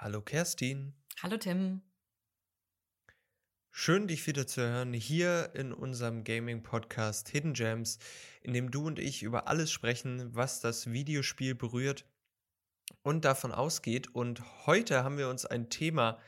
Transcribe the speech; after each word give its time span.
Hallo 0.00 0.22
Kerstin. 0.22 0.94
Hallo 1.24 1.38
Tim. 1.38 1.82
Schön, 3.72 4.06
dich 4.06 4.24
wieder 4.28 4.46
zu 4.46 4.62
hören 4.62 4.92
hier 4.92 5.50
in 5.54 5.72
unserem 5.72 6.22
Gaming-Podcast 6.22 7.28
Hidden 7.30 7.52
Gems, 7.52 7.98
in 8.40 8.52
dem 8.52 8.70
du 8.70 8.86
und 8.86 9.00
ich 9.00 9.24
über 9.24 9.48
alles 9.48 9.72
sprechen, 9.72 10.32
was 10.36 10.60
das 10.60 10.92
Videospiel 10.92 11.56
berührt 11.56 12.04
und 13.02 13.24
davon 13.24 13.50
ausgeht. 13.50 14.14
Und 14.14 14.66
heute 14.68 15.02
haben 15.02 15.18
wir 15.18 15.28
uns 15.28 15.44
ein 15.44 15.68
Thema 15.68 16.20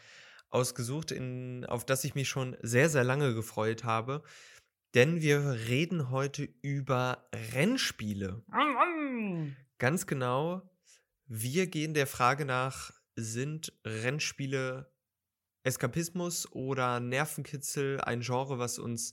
ausgesucht, 0.49 1.13
in, 1.13 1.65
auf 1.65 1.87
das 1.87 2.03
ich 2.03 2.17
mich 2.17 2.29
schon 2.29 2.57
sehr, 2.63 2.89
sehr 2.89 3.05
lange 3.05 3.35
gefreut 3.35 3.85
habe. 3.85 4.25
Denn 4.95 5.21
wir 5.21 5.49
reden 5.69 6.11
heute 6.11 6.43
über 6.61 7.29
Rennspiele. 7.53 8.43
Ganz 9.79 10.09
genau. 10.09 10.69
Wir 11.29 11.69
gehen 11.69 11.95
der 11.95 12.09
Frage 12.09 12.45
nach, 12.45 13.00
sind 13.21 13.73
Rennspiele 13.85 14.93
Eskapismus 15.63 16.51
oder 16.53 17.01
Nervenkitzel 17.01 18.01
ein 18.01 18.21
Genre, 18.21 18.59
was 18.59 18.79
uns 18.79 19.13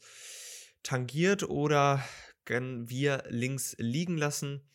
tangiert 0.84 1.44
oder 1.44 2.04
können 2.46 2.90
wir 2.90 3.24
links 3.28 3.76
liegen 3.78 4.18
lassen? 4.18 4.68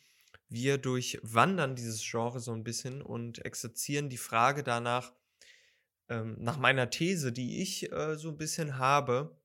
Wir 0.49 0.77
durchwandern 0.77 1.75
dieses 1.75 2.03
Genre 2.03 2.39
so 2.39 2.51
ein 2.51 2.63
bisschen 2.63 3.01
und 3.01 3.43
exerzieren 3.43 4.09
die 4.09 4.17
Frage 4.17 4.61
danach, 4.61 5.13
ähm, 6.09 6.35
nach 6.39 6.57
meiner 6.57 6.91
These, 6.91 7.31
die 7.31 7.61
ich 7.61 7.91
äh, 7.91 8.15
so 8.17 8.29
ein 8.29 8.37
bisschen 8.37 8.77
habe, 8.77 9.35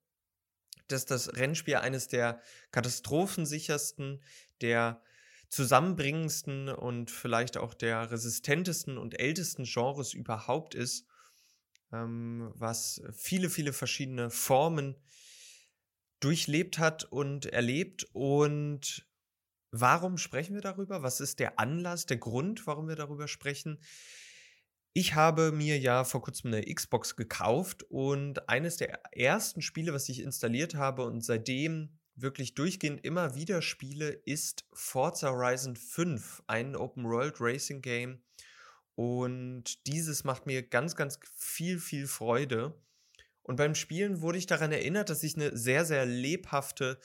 dass 0.88 1.06
das 1.06 1.36
Rennspiel 1.36 1.76
eines 1.76 2.08
der 2.08 2.42
katastrophensichersten, 2.72 4.22
der 4.60 5.02
zusammenbringendsten 5.48 6.68
und 6.68 7.10
vielleicht 7.10 7.56
auch 7.56 7.74
der 7.74 8.10
resistentesten 8.10 8.98
und 8.98 9.18
ältesten 9.18 9.64
Genres 9.64 10.12
überhaupt 10.12 10.74
ist, 10.74 11.06
ähm, 11.92 12.52
was 12.54 13.02
viele, 13.12 13.48
viele 13.48 13.72
verschiedene 13.72 14.30
Formen 14.30 14.96
durchlebt 16.20 16.78
hat 16.78 17.04
und 17.04 17.46
erlebt. 17.46 18.06
Und 18.12 19.06
warum 19.70 20.18
sprechen 20.18 20.54
wir 20.54 20.62
darüber? 20.62 21.02
Was 21.02 21.20
ist 21.20 21.38
der 21.38 21.58
Anlass, 21.58 22.06
der 22.06 22.18
Grund, 22.18 22.66
warum 22.66 22.88
wir 22.88 22.96
darüber 22.96 23.28
sprechen? 23.28 23.80
Ich 24.92 25.14
habe 25.14 25.52
mir 25.52 25.78
ja 25.78 26.04
vor 26.04 26.22
kurzem 26.22 26.52
eine 26.52 26.62
Xbox 26.62 27.14
gekauft 27.14 27.84
und 27.84 28.48
eines 28.48 28.78
der 28.78 29.00
ersten 29.12 29.62
Spiele, 29.62 29.92
was 29.92 30.08
ich 30.08 30.20
installiert 30.20 30.74
habe 30.74 31.04
und 31.04 31.20
seitdem 31.20 31.98
wirklich 32.20 32.54
durchgehend 32.54 33.04
immer 33.04 33.34
wieder 33.34 33.62
spiele, 33.62 34.08
ist 34.08 34.64
Forza 34.72 35.30
Horizon 35.30 35.76
5, 35.76 36.42
ein 36.46 36.76
Open 36.76 37.04
World 37.04 37.36
Racing 37.40 37.82
Game. 37.82 38.20
Und 38.94 39.86
dieses 39.86 40.24
macht 40.24 40.46
mir 40.46 40.62
ganz, 40.62 40.96
ganz 40.96 41.20
viel, 41.36 41.78
viel 41.78 42.06
Freude. 42.06 42.74
Und 43.42 43.56
beim 43.56 43.74
Spielen 43.74 44.20
wurde 44.20 44.38
ich 44.38 44.46
daran 44.46 44.72
erinnert, 44.72 45.08
dass 45.08 45.22
ich 45.22 45.36
eine 45.36 45.56
sehr, 45.56 45.84
sehr 45.84 46.04
lebhafte, 46.04 46.98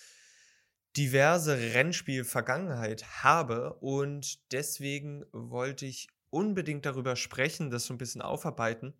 diverse 0.97 1.55
Rennspiel-Vergangenheit 1.55 3.23
habe. 3.23 3.75
Und 3.75 4.51
deswegen 4.51 5.23
wollte 5.31 5.85
ich 5.85 6.07
unbedingt 6.31 6.85
darüber 6.85 7.15
sprechen, 7.15 7.69
das 7.69 7.85
so 7.85 7.93
ein 7.93 7.99
bisschen 7.99 8.21
aufarbeiten. 8.21 8.93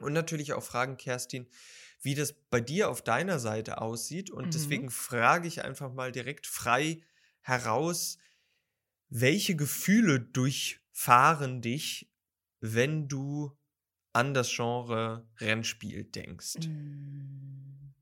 Und 0.00 0.12
natürlich 0.12 0.52
auch 0.54 0.62
fragen, 0.62 0.96
Kerstin, 0.96 1.46
wie 2.00 2.14
das 2.14 2.32
bei 2.32 2.60
dir 2.60 2.90
auf 2.90 3.02
deiner 3.02 3.38
Seite 3.38 3.80
aussieht. 3.80 4.30
Und 4.30 4.46
mhm. 4.46 4.50
deswegen 4.50 4.90
frage 4.90 5.48
ich 5.48 5.64
einfach 5.64 5.92
mal 5.92 6.12
direkt 6.12 6.46
frei 6.46 7.02
heraus, 7.40 8.18
welche 9.08 9.56
Gefühle 9.56 10.20
durchfahren 10.20 11.62
dich, 11.62 12.10
wenn 12.60 13.08
du 13.08 13.56
an 14.12 14.34
das 14.34 14.54
Genre 14.54 15.28
Rennspiel 15.38 16.04
denkst? 16.04 16.66
Mm. 16.66 17.94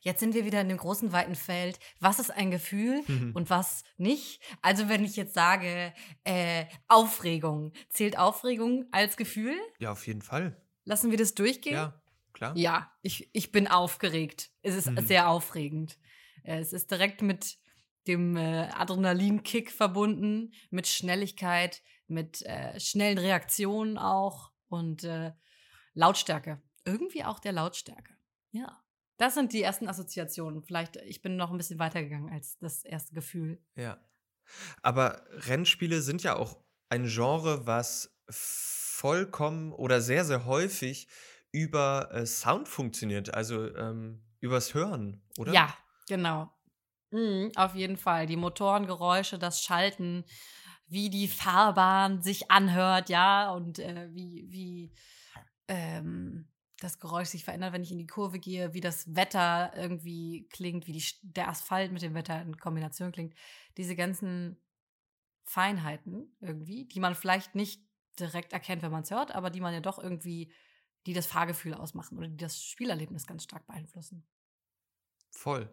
Jetzt 0.00 0.20
sind 0.20 0.34
wir 0.34 0.44
wieder 0.44 0.60
in 0.60 0.68
dem 0.68 0.76
großen, 0.76 1.12
weiten 1.12 1.34
Feld. 1.34 1.78
Was 1.98 2.18
ist 2.18 2.30
ein 2.30 2.50
Gefühl 2.50 3.02
mhm. 3.06 3.30
und 3.34 3.48
was 3.48 3.84
nicht? 3.96 4.40
Also, 4.60 4.88
wenn 4.90 5.02
ich 5.02 5.16
jetzt 5.16 5.32
sage, 5.32 5.94
äh, 6.24 6.66
Aufregung, 6.88 7.72
zählt 7.88 8.18
Aufregung 8.18 8.84
als 8.92 9.16
Gefühl? 9.16 9.56
Ja, 9.78 9.92
auf 9.92 10.06
jeden 10.06 10.20
Fall. 10.20 10.60
Lassen 10.84 11.10
wir 11.10 11.16
das 11.16 11.34
durchgehen? 11.34 11.74
Ja, 11.74 12.02
klar. 12.34 12.56
Ja, 12.56 12.92
ich, 13.02 13.30
ich 13.32 13.52
bin 13.52 13.66
aufgeregt. 13.68 14.50
Es 14.62 14.74
ist 14.74 14.90
mhm. 14.90 15.06
sehr 15.06 15.28
aufregend. 15.28 15.98
Es 16.42 16.72
ist 16.72 16.90
direkt 16.90 17.22
mit 17.22 17.58
dem 18.06 18.36
äh, 18.36 18.68
Adrenalinkick 18.74 19.70
verbunden, 19.70 20.52
mit 20.70 20.86
Schnelligkeit, 20.86 21.82
mit 22.06 22.42
äh, 22.42 22.78
schnellen 22.78 23.18
Reaktionen 23.18 23.96
auch 23.96 24.52
und 24.68 25.04
äh, 25.04 25.32
Lautstärke. 25.94 26.60
Irgendwie 26.84 27.24
auch 27.24 27.38
der 27.38 27.52
Lautstärke. 27.52 28.14
Ja. 28.50 28.80
Das 29.16 29.34
sind 29.34 29.52
die 29.52 29.62
ersten 29.62 29.88
Assoziationen. 29.88 30.62
Vielleicht, 30.62 30.96
ich 30.96 31.22
bin 31.22 31.36
noch 31.36 31.50
ein 31.50 31.56
bisschen 31.56 31.78
weitergegangen 31.78 32.30
als 32.30 32.58
das 32.58 32.84
erste 32.84 33.14
Gefühl. 33.14 33.62
Ja. 33.76 33.98
Aber 34.82 35.24
Rennspiele 35.30 36.02
sind 36.02 36.22
ja 36.22 36.36
auch 36.36 36.60
ein 36.88 37.06
Genre, 37.06 37.66
was 37.66 38.14
vollkommen 38.28 39.72
oder 39.72 40.00
sehr, 40.00 40.24
sehr 40.24 40.44
häufig 40.44 41.08
über 41.54 42.10
äh, 42.12 42.26
Sound 42.26 42.68
funktioniert, 42.68 43.32
also 43.32 43.72
ähm, 43.76 44.20
übers 44.40 44.74
Hören, 44.74 45.22
oder? 45.38 45.52
Ja, 45.52 45.72
genau. 46.08 46.50
Mhm, 47.12 47.52
auf 47.54 47.76
jeden 47.76 47.96
Fall. 47.96 48.26
Die 48.26 48.36
Motorengeräusche, 48.36 49.38
das 49.38 49.62
Schalten, 49.62 50.24
wie 50.88 51.10
die 51.10 51.28
Fahrbahn 51.28 52.22
sich 52.22 52.50
anhört, 52.50 53.08
ja, 53.08 53.52
und 53.52 53.78
äh, 53.78 54.08
wie, 54.12 54.46
wie 54.48 54.92
ähm, 55.68 56.48
das 56.80 56.98
Geräusch 56.98 57.28
sich 57.28 57.44
verändert, 57.44 57.72
wenn 57.72 57.84
ich 57.84 57.92
in 57.92 57.98
die 57.98 58.08
Kurve 58.08 58.40
gehe, 58.40 58.74
wie 58.74 58.80
das 58.80 59.14
Wetter 59.14 59.72
irgendwie 59.76 60.48
klingt, 60.50 60.88
wie 60.88 60.92
die, 60.92 61.04
der 61.22 61.48
Asphalt 61.48 61.92
mit 61.92 62.02
dem 62.02 62.14
Wetter 62.14 62.42
in 62.42 62.58
Kombination 62.58 63.12
klingt. 63.12 63.34
Diese 63.76 63.94
ganzen 63.94 64.60
Feinheiten 65.44 66.36
irgendwie, 66.40 66.86
die 66.86 66.98
man 66.98 67.14
vielleicht 67.14 67.54
nicht 67.54 67.80
direkt 68.18 68.52
erkennt, 68.52 68.82
wenn 68.82 68.90
man 68.90 69.04
es 69.04 69.12
hört, 69.12 69.32
aber 69.32 69.50
die 69.50 69.60
man 69.60 69.72
ja 69.72 69.80
doch 69.80 70.00
irgendwie, 70.00 70.52
die 71.06 71.12
das 71.12 71.26
Fahrgefühl 71.26 71.74
ausmachen 71.74 72.18
oder 72.18 72.28
die 72.28 72.36
das 72.36 72.62
Spielerlebnis 72.62 73.26
ganz 73.26 73.44
stark 73.44 73.66
beeinflussen. 73.66 74.24
Voll. 75.30 75.72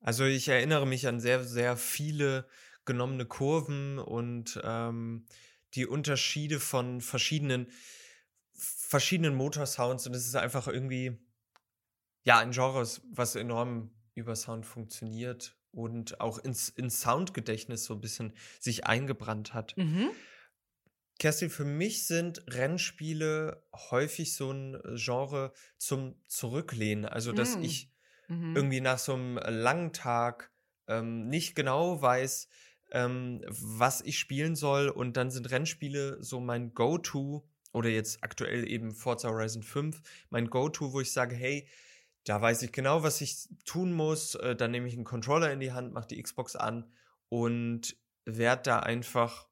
Also 0.00 0.24
ich 0.24 0.48
erinnere 0.48 0.86
mich 0.86 1.06
an 1.06 1.18
sehr, 1.20 1.44
sehr 1.44 1.76
viele 1.76 2.46
genommene 2.84 3.24
Kurven 3.24 3.98
und 3.98 4.60
ähm, 4.62 5.26
die 5.74 5.86
Unterschiede 5.86 6.60
von 6.60 7.00
verschiedenen, 7.00 7.68
verschiedenen 8.52 9.34
Motorsounds 9.34 10.06
und 10.06 10.14
es 10.14 10.26
ist 10.26 10.36
einfach 10.36 10.68
irgendwie, 10.68 11.18
ja, 12.24 12.38
ein 12.38 12.52
Genre, 12.52 12.86
was 13.10 13.34
enorm 13.34 13.90
über 14.14 14.36
Sound 14.36 14.66
funktioniert 14.66 15.56
und 15.72 16.20
auch 16.20 16.38
ins, 16.38 16.68
ins 16.68 17.00
Soundgedächtnis 17.00 17.84
so 17.84 17.94
ein 17.94 18.00
bisschen 18.00 18.34
sich 18.60 18.86
eingebrannt 18.86 19.54
hat. 19.54 19.76
Mhm. 19.76 20.10
Kerstin, 21.18 21.50
für 21.50 21.64
mich 21.64 22.06
sind 22.06 22.44
Rennspiele 22.48 23.64
häufig 23.72 24.34
so 24.34 24.50
ein 24.50 24.80
Genre 24.94 25.52
zum 25.78 26.16
Zurücklehnen. 26.26 27.04
Also, 27.04 27.32
dass 27.32 27.56
mhm. 27.56 27.64
ich 27.64 27.92
mhm. 28.28 28.56
irgendwie 28.56 28.80
nach 28.80 28.98
so 28.98 29.14
einem 29.14 29.36
langen 29.36 29.92
Tag 29.92 30.50
ähm, 30.88 31.28
nicht 31.28 31.54
genau 31.54 32.02
weiß, 32.02 32.48
ähm, 32.92 33.42
was 33.48 34.00
ich 34.00 34.18
spielen 34.18 34.56
soll. 34.56 34.88
Und 34.88 35.16
dann 35.16 35.30
sind 35.30 35.50
Rennspiele 35.50 36.22
so 36.22 36.40
mein 36.40 36.74
Go-To 36.74 37.48
oder 37.72 37.88
jetzt 37.88 38.22
aktuell 38.22 38.68
eben 38.68 38.92
Forza 38.92 39.28
Horizon 39.28 39.62
5, 39.62 40.00
mein 40.30 40.48
Go-To, 40.48 40.92
wo 40.92 41.00
ich 41.00 41.12
sage, 41.12 41.34
hey, 41.34 41.68
da 42.24 42.40
weiß 42.40 42.62
ich 42.62 42.72
genau, 42.72 43.02
was 43.02 43.20
ich 43.20 43.48
tun 43.64 43.92
muss. 43.92 44.34
Äh, 44.36 44.56
dann 44.56 44.70
nehme 44.70 44.88
ich 44.88 44.94
einen 44.94 45.04
Controller 45.04 45.52
in 45.52 45.60
die 45.60 45.72
Hand, 45.72 45.92
mache 45.92 46.08
die 46.08 46.22
Xbox 46.22 46.56
an 46.56 46.90
und 47.28 47.96
werde 48.24 48.62
da 48.62 48.78
einfach, 48.80 49.48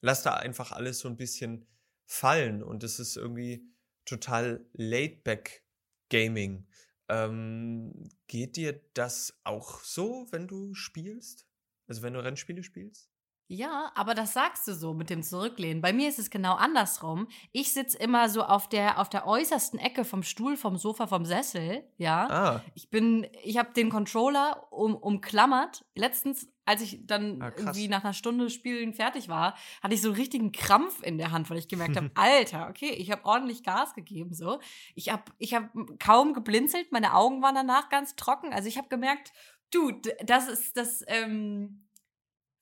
lass 0.00 0.22
da 0.22 0.34
einfach 0.34 0.72
alles 0.72 1.00
so 1.00 1.08
ein 1.08 1.16
bisschen 1.16 1.66
fallen. 2.06 2.62
Und 2.62 2.84
es 2.84 2.98
ist 2.98 3.16
irgendwie 3.16 3.64
total 4.04 4.66
laid-back 4.72 5.64
Gaming. 6.08 6.66
Ähm, 7.08 8.08
geht 8.26 8.56
dir 8.56 8.80
das 8.94 9.40
auch 9.44 9.80
so, 9.80 10.26
wenn 10.30 10.48
du 10.48 10.74
spielst? 10.74 11.46
Also 11.86 12.02
wenn 12.02 12.14
du 12.14 12.22
Rennspiele 12.22 12.62
spielst? 12.62 13.09
Ja, 13.52 13.90
aber 13.96 14.14
das 14.14 14.32
sagst 14.32 14.68
du 14.68 14.74
so 14.74 14.94
mit 14.94 15.10
dem 15.10 15.24
Zurücklehnen. 15.24 15.82
Bei 15.82 15.92
mir 15.92 16.08
ist 16.08 16.20
es 16.20 16.30
genau 16.30 16.54
andersrum. 16.54 17.26
Ich 17.50 17.72
sitze 17.72 17.98
immer 17.98 18.28
so 18.28 18.44
auf 18.44 18.68
der, 18.68 19.00
auf 19.00 19.08
der 19.08 19.26
äußersten 19.26 19.80
Ecke 19.80 20.04
vom 20.04 20.22
Stuhl, 20.22 20.56
vom 20.56 20.76
Sofa, 20.76 21.08
vom 21.08 21.24
Sessel. 21.24 21.82
Ja. 21.98 22.28
Ah. 22.30 22.64
Ich 22.76 22.90
bin, 22.90 23.26
ich 23.42 23.58
habe 23.58 23.72
den 23.72 23.90
Controller 23.90 24.72
um, 24.72 24.94
umklammert. 24.94 25.84
Letztens, 25.96 26.48
als 26.64 26.80
ich 26.80 27.04
dann 27.08 27.42
ah, 27.42 27.50
irgendwie 27.56 27.88
nach 27.88 28.04
einer 28.04 28.12
Stunde 28.12 28.50
Spielen 28.50 28.94
fertig 28.94 29.28
war, 29.28 29.56
hatte 29.82 29.94
ich 29.94 30.00
so 30.00 30.10
einen 30.10 30.16
richtigen 30.16 30.52
Krampf 30.52 31.02
in 31.02 31.18
der 31.18 31.32
Hand, 31.32 31.50
weil 31.50 31.58
ich 31.58 31.66
gemerkt 31.66 31.96
habe, 31.96 32.08
Alter, 32.14 32.68
okay, 32.70 32.90
ich 32.90 33.10
habe 33.10 33.24
ordentlich 33.24 33.64
Gas 33.64 33.94
gegeben. 33.94 34.32
So, 34.32 34.60
ich 34.94 35.08
habe, 35.08 35.24
ich 35.38 35.54
habe 35.54 35.70
kaum 35.98 36.34
geblinzelt. 36.34 36.92
Meine 36.92 37.14
Augen 37.14 37.42
waren 37.42 37.56
danach 37.56 37.88
ganz 37.88 38.14
trocken. 38.14 38.52
Also 38.52 38.68
ich 38.68 38.78
habe 38.78 38.86
gemerkt, 38.86 39.32
du, 39.72 39.90
das 40.22 40.46
ist 40.46 40.76
das. 40.76 41.02
Ähm, 41.08 41.82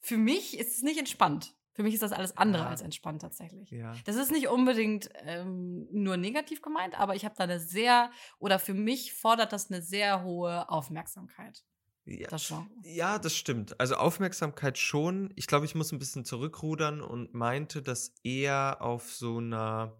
für 0.00 0.16
mich 0.18 0.58
ist 0.58 0.76
es 0.76 0.82
nicht 0.82 0.98
entspannt, 0.98 1.54
Für 1.74 1.84
mich 1.84 1.94
ist 1.94 2.02
das 2.02 2.10
alles 2.10 2.36
andere 2.36 2.64
Ja. 2.64 2.68
als 2.70 2.82
entspannt 2.82 3.22
tatsächlich. 3.22 3.70
Ja. 3.70 3.94
Das 4.04 4.16
ist 4.16 4.32
nicht 4.32 4.48
unbedingt 4.48 5.10
ähm, 5.22 5.86
nur 5.92 6.16
negativ 6.16 6.60
gemeint, 6.60 6.98
aber 6.98 7.14
ich 7.14 7.24
habe 7.24 7.36
da 7.38 7.44
eine 7.44 7.60
sehr, 7.60 8.10
oder 8.40 8.58
für 8.58 8.74
mich 8.74 9.12
fordert 9.14 9.52
das 9.52 9.70
eine 9.70 9.80
sehr 9.80 10.24
hohe 10.24 10.68
Aufmerksamkeit. 10.68 11.62
Ja. 12.04 12.26
Das 12.30 12.48
Genre. 12.48 12.66
Ja, 12.82 13.18
das 13.20 13.36
stimmt. 13.36 13.78
Also 13.78 13.94
Aufmerksamkeit 13.94 14.76
schon. 14.76 15.32
Ich 15.36 15.46
glaube, 15.46 15.66
ich 15.66 15.76
muss 15.76 15.92
ein 15.92 16.00
bisschen 16.00 16.24
zurückrudern 16.24 17.00
und 17.00 17.32
meinte 17.34 17.80
das 17.80 18.12
eher 18.24 18.78
auf 18.80 19.12
so 19.12 19.36
einer 19.38 19.96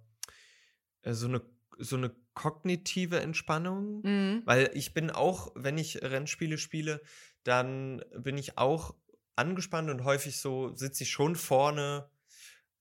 äh, 1.02 1.12
so 1.12 1.28
eine 1.28 1.42
so 1.78 1.94
eine 1.96 2.10
kognitive 2.34 3.20
Entspannung, 3.20 4.00
Mhm. 4.02 4.42
weil 4.46 4.70
ich 4.74 4.94
bin 4.94 5.10
auch, 5.12 5.52
wenn 5.54 5.78
ich 5.78 6.02
Rennspiele 6.02 6.58
spiele, 6.58 7.02
dann 7.44 8.02
bin 8.16 8.36
ich 8.36 8.58
auch 8.58 8.96
angespannt 9.38 9.90
und 9.90 10.04
häufig 10.04 10.38
so 10.40 10.74
sitze 10.76 11.04
ich 11.04 11.10
schon 11.10 11.36
vorne 11.36 12.10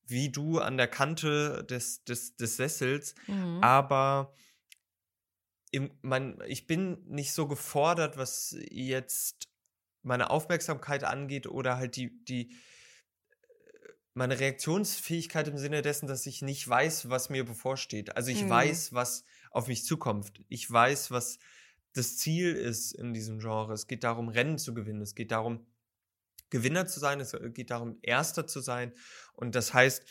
wie 0.06 0.32
du 0.32 0.60
an 0.60 0.78
der 0.78 0.88
Kante 0.88 1.64
des 1.66 2.04
des 2.06 2.36
des 2.38 2.58
Sessels, 2.58 3.16
Mhm. 3.28 3.60
aber 3.62 4.34
im, 5.72 5.92
man, 6.02 6.42
ich 6.48 6.68
bin 6.68 7.04
nicht 7.08 7.34
so 7.34 7.48
gefordert, 7.48 8.18
was 8.18 8.56
jetzt 8.70 9.50
meine 10.02 10.30
Aufmerksamkeit 10.30 11.04
angeht 11.04 11.48
oder 11.48 11.78
halt 11.78 11.96
die, 11.98 12.24
die, 12.24 12.56
meine 14.14 14.40
Reaktionsfähigkeit 14.40 15.48
im 15.48 15.58
Sinne 15.58 15.82
dessen, 15.82 16.08
dass 16.08 16.26
ich 16.26 16.42
nicht 16.42 16.68
weiß, 16.68 17.10
was 17.10 17.30
mir 17.30 17.46
bevorsteht. 17.46 18.16
Also 18.16 18.32
ich 18.32 18.44
Mhm. 18.44 18.50
weiß, 18.50 18.94
was 18.94 19.26
auf 19.52 19.68
mich 19.68 19.86
zukommt. 19.86 20.32
Ich 20.48 20.70
weiß, 20.72 21.12
was 21.12 21.38
das 21.94 22.18
Ziel 22.18 22.54
ist 22.54 22.94
in 22.94 23.14
diesem 23.14 23.40
Genre. 23.40 23.74
Es 23.74 23.88
geht 23.88 24.04
darum, 24.04 24.30
Rennen 24.30 24.58
zu 24.58 24.74
gewinnen. 24.74 25.02
Es 25.02 25.16
geht 25.16 25.32
darum, 25.32 25.68
Gewinner 26.50 26.88
zu 26.88 27.00
sein. 27.00 27.20
Es 27.20 27.36
geht 27.54 27.72
darum, 27.72 27.98
Erster 28.02 28.48
zu 28.48 28.60
sein. 28.60 28.94
Und 29.34 29.56
das 29.56 29.74
heißt, 29.74 30.04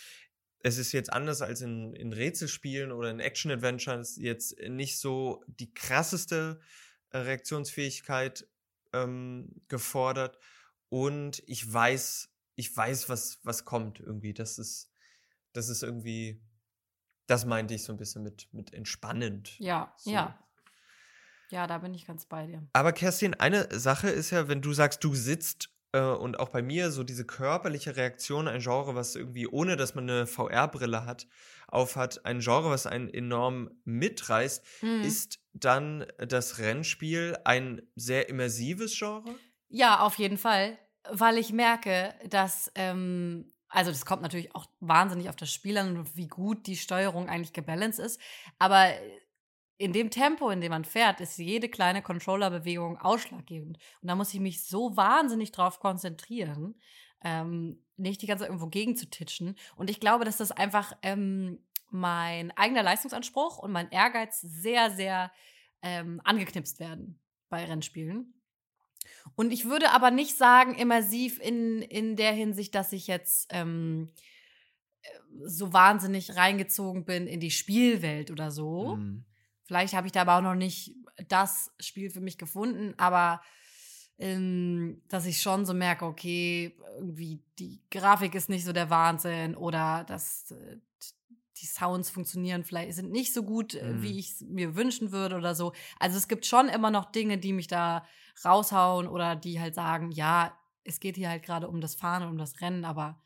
es 0.60 0.78
ist 0.78 0.92
jetzt 0.92 1.12
anders 1.12 1.42
als 1.42 1.60
in, 1.60 1.94
in 1.94 2.12
Rätselspielen 2.12 2.92
oder 2.92 3.10
in 3.10 3.20
Action-Adventures 3.20 4.16
jetzt 4.16 4.58
nicht 4.68 4.98
so 4.98 5.44
die 5.46 5.72
krasseste 5.72 6.60
äh, 7.10 7.18
Reaktionsfähigkeit 7.18 8.48
ähm, 8.92 9.62
gefordert. 9.68 10.38
Und 10.88 11.42
ich 11.46 11.72
weiß, 11.72 12.30
ich 12.56 12.76
weiß, 12.76 13.08
was, 13.08 13.38
was 13.42 13.64
kommt 13.64 14.00
irgendwie. 14.00 14.34
Das 14.34 14.58
ist, 14.58 14.90
das 15.52 15.68
ist 15.68 15.82
irgendwie, 15.82 16.42
das 17.26 17.44
meinte 17.44 17.74
ich 17.74 17.84
so 17.84 17.92
ein 17.92 17.98
bisschen 17.98 18.22
mit, 18.22 18.48
mit 18.52 18.72
entspannend. 18.72 19.58
Ja, 19.58 19.94
So. 19.98 20.10
ja. 20.10 20.38
Ja, 21.50 21.68
da 21.68 21.78
bin 21.78 21.94
ich 21.94 22.06
ganz 22.06 22.26
bei 22.26 22.46
dir. 22.46 22.66
Aber 22.72 22.92
Kerstin, 22.92 23.34
eine 23.34 23.68
Sache 23.78 24.10
ist 24.10 24.30
ja, 24.30 24.48
wenn 24.48 24.62
du 24.62 24.72
sagst, 24.72 25.04
du 25.04 25.14
sitzt 25.14 25.66
äh, 25.66 25.75
und 25.92 26.38
auch 26.38 26.48
bei 26.50 26.62
mir 26.62 26.90
so 26.90 27.04
diese 27.04 27.24
körperliche 27.26 27.96
Reaktion, 27.96 28.48
ein 28.48 28.60
Genre, 28.60 28.94
was 28.94 29.14
irgendwie, 29.16 29.46
ohne 29.48 29.76
dass 29.76 29.94
man 29.94 30.08
eine 30.08 30.26
VR-Brille 30.26 31.04
hat, 31.06 31.26
aufhat, 31.68 32.24
ein 32.24 32.40
Genre, 32.40 32.70
was 32.70 32.86
einen 32.86 33.08
enorm 33.08 33.70
mitreißt, 33.84 34.64
Mhm. 34.82 35.00
ist 35.00 35.38
dann 35.52 36.06
das 36.18 36.58
Rennspiel 36.58 37.38
ein 37.44 37.82
sehr 37.96 38.28
immersives 38.28 38.96
Genre? 38.98 39.40
Ja, 39.68 40.00
auf 40.00 40.16
jeden 40.18 40.38
Fall, 40.38 40.78
weil 41.10 41.38
ich 41.38 41.52
merke, 41.52 42.14
dass, 42.28 42.70
ähm, 42.74 43.52
also 43.68 43.90
das 43.90 44.06
kommt 44.06 44.22
natürlich 44.22 44.54
auch 44.54 44.66
wahnsinnig 44.80 45.28
auf 45.28 45.36
das 45.36 45.52
Spiel 45.52 45.76
an 45.78 45.96
und 45.96 46.16
wie 46.16 46.28
gut 46.28 46.66
die 46.66 46.76
Steuerung 46.76 47.28
eigentlich 47.28 47.52
gebalanced 47.52 47.98
ist, 48.04 48.20
aber 48.58 48.92
in 49.78 49.92
dem 49.92 50.10
Tempo, 50.10 50.48
in 50.50 50.60
dem 50.60 50.70
man 50.70 50.84
fährt, 50.84 51.20
ist 51.20 51.38
jede 51.38 51.68
kleine 51.68 52.02
Controllerbewegung 52.02 52.98
ausschlaggebend. 52.98 53.78
Und 54.00 54.08
da 54.08 54.14
muss 54.14 54.32
ich 54.32 54.40
mich 54.40 54.64
so 54.64 54.96
wahnsinnig 54.96 55.52
drauf 55.52 55.80
konzentrieren, 55.80 56.74
ähm, 57.22 57.82
nicht 57.96 58.22
die 58.22 58.26
ganze 58.26 58.42
Zeit 58.42 58.50
irgendwo 58.50 58.68
gegen 58.68 58.96
zu 58.96 59.08
titschen. 59.08 59.56
Und 59.76 59.90
ich 59.90 60.00
glaube, 60.00 60.24
dass 60.24 60.38
das 60.38 60.50
einfach 60.50 60.92
ähm, 61.02 61.58
mein 61.90 62.56
eigener 62.56 62.82
Leistungsanspruch 62.82 63.58
und 63.58 63.72
mein 63.72 63.90
Ehrgeiz 63.90 64.40
sehr, 64.40 64.90
sehr 64.90 65.30
ähm, 65.82 66.20
angeknipst 66.24 66.80
werden 66.80 67.18
bei 67.48 67.64
Rennspielen. 67.64 68.34
Und 69.34 69.52
ich 69.52 69.66
würde 69.66 69.90
aber 69.90 70.10
nicht 70.10 70.36
sagen, 70.36 70.74
immersiv 70.74 71.38
in, 71.40 71.82
in 71.82 72.16
der 72.16 72.32
Hinsicht, 72.32 72.74
dass 72.74 72.92
ich 72.92 73.06
jetzt 73.06 73.48
ähm, 73.50 74.12
äh, 75.02 75.08
so 75.44 75.72
wahnsinnig 75.72 76.36
reingezogen 76.36 77.04
bin 77.04 77.26
in 77.26 77.40
die 77.40 77.50
Spielwelt 77.50 78.30
oder 78.30 78.50
so. 78.50 78.96
Mhm. 78.96 79.24
Vielleicht 79.66 79.94
habe 79.94 80.06
ich 80.06 80.12
da 80.12 80.22
aber 80.22 80.36
auch 80.38 80.42
noch 80.42 80.54
nicht 80.54 80.94
das 81.28 81.72
Spiel 81.80 82.10
für 82.10 82.20
mich 82.20 82.38
gefunden, 82.38 82.94
aber 82.98 83.40
ähm, 84.18 85.02
dass 85.08 85.26
ich 85.26 85.42
schon 85.42 85.66
so 85.66 85.74
merke, 85.74 86.06
okay, 86.06 86.76
irgendwie 86.96 87.42
die 87.58 87.82
Grafik 87.90 88.34
ist 88.34 88.48
nicht 88.48 88.64
so 88.64 88.72
der 88.72 88.88
Wahnsinn 88.90 89.54
oder 89.54 90.04
dass 90.04 90.50
äh, 90.52 90.78
die 91.58 91.66
Sounds 91.66 92.10
funktionieren 92.10 92.64
vielleicht 92.64 92.94
sind 92.94 93.10
nicht 93.10 93.32
so 93.32 93.42
gut, 93.42 93.74
äh, 93.74 93.92
Mhm. 93.94 94.02
wie 94.02 94.18
ich 94.18 94.30
es 94.32 94.40
mir 94.42 94.74
wünschen 94.76 95.12
würde 95.12 95.36
oder 95.36 95.54
so. 95.54 95.72
Also 95.98 96.16
es 96.16 96.28
gibt 96.28 96.46
schon 96.46 96.68
immer 96.68 96.90
noch 96.90 97.10
Dinge, 97.12 97.38
die 97.38 97.52
mich 97.52 97.66
da 97.66 98.06
raushauen 98.44 99.06
oder 99.08 99.36
die 99.36 99.60
halt 99.60 99.74
sagen, 99.74 100.10
ja, 100.12 100.56
es 100.84 101.00
geht 101.00 101.16
hier 101.16 101.30
halt 101.30 101.42
gerade 101.42 101.68
um 101.68 101.80
das 101.80 101.94
Fahren 101.94 102.22
und 102.22 102.30
um 102.30 102.38
das 102.38 102.60
Rennen, 102.60 102.84
aber 102.84 103.20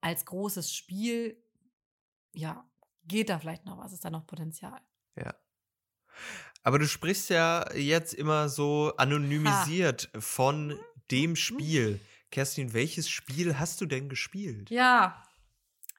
als 0.00 0.24
großes 0.26 0.72
Spiel, 0.72 1.42
ja, 2.34 2.68
geht 3.04 3.28
da 3.30 3.38
vielleicht 3.38 3.64
noch 3.64 3.78
was, 3.78 3.92
ist 3.92 4.04
da 4.04 4.10
noch 4.10 4.26
Potenzial. 4.26 4.80
Ja. 5.16 5.34
Aber 6.62 6.78
du 6.78 6.86
sprichst 6.86 7.30
ja 7.30 7.72
jetzt 7.74 8.14
immer 8.14 8.48
so 8.48 8.92
anonymisiert 8.96 10.10
von 10.18 10.78
dem 11.10 11.36
Spiel. 11.36 12.00
Kerstin, 12.30 12.74
welches 12.74 13.08
Spiel 13.08 13.58
hast 13.58 13.80
du 13.80 13.86
denn 13.86 14.08
gespielt? 14.08 14.70
Ja. 14.70 15.22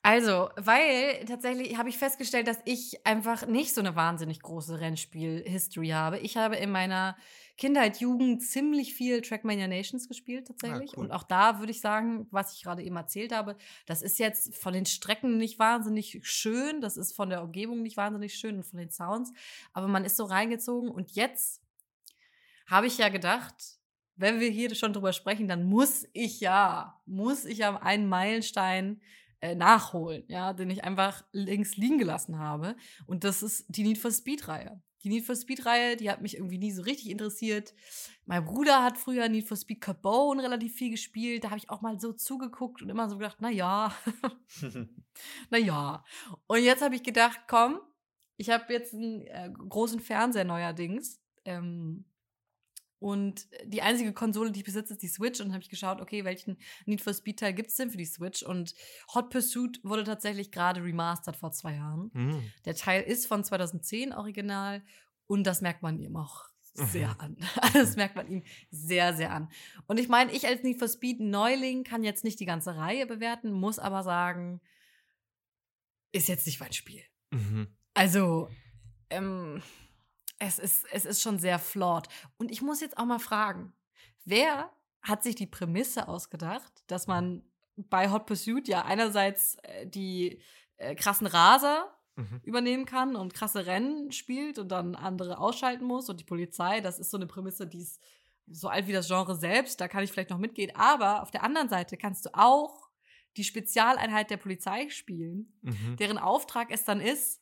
Also, 0.02 0.50
weil 0.56 1.26
tatsächlich 1.26 1.78
habe 1.78 1.90
ich 1.90 1.98
festgestellt, 1.98 2.48
dass 2.48 2.60
ich 2.66 3.06
einfach 3.06 3.48
nicht 3.48 3.74
so 3.74 3.82
eine 3.82 3.96
wahnsinnig 3.96 4.42
große 4.42 4.80
Rennspiel-History 4.80 5.90
habe. 5.90 6.20
Ich 6.20 6.38
habe 6.38 6.56
in 6.56 6.72
meiner 6.72 7.18
Kindheit, 7.60 8.00
Jugend 8.00 8.42
ziemlich 8.42 8.94
viel 8.94 9.22
Trackmania 9.22 9.68
Nations 9.68 10.08
gespielt 10.08 10.48
tatsächlich. 10.48 10.92
Ah, 10.92 10.94
cool. 10.96 11.04
Und 11.04 11.12
auch 11.12 11.24
da 11.24 11.60
würde 11.60 11.72
ich 11.72 11.82
sagen, 11.82 12.26
was 12.32 12.54
ich 12.54 12.64
gerade 12.64 12.82
eben 12.84 12.96
erzählt 12.96 13.34
habe, 13.36 13.58
das 13.86 14.02
ist 14.02 14.18
jetzt 14.18 14.56
von 14.56 14.74
den 14.74 14.86
Strecken 14.86 15.38
nicht 15.38 15.60
wahnsinnig 15.60 16.22
schön, 16.24 16.80
das 16.80 16.96
ist 16.96 17.14
von 17.14 17.30
der 17.30 17.44
Umgebung 17.44 17.82
nicht 17.82 17.98
wahnsinnig 17.98 18.34
schön 18.34 18.56
und 18.56 18.64
von 18.64 18.80
den 18.80 18.90
Sounds, 18.90 19.34
aber 19.74 19.90
man 19.90 20.06
ist 20.06 20.16
so 20.16 20.24
reingezogen 20.24 20.90
und 20.90 21.12
jetzt 21.12 21.62
habe 22.66 22.88
ich 22.88 22.98
ja 22.98 23.10
gedacht, 23.10 23.78
wenn 24.16 24.40
wir 24.40 24.50
hier 24.50 24.74
schon 24.74 24.94
drüber 24.94 25.12
sprechen, 25.12 25.50
dann 25.50 25.66
muss 25.66 26.08
ich 26.14 26.40
ja, 26.40 27.02
muss 27.06 27.44
ich 27.44 27.58
ja 27.58 27.76
einen 27.82 28.08
Meilenstein 28.08 29.02
äh, 29.42 29.54
nachholen, 29.54 30.24
ja, 30.28 30.54
den 30.54 30.70
ich 30.70 30.86
einfach 30.86 31.26
links 31.34 31.76
liegen 31.76 31.98
gelassen 31.98 32.40
habe. 32.40 32.76
Und 33.06 33.24
das 33.24 33.44
ist 33.44 33.66
die 33.68 33.84
Need 33.84 33.98
for 33.98 34.12
Speed-Reihe. 34.12 34.82
Die 35.04 35.10
Need 35.10 35.26
for 35.26 35.36
Speed-Reihe, 35.36 35.96
die 35.96 36.10
hat 36.10 36.22
mich 36.22 36.36
irgendwie 36.36 36.58
nie 36.58 36.72
so 36.72 36.82
richtig 36.82 37.10
interessiert. 37.10 37.74
Mein 38.26 38.44
Bruder 38.44 38.84
hat 38.84 38.98
früher 38.98 39.30
Need 39.30 39.48
for 39.48 39.58
Speed 39.58 39.82
Carbone 39.82 40.44
relativ 40.44 40.76
viel 40.76 40.92
gespielt. 40.92 41.44
Da 41.44 41.50
habe 41.50 41.60
ich 41.60 41.70
auch 41.70 41.82
mal 41.82 42.00
so 42.00 42.14
zugeguckt 42.14 42.82
und 42.82 42.90
immer 42.90 43.10
so 43.10 43.18
gedacht, 43.18 43.38
na 43.40 43.50
ja, 43.50 43.94
na 45.50 45.58
ja. 45.58 46.04
Und 46.48 46.64
jetzt 46.64 46.82
habe 46.82 46.96
ich 46.96 47.04
gedacht, 47.04 47.42
komm, 47.48 47.80
ich 48.38 48.50
habe 48.50 48.72
jetzt 48.74 48.94
einen 48.94 49.22
äh, 49.22 49.52
großen 49.52 50.00
Fernseher 50.00 50.46
neuerdings. 50.46 51.22
Ähm, 51.46 52.06
und 53.00 53.48
die 53.66 53.82
einzige 53.82 54.12
Konsole, 54.14 54.52
die 54.52 54.60
ich 54.60 54.66
besitze, 54.66 54.94
ist 54.94 55.02
die 55.02 55.08
Switch. 55.08 55.40
Und 55.40 55.48
dann 55.48 55.54
habe 55.54 55.64
ich 55.64 55.70
geschaut, 55.70 56.02
okay, 56.02 56.26
welchen 56.26 56.58
Need 56.86 57.02
for 57.02 57.14
Speed 57.14 57.40
Teil 57.40 57.54
gibt 57.54 57.70
es 57.70 57.76
denn 57.76 57.90
für 57.90 57.98
die 57.98 58.06
Switch? 58.06 58.44
Und 58.44 58.76
Hot 59.14 59.30
Pursuit 59.30 59.80
wurde 59.84 60.04
tatsächlich 60.04 60.52
gerade 60.52 60.84
remastered 60.84 61.38
vor 61.38 61.52
zwei 61.52 61.76
Jahren. 61.76 62.12
Mhm. 62.14 62.52
Der 62.66 62.76
Teil 62.76 63.04
ist 63.04 63.26
von 63.28 63.44
2010 63.44 64.14
original 64.14 64.84
und 65.28 65.46
das 65.46 65.62
merkt 65.62 65.82
man 65.82 65.98
ihm 66.00 66.18
auch 66.18 66.46
sehr 66.74 67.10
Mhm. 67.10 67.20
an. 67.20 67.38
Das 67.74 67.96
merkt 67.96 68.16
man 68.16 68.28
ihm 68.28 68.44
sehr, 68.70 69.14
sehr 69.14 69.32
an. 69.32 69.50
Und 69.88 70.00
ich 70.00 70.10
meine, 70.10 70.32
ich 70.34 70.46
als 70.46 70.64
Need 70.64 70.80
for 70.80 70.88
Speed 70.88 71.20
Neuling 71.22 71.84
kann 71.84 72.04
jetzt 72.04 72.24
nicht 72.24 72.40
die 72.40 72.46
ganze 72.46 72.76
Reihe 72.76 73.06
bewerten, 73.08 73.52
muss 73.52 73.80
aber 73.80 74.04
sagen, 74.04 74.60
ist 76.12 76.28
jetzt 76.28 76.46
nicht 76.48 76.60
mein 76.60 76.74
Spiel. 76.74 77.04
Mhm. 77.32 77.68
Also, 77.94 78.50
ähm, 79.10 79.62
es, 80.40 80.60
ist, 80.60 80.86
es 80.92 81.06
ist 81.06 81.22
schon 81.22 81.38
sehr 81.40 81.60
flawed. 81.60 82.08
Und 82.38 82.52
ich 82.52 82.62
muss 82.62 82.82
jetzt 82.82 82.98
auch 82.98 83.06
mal 83.06 83.20
fragen, 83.20 83.74
wer 84.26 84.72
hat 85.02 85.24
sich 85.24 85.36
die 85.36 85.48
Prämisse 85.48 86.08
ausgedacht, 86.08 86.84
dass 86.88 87.08
man 87.08 87.44
bei 87.76 88.10
Hot 88.12 88.26
Pursuit 88.26 88.68
ja 88.68 88.84
einerseits 88.84 89.56
äh, 89.64 89.88
die 89.88 90.42
äh, 90.78 90.96
krassen 90.96 91.28
Raser 91.28 91.96
Mhm. 92.16 92.42
übernehmen 92.44 92.86
kann 92.86 93.16
und 93.16 93.34
krasse 93.34 93.66
Rennen 93.66 94.12
spielt 94.12 94.60
und 94.60 94.68
dann 94.74 94.96
andere 94.96 95.38
ausschalten 95.38 95.86
muss 95.86 96.10
und 96.10 96.20
die 96.20 96.26
Polizei, 96.26 96.82
das 96.82 97.00
ist 97.00 97.12
so 97.12 97.18
eine 97.18 97.28
Prämisse, 97.28 97.66
die 97.66 97.80
ist 97.80 98.04
so 98.46 98.68
alt 98.68 98.88
wie 98.88 98.92
das 98.92 99.08
Genre 99.08 99.38
selbst, 99.38 99.80
da 99.80 99.88
kann 99.88 100.04
ich 100.04 100.12
vielleicht 100.12 100.32
noch 100.32 100.38
mitgehen, 100.38 100.76
aber 100.76 101.22
auf 101.22 101.32
der 101.32 101.44
anderen 101.44 101.70
Seite 101.70 101.96
kannst 101.96 102.26
du 102.26 102.32
auch 102.34 102.90
die 103.38 103.46
Spezialeinheit 103.46 104.32
der 104.32 104.36
Polizei 104.38 104.90
spielen, 104.90 105.58
Mhm. 105.62 105.96
deren 105.98 106.18
Auftrag 106.18 106.72
es 106.72 106.84
dann 106.84 107.00
ist, 107.00 107.39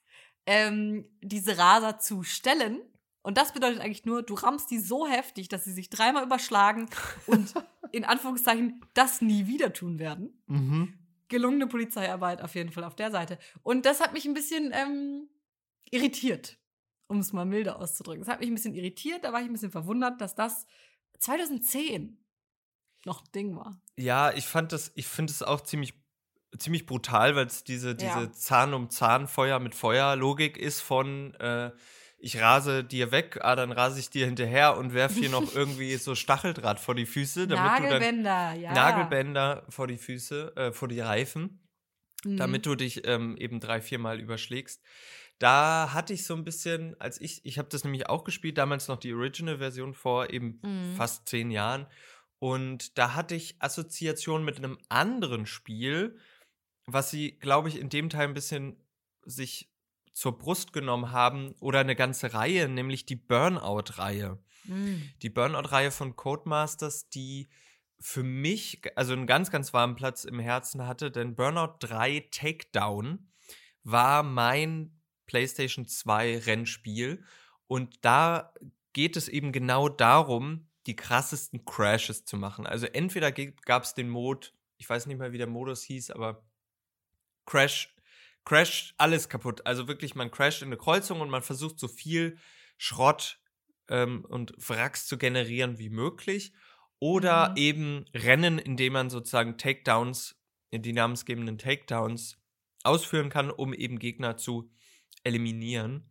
ähm, 0.47 1.05
diese 1.21 1.57
Raser 1.57 1.99
zu 1.99 2.23
stellen. 2.23 2.81
Und 3.21 3.37
das 3.37 3.51
bedeutet 3.51 3.81
eigentlich 3.81 4.05
nur, 4.05 4.23
du 4.23 4.33
rammst 4.33 4.71
die 4.71 4.79
so 4.79 5.05
heftig, 5.05 5.49
dass 5.49 5.65
sie 5.65 5.73
sich 5.73 5.89
dreimal 5.89 6.23
überschlagen 6.23 6.89
und 7.27 7.53
in 7.91 8.05
Anführungszeichen 8.05 8.81
das 8.93 9.21
nie 9.21 9.45
wieder 9.47 9.73
tun 9.73 9.99
werden. 9.99 10.41
Mhm. 10.47 10.97
gelungene 11.27 11.67
Polizeiarbeit 11.67 12.41
auf 12.41 12.55
jeden 12.55 12.71
Fall 12.71 12.85
auf 12.85 12.95
der 12.95 13.11
Seite. 13.11 13.37
Und 13.61 13.85
das 13.85 13.99
hat 13.99 14.13
mich 14.13 14.25
ein 14.25 14.33
bisschen 14.33 14.71
ähm, 14.73 15.27
irritiert, 15.91 16.57
um 17.07 17.19
es 17.19 17.33
mal 17.33 17.45
milder 17.45 17.79
auszudrücken. 17.79 18.21
Das 18.23 18.29
hat 18.31 18.39
mich 18.39 18.49
ein 18.49 18.55
bisschen 18.55 18.73
irritiert, 18.73 19.25
da 19.25 19.33
war 19.33 19.41
ich 19.41 19.47
ein 19.47 19.53
bisschen 19.53 19.71
verwundert, 19.71 20.21
dass 20.21 20.35
das 20.35 20.65
2010 21.19 22.17
noch 23.05 23.21
ein 23.21 23.31
Ding 23.35 23.55
war. 23.57 23.81
Ja, 23.97 24.31
ich 24.31 24.45
fand 24.47 24.71
das, 24.71 24.91
ich 24.95 25.07
finde 25.07 25.31
es 25.31 25.43
auch 25.43 25.61
ziemlich, 25.61 25.93
ziemlich 26.57 26.85
brutal, 26.85 27.35
weil 27.35 27.47
es 27.47 27.63
diese, 27.63 27.95
diese 27.95 28.21
ja. 28.21 28.31
Zahn 28.31 28.73
um 28.73 28.89
Zahn, 28.89 29.27
Feuer 29.27 29.59
mit 29.59 29.75
Feuer 29.75 30.15
Logik 30.15 30.57
ist 30.57 30.81
von 30.81 31.33
äh, 31.35 31.71
ich 32.19 32.41
rase 32.41 32.83
dir 32.83 33.11
weg, 33.11 33.39
ah, 33.41 33.55
dann 33.55 33.71
rase 33.71 33.99
ich 33.99 34.09
dir 34.09 34.25
hinterher 34.25 34.77
und 34.77 34.93
werfe 34.93 35.21
dir 35.21 35.29
noch 35.29 35.53
irgendwie 35.55 35.95
so 35.97 36.15
Stacheldraht 36.15 36.79
vor 36.79 36.95
die 36.95 37.05
Füße. 37.05 37.47
Damit 37.47 37.83
Nagelbänder, 37.83 38.53
du 38.55 38.59
ja. 38.59 38.73
Nagelbänder 38.73 39.65
vor 39.69 39.87
die 39.87 39.97
Füße, 39.97 40.55
äh, 40.55 40.71
vor 40.71 40.87
die 40.87 40.99
Reifen, 40.99 41.61
mhm. 42.23 42.37
damit 42.37 42.65
du 42.65 42.75
dich 42.75 43.07
ähm, 43.07 43.37
eben 43.37 43.59
drei, 43.59 43.81
viermal 43.81 44.19
überschlägst. 44.19 44.81
Da 45.39 45.93
hatte 45.93 46.13
ich 46.13 46.25
so 46.25 46.33
ein 46.33 46.43
bisschen, 46.43 46.99
als 46.99 47.21
ich, 47.21 47.45
ich 47.45 47.59
habe 47.59 47.69
das 47.69 47.83
nämlich 47.83 48.09
auch 48.09 48.23
gespielt, 48.23 48.57
damals 48.57 48.87
noch 48.87 48.97
die 48.97 49.13
Original-Version 49.13 49.93
vor 49.93 50.31
eben 50.31 50.59
mhm. 50.63 50.95
fast 50.95 51.29
zehn 51.29 51.51
Jahren. 51.51 51.85
Und 52.39 52.97
da 52.97 53.13
hatte 53.13 53.35
ich 53.35 53.55
Assoziationen 53.59 54.43
mit 54.43 54.57
einem 54.57 54.79
anderen 54.89 55.45
Spiel, 55.45 56.17
was 56.87 57.11
sie, 57.11 57.33
glaube 57.33 57.69
ich, 57.69 57.79
in 57.79 57.89
dem 57.89 58.09
Teil 58.09 58.27
ein 58.27 58.33
bisschen 58.33 58.77
sich 59.25 59.69
zur 60.13 60.37
Brust 60.37 60.73
genommen 60.73 61.11
haben 61.11 61.53
oder 61.59 61.79
eine 61.79 61.95
ganze 61.95 62.33
Reihe, 62.33 62.67
nämlich 62.67 63.05
die 63.05 63.15
Burnout-Reihe. 63.15 64.39
Mhm. 64.63 65.11
Die 65.21 65.29
Burnout-Reihe 65.29 65.91
von 65.91 66.15
Codemasters, 66.15 67.09
die 67.09 67.47
für 67.99 68.23
mich 68.23 68.81
also 68.95 69.13
einen 69.13 69.27
ganz, 69.27 69.51
ganz 69.51 69.73
warmen 69.73 69.95
Platz 69.95 70.23
im 70.23 70.39
Herzen 70.39 70.87
hatte, 70.87 71.11
denn 71.11 71.35
Burnout 71.35 71.77
3 71.79 72.27
Takedown 72.31 73.31
war 73.83 74.23
mein 74.23 74.99
PlayStation 75.25 75.87
2 75.87 76.39
Rennspiel 76.39 77.23
und 77.67 78.03
da 78.05 78.53
geht 78.93 79.17
es 79.17 79.27
eben 79.27 79.51
genau 79.51 79.89
darum, 79.89 80.67
die 80.85 80.95
krassesten 80.95 81.65
Crashes 81.65 82.23
zu 82.25 82.37
machen. 82.37 82.65
Also 82.65 82.85
entweder 82.85 83.31
gab 83.31 83.83
es 83.83 83.93
den 83.93 84.09
Mod, 84.09 84.53
ich 84.77 84.89
weiß 84.89 85.05
nicht 85.05 85.17
mehr, 85.17 85.33
wie 85.33 85.37
der 85.37 85.47
Modus 85.47 85.83
hieß, 85.83 86.11
aber 86.11 86.46
Crash 87.47 87.91
crasht 88.45 88.93
alles 88.97 89.27
kaputt. 89.27 89.65
Also 89.65 89.87
wirklich, 89.87 90.13
man 90.13 90.29
crasht 90.29 90.61
in 90.61 90.67
eine 90.67 90.77
Kreuzung 90.77 91.19
und 91.19 91.29
man 91.29 91.41
versucht 91.41 91.79
so 91.79 91.87
viel 91.87 92.37
Schrott 92.77 93.39
ähm, 93.89 94.23
und 94.25 94.53
Wracks 94.69 95.07
zu 95.07 95.17
generieren 95.17 95.79
wie 95.79 95.89
möglich. 95.89 96.53
Oder 96.99 97.49
mhm. 97.49 97.57
eben 97.57 98.05
Rennen, 98.13 98.59
indem 98.59 98.93
man 98.93 99.09
sozusagen 99.09 99.57
Takedowns, 99.57 100.39
die 100.71 100.93
namensgebenden 100.93 101.57
Takedowns 101.57 102.37
ausführen 102.83 103.29
kann, 103.29 103.51
um 103.51 103.73
eben 103.73 103.99
Gegner 103.99 104.37
zu 104.37 104.71
eliminieren. 105.23 106.09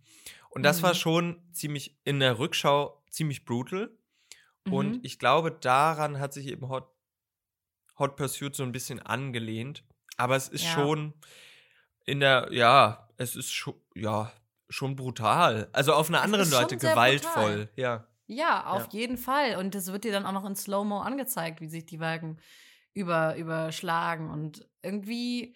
Und 0.51 0.63
das 0.63 0.81
mhm. 0.81 0.83
war 0.85 0.95
schon 0.95 1.43
ziemlich 1.53 1.99
in 2.05 2.21
der 2.21 2.39
Rückschau 2.39 3.03
ziemlich 3.11 3.47
brutal. 3.47 3.97
Mhm. 4.67 4.73
Und 4.73 5.05
ich 5.07 5.19
glaube, 5.19 5.53
daran 5.53 6.19
hat 6.19 6.35
sich 6.35 6.49
eben 6.49 6.69
Hot, 6.69 6.95
Hot 7.99 8.17
Pursuit 8.17 8.55
so 8.55 8.63
ein 8.63 8.73
bisschen 8.73 9.01
angelehnt. 9.01 9.85
Aber 10.17 10.37
es 10.37 10.49
ist 10.49 10.65
ja. 10.65 10.71
schon, 10.71 11.15
in 12.05 12.21
der, 12.21 12.49
ja, 12.53 13.09
es 13.17 13.37
ist 13.37 13.53
schon, 13.53 13.75
ja, 13.95 14.33
schon 14.69 14.97
brutal. 14.97 15.69
Also 15.73 15.93
auf 15.95 16.09
eine 16.09 16.21
andere 16.21 16.45
Seite 16.45 16.77
gewaltvoll, 16.77 17.69
ja. 17.77 18.07
Ja, 18.27 18.67
auf 18.67 18.93
ja. 18.93 19.01
jeden 19.01 19.19
Fall. 19.19 19.57
Und 19.57 19.75
es 19.75 19.93
wird 19.93 20.05
dir 20.05 20.13
dann 20.13 20.27
auch 20.27 20.33
noch 20.33 20.45
in 20.45 20.57
Slow-Mo 20.57 20.99
angezeigt, 20.99 21.61
wie 21.61 21.69
sich 21.69 21.87
die 21.87 22.01
Wagen 22.01 22.39
über, 22.93 23.37
überschlagen. 23.37 24.31
Und 24.31 24.67
irgendwie, 24.83 25.55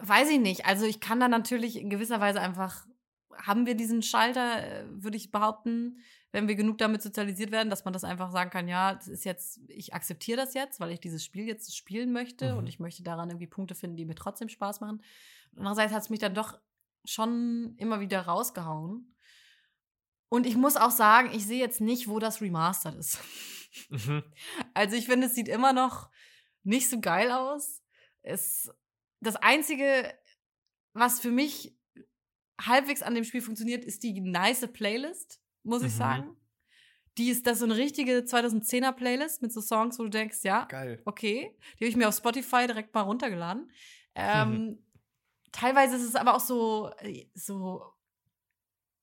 weiß 0.00 0.30
ich 0.30 0.40
nicht. 0.40 0.66
Also 0.66 0.86
ich 0.86 1.00
kann 1.00 1.20
da 1.20 1.28
natürlich 1.28 1.78
in 1.78 1.90
gewisser 1.90 2.20
Weise 2.20 2.40
einfach, 2.40 2.84
haben 3.46 3.66
wir 3.66 3.74
diesen 3.74 4.02
Schalter, 4.02 4.64
äh, 4.64 4.84
würde 4.88 5.16
ich 5.16 5.30
behaupten, 5.30 5.98
wenn 6.32 6.48
wir 6.48 6.56
genug 6.56 6.78
damit 6.78 7.02
sozialisiert 7.02 7.52
werden, 7.52 7.70
dass 7.70 7.84
man 7.84 7.92
das 7.92 8.02
einfach 8.04 8.30
sagen 8.32 8.50
kann, 8.50 8.66
ja, 8.66 8.94
das 8.94 9.06
ist 9.06 9.24
jetzt, 9.24 9.60
ich 9.68 9.94
akzeptiere 9.94 10.36
das 10.36 10.54
jetzt, 10.54 10.80
weil 10.80 10.90
ich 10.90 11.00
dieses 11.00 11.24
Spiel 11.24 11.44
jetzt 11.46 11.76
spielen 11.76 12.12
möchte 12.12 12.52
mhm. 12.52 12.58
und 12.58 12.66
ich 12.66 12.80
möchte 12.80 13.02
daran 13.02 13.30
irgendwie 13.30 13.46
Punkte 13.46 13.74
finden, 13.74 13.96
die 13.96 14.04
mir 14.04 14.16
trotzdem 14.16 14.48
Spaß 14.48 14.80
machen. 14.80 15.02
Andererseits 15.56 15.92
hat 15.92 16.02
es 16.02 16.10
mich 16.10 16.18
dann 16.18 16.34
doch 16.34 16.58
schon 17.04 17.74
immer 17.76 18.00
wieder 18.00 18.22
rausgehauen. 18.22 19.14
Und 20.28 20.46
ich 20.46 20.56
muss 20.56 20.76
auch 20.76 20.90
sagen, 20.90 21.30
ich 21.32 21.46
sehe 21.46 21.60
jetzt 21.60 21.80
nicht, 21.80 22.08
wo 22.08 22.18
das 22.18 22.40
remastered 22.40 22.96
ist. 22.96 23.18
Mhm. 23.90 24.24
Also 24.74 24.96
ich 24.96 25.06
finde, 25.06 25.26
es 25.26 25.34
sieht 25.34 25.48
immer 25.48 25.72
noch 25.72 26.10
nicht 26.64 26.88
so 26.90 27.00
geil 27.00 27.30
aus. 27.30 27.82
Es, 28.22 28.72
das 29.20 29.36
Einzige, 29.36 30.12
was 30.94 31.20
für 31.20 31.30
mich 31.30 31.76
halbwegs 32.60 33.02
an 33.02 33.14
dem 33.14 33.24
Spiel 33.24 33.42
funktioniert, 33.42 33.84
ist 33.84 34.02
die 34.02 34.20
nice 34.20 34.66
Playlist 34.72 35.40
muss 35.64 35.82
mhm. 35.82 35.88
ich 35.88 35.94
sagen. 35.94 36.36
Die 37.16 37.30
ist 37.30 37.46
das 37.46 37.60
so 37.60 37.64
eine 37.64 37.76
richtige 37.76 38.18
2010er 38.18 38.92
Playlist 38.92 39.40
mit 39.40 39.52
so 39.52 39.60
Songs, 39.60 39.98
wo 39.98 40.04
du 40.04 40.10
denkst, 40.10 40.38
ja, 40.42 40.64
Geil. 40.64 41.00
okay. 41.04 41.56
Die 41.74 41.84
habe 41.84 41.88
ich 41.88 41.96
mir 41.96 42.08
auf 42.08 42.16
Spotify 42.16 42.66
direkt 42.66 42.92
mal 42.94 43.02
runtergeladen. 43.02 43.70
Ähm, 44.14 44.50
mhm. 44.50 44.78
Teilweise 45.52 45.96
ist 45.96 46.02
es 46.02 46.16
aber 46.16 46.34
auch 46.34 46.40
so, 46.40 46.90
äh, 46.98 47.26
so, 47.34 47.84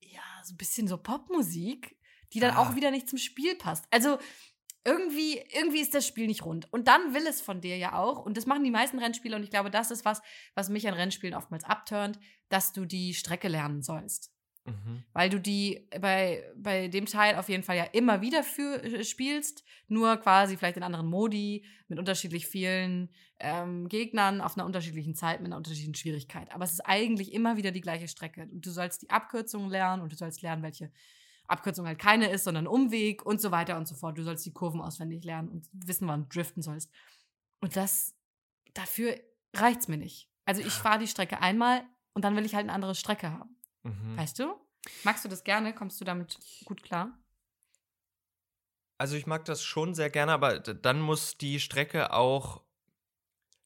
ja, 0.01 0.21
so 0.43 0.53
ein 0.53 0.57
bisschen 0.57 0.87
so 0.87 0.97
Popmusik, 0.97 1.97
die 2.33 2.41
dann 2.41 2.55
ah. 2.55 2.59
auch 2.59 2.75
wieder 2.75 2.91
nicht 2.91 3.07
zum 3.07 3.17
Spiel 3.17 3.55
passt. 3.55 3.85
Also 3.91 4.19
irgendwie, 4.83 5.41
irgendwie 5.53 5.81
ist 5.81 5.93
das 5.93 6.07
Spiel 6.07 6.27
nicht 6.27 6.45
rund. 6.45 6.71
Und 6.71 6.87
dann 6.87 7.13
will 7.13 7.27
es 7.27 7.41
von 7.41 7.61
dir 7.61 7.77
ja 7.77 7.97
auch, 7.97 8.25
und 8.25 8.37
das 8.37 8.45
machen 8.45 8.63
die 8.63 8.71
meisten 8.71 8.99
Rennspiele, 8.99 9.35
und 9.35 9.43
ich 9.43 9.51
glaube, 9.51 9.69
das 9.69 9.91
ist 9.91 10.05
was, 10.05 10.21
was 10.55 10.69
mich 10.69 10.87
an 10.87 10.93
Rennspielen 10.93 11.35
oftmals 11.35 11.63
abturnt, 11.63 12.19
dass 12.49 12.73
du 12.73 12.85
die 12.85 13.13
Strecke 13.13 13.47
lernen 13.47 13.81
sollst. 13.81 14.31
Mhm. 14.65 15.03
Weil 15.13 15.29
du 15.29 15.39
die 15.39 15.87
bei, 15.99 16.43
bei 16.55 16.87
dem 16.87 17.05
Teil 17.05 17.35
auf 17.35 17.49
jeden 17.49 17.63
Fall 17.63 17.77
ja 17.77 17.83
immer 17.85 18.21
wieder 18.21 18.43
für, 18.43 18.83
äh, 18.83 19.03
spielst, 19.03 19.63
nur 19.87 20.17
quasi 20.17 20.57
vielleicht 20.57 20.77
in 20.77 20.83
anderen 20.83 21.07
Modi, 21.07 21.65
mit 21.87 21.99
unterschiedlich 21.99 22.47
vielen 22.47 23.09
ähm, 23.39 23.87
Gegnern, 23.87 24.39
auf 24.39 24.55
einer 24.55 24.65
unterschiedlichen 24.65 25.15
Zeit, 25.15 25.39
mit 25.39 25.47
einer 25.47 25.57
unterschiedlichen 25.57 25.95
Schwierigkeit. 25.95 26.51
Aber 26.51 26.63
es 26.63 26.73
ist 26.73 26.81
eigentlich 26.81 27.33
immer 27.33 27.57
wieder 27.57 27.71
die 27.71 27.81
gleiche 27.81 28.07
Strecke. 28.07 28.47
Und 28.51 28.65
du 28.65 28.71
sollst 28.71 29.01
die 29.01 29.09
Abkürzungen 29.09 29.69
lernen 29.69 30.01
und 30.03 30.11
du 30.11 30.15
sollst 30.15 30.41
lernen, 30.41 30.63
welche 30.63 30.91
Abkürzung 31.51 31.85
halt 31.85 31.99
keine 31.99 32.29
ist, 32.29 32.43
sondern 32.43 32.67
Umweg 32.67 33.25
und 33.25 33.41
so 33.41 33.51
weiter 33.51 33.77
und 33.77 33.87
so 33.87 33.95
fort. 33.95 34.17
Du 34.17 34.23
sollst 34.23 34.45
die 34.45 34.53
Kurven 34.53 34.81
auswendig 34.81 35.23
lernen 35.23 35.49
und 35.49 35.67
wissen, 35.71 36.07
wann 36.07 36.23
du 36.23 36.29
driften 36.29 36.63
sollst. 36.63 36.91
Und 37.59 37.75
das, 37.75 38.15
dafür 38.73 39.19
reicht's 39.55 39.87
mir 39.87 39.97
nicht. 39.97 40.29
Also 40.45 40.61
ich 40.61 40.73
fahre 40.73 40.99
die 40.99 41.07
Strecke 41.07 41.41
einmal 41.41 41.83
und 42.13 42.25
dann 42.25 42.35
will 42.35 42.45
ich 42.45 42.55
halt 42.55 42.63
eine 42.63 42.73
andere 42.73 42.95
Strecke 42.95 43.31
haben. 43.31 43.55
Mhm. 43.83 44.17
Weißt 44.17 44.39
du? 44.39 44.53
Magst 45.03 45.23
du 45.23 45.29
das 45.29 45.43
gerne? 45.43 45.73
Kommst 45.73 46.01
du 46.01 46.05
damit 46.05 46.39
gut 46.65 46.81
klar? 46.83 47.17
Also 48.97 49.15
ich 49.15 49.27
mag 49.27 49.45
das 49.45 49.63
schon 49.63 49.93
sehr 49.93 50.09
gerne, 50.09 50.31
aber 50.31 50.59
dann 50.59 51.01
muss 51.01 51.37
die 51.37 51.59
Strecke 51.59 52.13
auch 52.13 52.61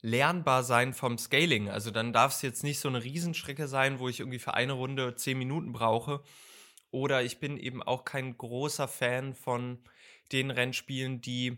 lernbar 0.01 0.63
sein 0.63 0.94
vom 0.94 1.18
Scaling. 1.18 1.70
Also 1.70 1.92
dann 1.92 2.13
darf 2.13 2.34
es 2.34 2.42
jetzt 2.42 2.63
nicht 2.63 2.80
so 2.80 2.88
eine 2.88 3.04
Riesenstrecke 3.04 3.68
sein, 3.68 4.00
wo 4.00 4.08
ich 4.08 4.20
irgendwie 4.20 4.39
für 4.39 4.54
eine 4.54 4.74
Runde 4.74 5.15
zehn 5.15 5.38
Minuten 5.38 5.74
brauche. 5.74 6.22
Oder 6.96 7.24
ich 7.24 7.40
bin 7.42 7.58
eben 7.58 7.84
auch 7.84 8.06
kein 8.06 8.38
großer 8.38 8.88
Fan 8.88 9.34
von 9.34 9.80
den 10.32 10.50
Rennspielen, 10.50 11.20
die, 11.20 11.58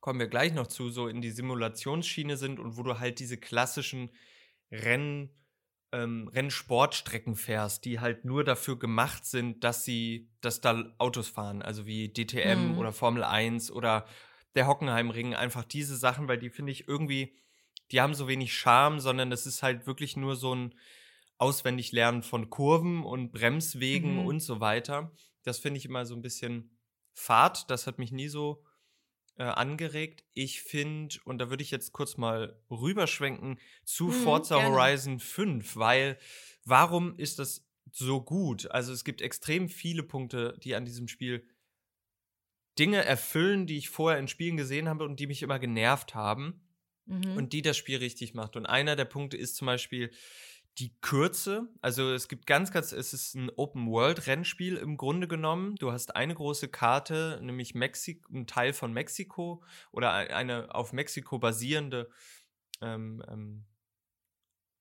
kommen 0.00 0.18
wir 0.18 0.28
gleich 0.28 0.54
noch 0.54 0.66
zu, 0.66 0.88
so 0.88 1.08
in 1.08 1.20
die 1.20 1.30
Simulationsschiene 1.30 2.38
sind 2.38 2.58
und 2.58 2.78
wo 2.78 2.82
du 2.82 2.98
halt 2.98 3.18
diese 3.18 3.36
klassischen 3.36 4.08
Rennen 4.72 5.28
ähm, 5.92 6.26
Rennsportstrecken 6.28 7.36
fährst, 7.36 7.84
die 7.84 8.00
halt 8.00 8.24
nur 8.24 8.42
dafür 8.42 8.78
gemacht 8.78 9.26
sind, 9.26 9.62
dass 9.62 9.84
sie, 9.84 10.30
dass 10.40 10.62
da 10.62 10.90
Autos 10.96 11.28
fahren, 11.28 11.60
also 11.60 11.84
wie 11.84 12.10
DTM 12.10 12.72
mhm. 12.72 12.78
oder 12.78 12.92
Formel 12.92 13.24
1 13.24 13.70
oder 13.70 14.06
der 14.54 14.66
Hockenheimring, 14.66 15.34
einfach 15.34 15.64
diese 15.64 15.96
Sachen, 15.98 16.28
weil 16.28 16.38
die 16.38 16.48
finde 16.48 16.72
ich 16.72 16.88
irgendwie, 16.88 17.36
die 17.90 18.00
haben 18.00 18.14
so 18.14 18.26
wenig 18.26 18.54
Charme, 18.54 19.00
sondern 19.00 19.32
es 19.32 19.44
ist 19.44 19.62
halt 19.62 19.86
wirklich 19.86 20.16
nur 20.16 20.34
so 20.34 20.54
ein 20.54 20.74
Auswendiglernen 21.40 22.22
von 22.22 22.50
Kurven 22.50 23.02
und 23.02 23.32
Bremswegen 23.32 24.20
mhm. 24.20 24.26
und 24.26 24.40
so 24.40 24.60
weiter. 24.60 25.12
Das 25.42 25.58
finde 25.58 25.78
ich 25.78 25.86
immer 25.86 26.04
so 26.04 26.14
ein 26.14 26.22
bisschen 26.22 26.76
fad. 27.12 27.70
Das 27.70 27.86
hat 27.86 27.98
mich 27.98 28.12
nie 28.12 28.28
so 28.28 28.62
äh, 29.36 29.44
angeregt. 29.44 30.22
Ich 30.34 30.60
finde, 30.60 31.16
und 31.24 31.38
da 31.38 31.48
würde 31.48 31.62
ich 31.62 31.70
jetzt 31.70 31.92
kurz 31.92 32.18
mal 32.18 32.60
rüberschwenken 32.70 33.58
zu 33.84 34.08
mhm, 34.08 34.12
Forza 34.12 34.56
gerne. 34.56 34.74
Horizon 34.74 35.18
5, 35.18 35.76
weil 35.76 36.18
warum 36.64 37.16
ist 37.16 37.38
das 37.38 37.66
so 37.90 38.20
gut? 38.20 38.70
Also 38.70 38.92
es 38.92 39.02
gibt 39.02 39.22
extrem 39.22 39.70
viele 39.70 40.02
Punkte, 40.02 40.58
die 40.62 40.74
an 40.74 40.84
diesem 40.84 41.08
Spiel 41.08 41.48
Dinge 42.78 43.02
erfüllen, 43.02 43.66
die 43.66 43.78
ich 43.78 43.88
vorher 43.88 44.20
in 44.20 44.28
Spielen 44.28 44.58
gesehen 44.58 44.90
habe 44.90 45.04
und 45.04 45.18
die 45.18 45.26
mich 45.26 45.42
immer 45.42 45.58
genervt 45.58 46.14
haben 46.14 46.60
mhm. 47.06 47.36
und 47.36 47.52
die 47.54 47.62
das 47.62 47.78
Spiel 47.78 47.96
richtig 47.98 48.34
macht. 48.34 48.56
Und 48.56 48.66
einer 48.66 48.94
der 48.94 49.06
Punkte 49.06 49.36
ist 49.36 49.56
zum 49.56 49.66
Beispiel 49.66 50.10
die 50.80 50.96
Kürze, 51.02 51.68
also 51.82 52.12
es 52.12 52.26
gibt 52.26 52.46
ganz, 52.46 52.72
ganz, 52.72 52.92
es 52.92 53.12
ist 53.12 53.34
ein 53.34 53.50
Open-World-Rennspiel 53.50 54.76
im 54.76 54.96
Grunde 54.96 55.28
genommen. 55.28 55.76
Du 55.76 55.92
hast 55.92 56.16
eine 56.16 56.34
große 56.34 56.68
Karte, 56.68 57.38
nämlich 57.42 57.74
Mexiko, 57.74 58.32
ein 58.32 58.46
Teil 58.46 58.72
von 58.72 58.92
Mexiko 58.92 59.62
oder 59.92 60.12
eine 60.12 60.74
auf 60.74 60.94
Mexiko 60.94 61.38
basierende 61.38 62.08
ähm, 62.80 63.22
ähm, 63.28 63.66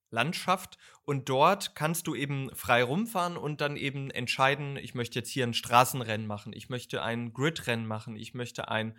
Landschaft. 0.10 0.78
Und 1.04 1.28
dort 1.28 1.76
kannst 1.76 2.08
du 2.08 2.16
eben 2.16 2.50
frei 2.56 2.82
rumfahren 2.82 3.36
und 3.36 3.60
dann 3.60 3.76
eben 3.76 4.10
entscheiden, 4.10 4.78
ich 4.78 4.96
möchte 4.96 5.20
jetzt 5.20 5.30
hier 5.30 5.46
ein 5.46 5.54
Straßenrennen 5.54 6.28
machen, 6.28 6.54
ich 6.54 6.70
möchte 6.70 7.04
ein 7.04 7.34
Gridrennen 7.34 7.86
machen, 7.86 8.16
ich 8.16 8.34
möchte 8.34 8.70
ein, 8.70 8.98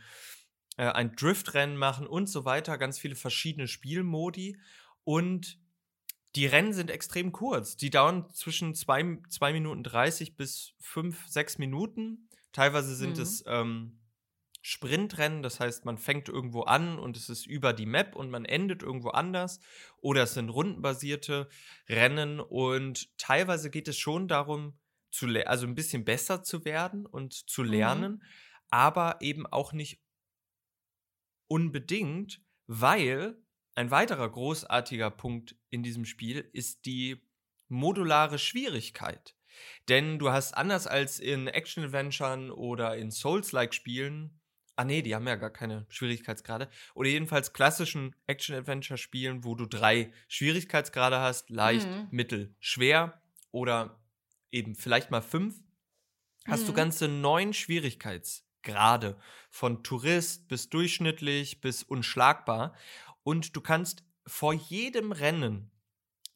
äh, 0.77 0.85
ein 0.85 1.17
Driftrennen 1.17 1.77
machen 1.77 2.07
und 2.07 2.29
so 2.29 2.45
weiter, 2.45 2.77
ganz 2.77 2.99
viele 2.99 3.17
verschiedene 3.17 3.69
Spielmodi. 3.69 4.61
Und 5.05 5.60
die 6.37 6.47
Rennen 6.47 6.73
sind 6.73 6.91
extrem 6.91 7.33
kurz. 7.33 7.77
Die 7.77 7.91
dauern 7.91 8.29
zwischen 8.33 8.75
2 8.75 9.53
Minuten 9.53 9.83
30 9.83 10.37
bis 10.37 10.75
5, 10.79 11.27
6 11.29 11.59
Minuten. 11.59 12.29
Teilweise 12.53 12.95
sind 12.95 13.17
mhm. 13.17 13.23
es 13.23 13.45
ähm, 13.47 14.01
Sprintrennen, 14.63 15.43
das 15.43 15.59
heißt, 15.59 15.87
man 15.87 15.97
fängt 15.97 16.29
irgendwo 16.29 16.63
an 16.63 16.99
und 16.99 17.17
es 17.17 17.31
ist 17.31 17.47
über 17.47 17.73
die 17.73 17.87
Map 17.87 18.15
und 18.15 18.31
man 18.31 18.45
endet 18.45 18.83
irgendwo 18.83 19.09
anders. 19.09 19.61
Oder 19.99 20.25
es 20.25 20.35
sind 20.35 20.51
rundenbasierte 20.51 21.49
Rennen 21.89 22.41
und 22.41 23.17
teilweise 23.19 23.71
geht 23.71 23.89
es 23.89 23.99
schon 23.99 24.29
darum, 24.29 24.79
zu 25.11 25.27
also 25.47 25.67
ein 25.67 25.75
bisschen 25.75 26.05
besser 26.05 26.43
zu 26.43 26.65
werden 26.65 27.07
und 27.07 27.33
zu 27.33 27.63
mhm. 27.63 27.71
lernen, 27.71 28.13
mhm. 28.13 28.23
aber 28.69 29.17
eben 29.21 29.47
auch 29.47 29.73
nicht 29.73 30.01
unbedingt, 31.49 32.43
weil 32.67 33.43
ein 33.75 33.91
weiterer 33.91 34.29
großartiger 34.29 35.11
Punkt 35.11 35.57
in 35.71 35.83
diesem 35.83 36.05
Spiel 36.05 36.49
ist 36.53 36.87
die 36.87 37.21
modulare 37.69 38.39
Schwierigkeit. 38.39 39.37
Denn 39.89 40.19
du 40.19 40.31
hast 40.31 40.55
anders 40.57 40.87
als 40.87 41.19
in 41.21 41.47
Action-Adventuren 41.47 42.51
oder 42.51 42.97
in 42.97 43.11
Souls-like-Spielen 43.11 44.41
Ah 44.81 44.85
nee, 44.85 45.03
die 45.03 45.15
haben 45.15 45.29
ja 45.29 45.37
gar 45.37 45.51
keine 45.51 45.85
Schwierigkeitsgrade. 45.91 46.67
Oder 46.95 47.11
jedenfalls 47.11 47.53
klassischen 47.53 48.17
Action-Adventure-Spielen, 48.27 49.45
wo 49.45 49.55
du 49.55 49.67
drei 49.67 50.11
Schwierigkeitsgrade 50.27 51.21
hast, 51.21 51.51
leicht, 51.51 51.87
mhm. 51.87 52.09
mittel, 52.11 52.55
schwer 52.61 53.21
oder 53.51 54.01
eben 54.51 54.75
vielleicht 54.75 55.11
mal 55.11 55.21
fünf, 55.21 55.61
hast 56.47 56.63
mhm. 56.63 56.67
du 56.69 56.73
ganze 56.73 57.09
neun 57.09 57.53
Schwierigkeitsgrade. 57.53 59.19
Von 59.51 59.83
Tourist 59.83 60.49
bis 60.49 60.71
durchschnittlich 60.71 61.61
bis 61.61 61.83
unschlagbar. 61.83 62.75
Und 63.31 63.55
du 63.55 63.61
kannst 63.61 64.03
vor 64.27 64.53
jedem 64.53 65.13
Rennen 65.13 65.71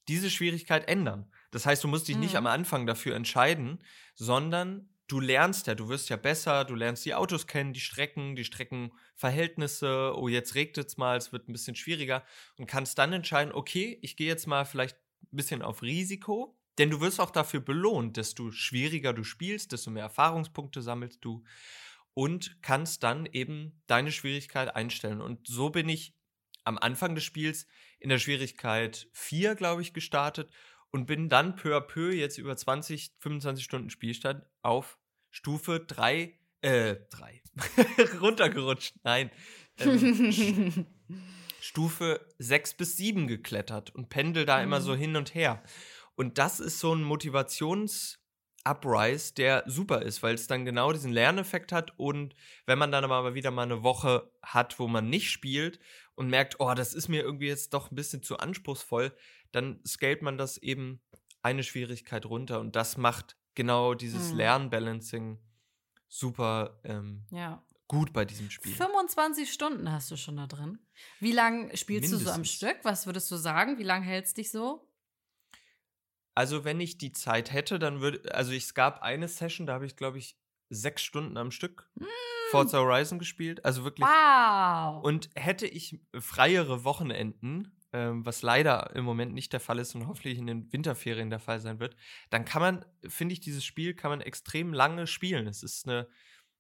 diese 0.06 0.30
Schwierigkeit 0.30 0.86
ändern. 0.86 1.28
Das 1.50 1.66
heißt, 1.66 1.82
du 1.82 1.88
musst 1.88 2.06
dich 2.06 2.14
mhm. 2.14 2.20
nicht 2.20 2.36
am 2.36 2.46
Anfang 2.46 2.86
dafür 2.86 3.16
entscheiden, 3.16 3.82
sondern 4.14 4.88
du 5.08 5.18
lernst 5.18 5.66
ja, 5.66 5.74
du 5.74 5.88
wirst 5.88 6.08
ja 6.08 6.16
besser, 6.16 6.64
du 6.64 6.76
lernst 6.76 7.04
die 7.04 7.16
Autos 7.16 7.48
kennen, 7.48 7.72
die 7.72 7.80
Strecken, 7.80 8.36
die 8.36 8.44
Streckenverhältnisse. 8.44 10.12
Oh, 10.14 10.28
jetzt 10.28 10.54
regnet 10.54 10.86
es 10.86 10.96
mal, 10.96 11.16
es 11.16 11.32
wird 11.32 11.48
ein 11.48 11.52
bisschen 11.52 11.74
schwieriger 11.74 12.22
und 12.58 12.68
kannst 12.68 12.96
dann 12.96 13.12
entscheiden, 13.12 13.52
okay, 13.52 13.98
ich 14.00 14.16
gehe 14.16 14.28
jetzt 14.28 14.46
mal 14.46 14.64
vielleicht 14.64 14.96
ein 15.32 15.36
bisschen 15.36 15.62
auf 15.62 15.82
Risiko, 15.82 16.56
denn 16.78 16.90
du 16.90 17.00
wirst 17.00 17.18
auch 17.18 17.32
dafür 17.32 17.58
belohnt, 17.58 18.16
desto 18.18 18.52
schwieriger 18.52 19.12
du 19.12 19.24
spielst, 19.24 19.72
desto 19.72 19.90
mehr 19.90 20.04
Erfahrungspunkte 20.04 20.80
sammelst 20.80 21.24
du 21.24 21.42
und 22.14 22.62
kannst 22.62 23.02
dann 23.02 23.26
eben 23.26 23.82
deine 23.88 24.12
Schwierigkeit 24.12 24.76
einstellen. 24.76 25.20
Und 25.20 25.48
so 25.48 25.70
bin 25.70 25.88
ich 25.88 26.14
am 26.64 26.78
Anfang 26.78 27.14
des 27.14 27.24
Spiels 27.24 27.66
in 28.00 28.08
der 28.08 28.18
Schwierigkeit 28.18 29.08
4, 29.12 29.54
glaube 29.54 29.82
ich, 29.82 29.92
gestartet 29.92 30.50
und 30.90 31.06
bin 31.06 31.28
dann 31.28 31.56
peu 31.56 31.76
à 31.76 31.80
peu 31.80 32.12
jetzt 32.12 32.38
über 32.38 32.56
20, 32.56 33.12
25 33.18 33.64
Stunden 33.64 33.90
Spielstand 33.90 34.44
auf 34.62 34.98
Stufe 35.30 35.80
3, 35.80 36.38
äh, 36.62 36.96
3, 37.10 37.42
runtergerutscht, 38.20 38.94
nein, 39.02 39.30
ähm, 39.78 40.86
Stufe 41.60 42.24
6 42.38 42.74
bis 42.74 42.96
7 42.96 43.26
geklettert 43.26 43.94
und 43.94 44.08
pendel 44.08 44.44
da 44.44 44.58
mhm. 44.58 44.64
immer 44.64 44.80
so 44.80 44.94
hin 44.94 45.16
und 45.16 45.34
her. 45.34 45.62
Und 46.14 46.38
das 46.38 46.60
ist 46.60 46.78
so 46.78 46.94
ein 46.94 47.02
Motivations- 47.02 48.18
Uprise, 48.64 49.34
der 49.34 49.62
super 49.66 50.02
ist, 50.02 50.22
weil 50.22 50.34
es 50.34 50.46
dann 50.46 50.64
genau 50.64 50.92
diesen 50.92 51.12
Lerneffekt 51.12 51.70
hat 51.70 51.92
und 51.98 52.34
wenn 52.64 52.78
man 52.78 52.90
dann 52.90 53.04
aber 53.04 53.34
wieder 53.34 53.50
mal 53.50 53.62
eine 53.62 53.82
Woche 53.82 54.30
hat, 54.42 54.78
wo 54.78 54.88
man 54.88 55.10
nicht 55.10 55.30
spielt 55.30 55.78
und 56.14 56.28
merkt, 56.28 56.60
oh, 56.60 56.74
das 56.74 56.94
ist 56.94 57.08
mir 57.08 57.22
irgendwie 57.22 57.48
jetzt 57.48 57.74
doch 57.74 57.90
ein 57.90 57.94
bisschen 57.94 58.22
zu 58.22 58.38
anspruchsvoll, 58.38 59.14
dann 59.52 59.80
scaled 59.86 60.22
man 60.22 60.38
das 60.38 60.58
eben 60.58 61.02
eine 61.42 61.62
Schwierigkeit 61.62 62.26
runter 62.26 62.60
und 62.60 62.76
das 62.76 62.96
macht 62.96 63.36
genau 63.54 63.94
dieses 63.94 64.30
hm. 64.30 64.36
Lernbalancing 64.36 65.38
super 66.08 66.80
ähm, 66.84 67.26
ja. 67.30 67.64
gut 67.88 68.12
bei 68.12 68.24
diesem 68.24 68.50
Spiel. 68.50 68.74
25 68.74 69.52
Stunden 69.52 69.90
hast 69.90 70.10
du 70.10 70.16
schon 70.16 70.36
da 70.36 70.46
drin. 70.46 70.78
Wie 71.20 71.32
lange 71.32 71.76
spielst 71.76 72.10
Mindestens. 72.10 72.20
du 72.20 72.24
so 72.24 72.30
am 72.30 72.44
Stück? 72.44 72.78
Was 72.84 73.06
würdest 73.06 73.30
du 73.30 73.36
sagen? 73.36 73.78
Wie 73.78 73.84
lange 73.84 74.06
hältst 74.06 74.36
dich 74.36 74.50
so? 74.50 74.88
Also, 76.36 76.64
wenn 76.64 76.80
ich 76.80 76.98
die 76.98 77.12
Zeit 77.12 77.52
hätte, 77.52 77.78
dann 77.78 78.00
würde, 78.00 78.34
also 78.34 78.52
es 78.52 78.74
gab 78.74 79.02
eine 79.02 79.28
Session, 79.28 79.66
da 79.66 79.74
habe 79.74 79.86
ich, 79.86 79.96
glaube 79.96 80.18
ich, 80.18 80.36
sechs 80.68 81.02
Stunden 81.02 81.36
am 81.36 81.52
Stück 81.52 81.88
mm. 81.94 82.04
Forza 82.54 82.78
Horizon 82.78 83.18
gespielt. 83.18 83.64
Also 83.64 83.84
wirklich. 83.84 84.06
Wow. 84.06 85.02
Und 85.04 85.30
hätte 85.34 85.66
ich 85.66 86.00
freiere 86.18 86.84
Wochenenden, 86.84 87.72
ähm, 87.92 88.26
was 88.26 88.42
leider 88.42 88.90
im 88.94 89.04
Moment 89.04 89.34
nicht 89.34 89.52
der 89.52 89.60
Fall 89.60 89.78
ist 89.78 89.94
und 89.94 90.08
hoffentlich 90.08 90.38
in 90.38 90.46
den 90.46 90.72
Winterferien 90.72 91.30
der 91.30 91.38
Fall 91.38 91.60
sein 91.60 91.78
wird, 91.78 91.96
dann 92.30 92.44
kann 92.44 92.60
man, 92.60 92.84
finde 93.06 93.32
ich, 93.34 93.40
dieses 93.40 93.64
Spiel 93.64 93.94
kann 93.94 94.10
man 94.10 94.20
extrem 94.20 94.72
lange 94.72 95.06
spielen. 95.06 95.46
Es 95.46 95.62
ist 95.62 95.86
eine 95.86 96.08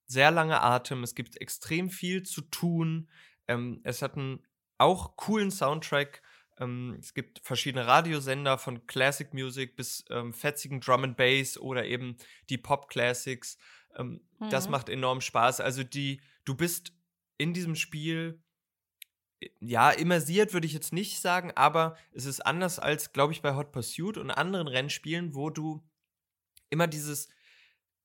sehr 0.06 0.30
lange 0.30 0.60
Atem, 0.60 1.02
es 1.02 1.14
gibt 1.14 1.40
extrem 1.40 1.90
viel 1.90 2.22
zu 2.22 2.42
tun. 2.42 3.08
Ähm, 3.48 3.80
es 3.84 4.02
hat 4.02 4.16
einen 4.16 4.46
auch 4.78 5.16
coolen 5.16 5.50
Soundtrack. 5.50 6.22
Ähm, 6.58 6.96
es 7.00 7.14
gibt 7.14 7.40
verschiedene 7.40 7.86
Radiosender 7.86 8.58
von 8.58 8.86
Classic 8.86 9.32
Music 9.34 9.76
bis 9.76 10.04
ähm, 10.10 10.32
fetzigen 10.32 10.80
Drum 10.80 11.04
and 11.04 11.16
Bass 11.16 11.58
oder 11.58 11.84
eben 11.84 12.16
die 12.48 12.58
Pop 12.58 12.88
Classics. 12.88 13.58
Ähm, 13.96 14.20
mhm. 14.38 14.50
Das 14.50 14.68
macht 14.68 14.88
enorm 14.88 15.20
Spaß. 15.20 15.60
Also 15.60 15.82
die, 15.82 16.20
du 16.44 16.54
bist 16.54 16.92
in 17.38 17.52
diesem 17.52 17.74
Spiel 17.74 18.40
ja, 19.60 19.90
immersiert 19.90 20.52
würde 20.52 20.66
ich 20.66 20.72
jetzt 20.72 20.92
nicht 20.92 21.20
sagen, 21.20 21.52
aber 21.54 21.96
es 22.12 22.24
ist 22.24 22.40
anders 22.40 22.78
als, 22.78 23.12
glaube 23.12 23.32
ich, 23.32 23.42
bei 23.42 23.54
Hot 23.54 23.72
Pursuit 23.72 24.16
und 24.16 24.30
anderen 24.30 24.68
Rennspielen, 24.68 25.34
wo 25.34 25.50
du 25.50 25.82
immer 26.70 26.86
dieses 26.86 27.28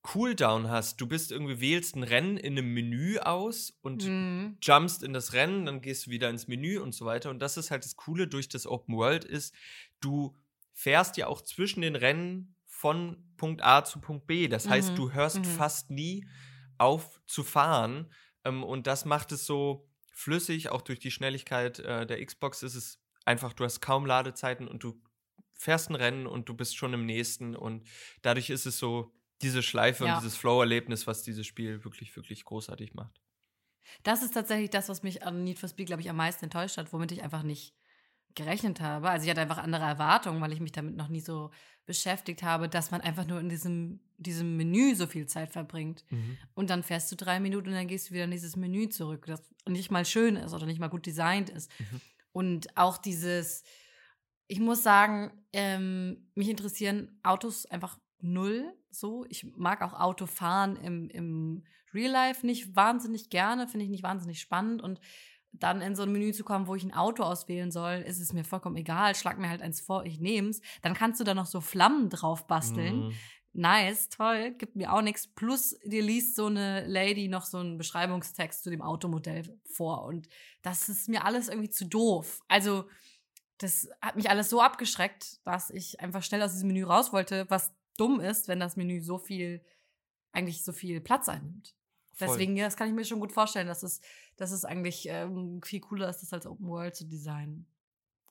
Cooldown 0.02 0.70
hast. 0.70 1.02
Du 1.02 1.08
bist 1.08 1.32
irgendwie, 1.32 1.60
wählst 1.60 1.96
ein 1.96 2.04
Rennen 2.04 2.38
in 2.38 2.58
einem 2.58 2.74
Menü 2.74 3.20
aus 3.20 3.78
und 3.82 4.06
mhm. 4.06 4.58
jumpst 4.62 5.04
in 5.04 5.14
das 5.14 5.34
Rennen, 5.34 5.66
dann 5.66 5.82
gehst 5.82 6.08
du 6.08 6.12
wieder 6.12 6.30
ins 6.30 6.48
Menü 6.48 6.80
und 6.80 6.94
so 6.94 7.06
weiter. 7.06 7.30
Und 7.30 7.40
das 7.40 7.58
ist 7.58 7.72
halt 7.72 7.84
das 7.84 7.96
Coole 7.96 8.28
durch 8.28 8.50
das 8.50 8.66
Open 8.66 8.96
World 8.96 9.26
ist, 9.26 9.54
du 10.00 10.36
fährst 10.74 11.18
ja 11.18 11.28
auch 11.28 11.42
zwischen 11.42 11.82
den 11.82 11.96
Rennen 11.96 12.56
von 12.80 13.18
Punkt 13.36 13.62
A 13.62 13.84
zu 13.84 14.00
Punkt 14.00 14.26
B. 14.26 14.48
Das 14.48 14.66
mhm. 14.66 14.70
heißt, 14.70 14.98
du 14.98 15.12
hörst 15.12 15.40
mhm. 15.40 15.44
fast 15.44 15.92
nie 15.92 16.26
auf 16.78 17.22
zu 17.26 17.44
fahren. 17.44 18.10
Ähm, 18.46 18.64
und 18.64 18.88
das 18.88 19.04
macht 19.04 19.34
es 19.34 19.46
so, 19.46 19.90
flüssig, 20.14 20.70
auch 20.70 20.82
durch 20.82 21.00
die 21.00 21.12
Schnelligkeit 21.12 21.80
äh, 21.80 22.06
der 22.06 22.24
Xbox 22.26 22.64
ist 22.64 22.76
es 22.76 23.02
einfach, 23.26 23.54
du 23.54 23.64
hast 23.64 23.80
kaum 23.80 24.06
Ladezeiten 24.06 24.68
und 24.68 24.84
du 24.84 25.02
fährst 25.54 25.90
ein 25.90 25.96
Rennen 25.96 26.28
und 26.28 26.50
du 26.50 26.54
bist 26.54 26.76
schon 26.76 26.94
im 26.94 27.06
nächsten 27.06 27.56
und 27.56 27.88
dadurch 28.22 28.50
ist 28.50 28.66
es 28.66 28.78
so 28.78 29.14
diese 29.42 29.64
Schleife 29.64 30.06
ja. 30.06 30.16
und 30.16 30.22
dieses 30.22 30.38
Flow-Erlebnis, 30.38 31.08
was 31.08 31.24
dieses 31.24 31.48
Spiel 31.48 31.84
wirklich, 31.86 32.16
wirklich 32.16 32.44
großartig 32.44 32.94
macht. 32.94 33.22
Das 34.04 34.22
ist 34.22 34.34
tatsächlich 34.34 34.70
das, 34.70 34.90
was 34.90 35.04
mich 35.04 35.24
an 35.24 35.44
Need 35.44 35.60
for 35.60 35.70
Speed, 35.70 35.88
glaube 35.88 36.02
ich, 36.02 36.10
am 36.10 36.18
meisten 36.18 36.46
enttäuscht 36.46 36.78
hat, 36.78 36.92
womit 36.92 37.12
ich 37.14 37.24
einfach 37.24 37.44
nicht 37.44 37.74
gerechnet 38.36 38.82
habe. 38.82 39.10
Also 39.10 39.26
ich 39.26 39.30
hatte 39.30 39.42
einfach 39.42 39.58
andere 39.58 39.84
Erwartungen, 39.84 40.42
weil 40.42 40.54
ich 40.54 40.60
mich 40.60 40.72
damit 40.72 40.96
noch 40.96 41.10
nie 41.10 41.20
so 41.20 41.52
beschäftigt 41.86 42.44
habe, 42.44 42.70
dass 42.70 42.92
man 42.92 43.02
einfach 43.02 43.26
nur 43.26 43.40
in 43.40 43.50
diesem, 43.50 44.00
diesem 44.18 44.58
Menü 44.58 44.96
so 44.96 45.08
viel 45.08 45.26
Zeit 45.26 45.52
verbringt. 45.52 46.06
Mhm. 46.10 46.38
Und 46.54 46.70
dann 46.70 46.84
fährst 46.84 47.12
du 47.12 47.16
drei 47.16 47.40
Minuten 47.40 47.70
und 47.70 47.76
dann 47.76 47.88
gehst 47.88 48.10
du 48.10 48.14
wieder 48.14 48.26
in 48.26 48.32
dieses 48.32 48.56
Menü 48.56 48.90
zurück, 48.90 49.26
das 49.26 49.42
nicht 49.68 49.90
mal 49.90 50.06
schön 50.06 50.36
ist 50.36 50.54
oder 50.54 50.66
nicht 50.66 50.80
mal 50.80 50.90
gut 50.90 51.06
designt 51.06 51.50
ist. 51.50 51.72
Mhm. 51.80 52.02
Und 52.32 52.78
auch 52.78 52.98
dieses, 52.98 53.64
ich 54.48 54.60
muss 54.60 54.84
sagen, 54.84 55.32
ähm, 55.52 56.30
mich 56.36 56.50
interessieren 56.50 57.20
Autos 57.24 57.66
einfach 57.66 57.98
null 58.22 58.72
so. 58.92 59.26
Ich 59.30 59.46
mag 59.56 59.82
auch 59.82 59.94
Autofahren 59.94 60.76
im, 60.76 61.10
im 61.10 61.64
Real 61.94 62.12
Life 62.12 62.46
nicht 62.46 62.76
wahnsinnig 62.76 63.30
gerne, 63.30 63.68
finde 63.68 63.86
ich 63.86 63.92
nicht 63.92 64.04
wahnsinnig 64.04 64.40
spannend 64.40 64.82
und 64.82 65.00
dann 65.52 65.82
in 65.82 65.96
so 65.96 66.04
ein 66.04 66.12
Menü 66.12 66.32
zu 66.32 66.44
kommen, 66.44 66.68
wo 66.68 66.76
ich 66.76 66.84
ein 66.84 66.94
Auto 66.94 67.24
auswählen 67.24 67.72
soll, 67.72 68.04
ist 68.06 68.20
es 68.20 68.34
mir 68.34 68.44
vollkommen 68.44 68.76
egal. 68.76 69.16
Schlag 69.16 69.40
mir 69.40 69.50
halt 69.50 69.62
eins 69.62 69.82
vor, 69.82 70.06
ich 70.06 70.20
nehme 70.20 70.50
es. 70.50 70.62
Dann 70.82 70.94
kannst 70.94 71.20
du 71.20 71.24
da 71.24 71.34
noch 71.34 71.48
so 71.48 71.62
Flammen 71.62 72.10
drauf 72.10 72.48
basteln. 72.48 73.08
Mhm. 73.08 73.14
Nice, 73.54 74.10
toll, 74.10 74.52
gibt 74.52 74.76
mir 74.76 74.94
auch 74.94 75.02
nichts. 75.02 75.28
Plus, 75.28 75.76
dir 75.84 76.04
liest 76.04 76.36
so 76.36 76.46
eine 76.46 76.86
Lady 76.86 77.28
noch 77.28 77.46
so 77.46 77.58
einen 77.58 77.78
Beschreibungstext 77.78 78.64
zu 78.64 78.70
dem 78.70 78.84
Automodell 78.84 79.60
vor. 79.66 80.04
Und 80.06 80.30
das 80.62 80.88
ist 80.88 81.10
mir 81.10 81.26
alles 81.26 81.50
irgendwie 81.50 81.70
zu 81.70 81.86
doof. 81.86 82.42
Also, 82.48 82.88
das 83.58 83.90
hat 84.02 84.16
mich 84.16 84.30
alles 84.30 84.50
so 84.50 84.62
abgeschreckt, 84.62 85.46
dass 85.46 85.72
ich 85.72 86.00
einfach 86.00 86.24
schnell 86.24 86.44
aus 86.44 86.54
diesem 86.54 86.68
Menü 86.68 86.84
raus 86.84 87.12
wollte, 87.12 87.50
was 87.50 87.74
dumm 87.98 88.20
ist, 88.20 88.48
wenn 88.48 88.60
das 88.60 88.78
Menü 88.78 89.02
so 89.02 89.18
viel, 89.18 89.66
eigentlich 90.32 90.64
so 90.64 90.72
viel 90.72 91.02
Platz 91.02 91.28
einnimmt. 91.28 91.76
Deswegen, 92.20 92.56
ja, 92.58 92.66
das 92.66 92.76
kann 92.78 92.88
ich 92.90 92.94
mir 92.94 93.06
schon 93.06 93.20
gut 93.20 93.32
vorstellen, 93.32 93.68
dass 93.68 93.84
es, 93.84 94.02
dass 94.38 94.52
es 94.52 94.66
eigentlich 94.66 95.08
ähm, 95.10 95.62
viel 95.64 95.80
cooler 95.82 96.10
ist, 96.10 96.22
das 96.22 96.34
als 96.34 96.46
Open 96.48 96.68
World 96.68 96.96
zu 96.96 97.06
designen. 97.08 97.68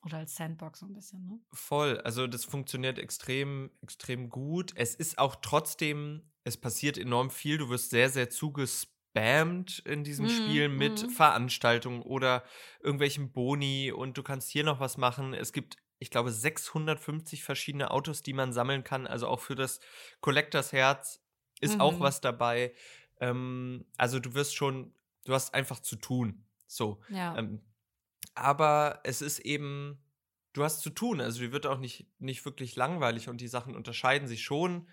Oder 0.03 0.19
als 0.19 0.35
Sandbox 0.35 0.79
so 0.81 0.87
ein 0.87 0.93
bisschen, 0.93 1.25
ne? 1.27 1.41
Voll. 1.53 1.99
Also 2.01 2.27
das 2.27 2.45
funktioniert 2.45 2.99
extrem, 2.99 3.71
extrem 3.81 4.29
gut. 4.29 4.71
Es 4.75 4.93
ist 4.95 5.17
auch 5.17 5.37
trotzdem, 5.41 6.31
es 6.43 6.57
passiert 6.57 6.97
enorm 6.97 7.31
viel. 7.31 7.57
Du 7.57 7.69
wirst 7.69 7.89
sehr, 7.89 8.09
sehr 8.09 8.29
zugespammt 8.29 9.79
in 9.79 10.03
diesem 10.03 10.27
Mhm, 10.27 10.29
Spiel 10.29 10.69
mit 10.69 11.07
mhm. 11.07 11.09
Veranstaltungen 11.09 12.03
oder 12.03 12.43
irgendwelchen 12.83 13.31
Boni 13.31 13.91
und 13.91 14.15
du 14.17 14.21
kannst 14.23 14.49
hier 14.51 14.63
noch 14.63 14.79
was 14.79 14.97
machen. 14.97 15.33
Es 15.33 15.51
gibt, 15.51 15.77
ich 15.97 16.11
glaube, 16.11 16.31
650 16.31 17.43
verschiedene 17.43 17.89
Autos, 17.89 18.21
die 18.21 18.33
man 18.33 18.53
sammeln 18.53 18.83
kann. 18.83 19.07
Also 19.07 19.27
auch 19.27 19.39
für 19.39 19.55
das 19.55 19.79
Collectors 20.21 20.71
Herz 20.71 21.23
ist 21.61 21.79
auch 21.79 21.99
Mhm. 21.99 21.99
was 21.99 22.21
dabei. 22.21 22.73
Ähm, 23.19 23.85
also 23.97 24.19
du 24.19 24.33
wirst 24.33 24.55
schon, 24.55 24.93
du 25.25 25.33
hast 25.33 25.53
einfach 25.53 25.79
zu 25.79 25.95
tun. 25.95 26.43
So. 26.67 27.01
Ja. 27.09 27.37
Ähm, 27.37 27.61
aber 28.35 28.99
es 29.03 29.21
ist 29.21 29.39
eben, 29.39 29.97
du 30.53 30.63
hast 30.63 30.81
zu 30.81 30.89
tun. 30.89 31.21
Also 31.21 31.41
die 31.41 31.51
wird 31.51 31.65
auch 31.65 31.79
nicht, 31.79 32.07
nicht 32.19 32.45
wirklich 32.45 32.75
langweilig 32.75 33.29
und 33.29 33.41
die 33.41 33.47
Sachen 33.47 33.75
unterscheiden 33.75 34.27
sich 34.27 34.43
schon. 34.43 34.87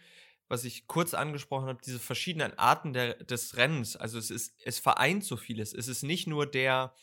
Was 0.49 0.65
ich 0.65 0.87
kurz 0.87 1.13
angesprochen 1.13 1.67
habe, 1.67 1.81
diese 1.85 1.99
verschiedenen 1.99 2.57
Arten 2.57 2.93
der, 2.93 3.15
des 3.15 3.57
Rennens. 3.57 3.97
Also 3.97 4.17
es 4.19 4.31
ist, 4.31 4.55
es 4.65 4.79
vereint 4.79 5.25
so 5.25 5.37
vieles. 5.37 5.75
Es 5.75 5.89
ist 5.89 6.05
nicht 6.05 6.29
nur 6.29 6.47
der, 6.47 6.95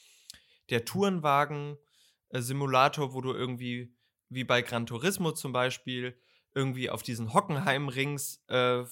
der 0.69 0.85
Tourenwagen-Simulator, 0.85 3.13
wo 3.13 3.19
du 3.19 3.33
irgendwie, 3.33 3.93
wie 4.29 4.45
bei 4.45 4.61
Gran 4.61 4.85
Turismo 4.85 5.33
zum 5.33 5.51
Beispiel, 5.51 6.17
irgendwie 6.55 6.89
auf 6.89 7.03
diesen 7.03 7.33
Hockenheim-Rings 7.33 8.45
äh, 8.47 8.85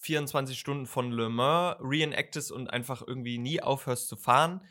24 0.00 0.58
Stunden 0.58 0.86
von 0.86 1.12
Le 1.12 1.28
Mans 1.28 1.76
reenactest 1.80 2.52
und 2.52 2.68
einfach 2.68 3.02
irgendwie 3.06 3.38
nie 3.38 3.62
aufhörst 3.62 4.08
zu 4.08 4.16
fahren. 4.16 4.62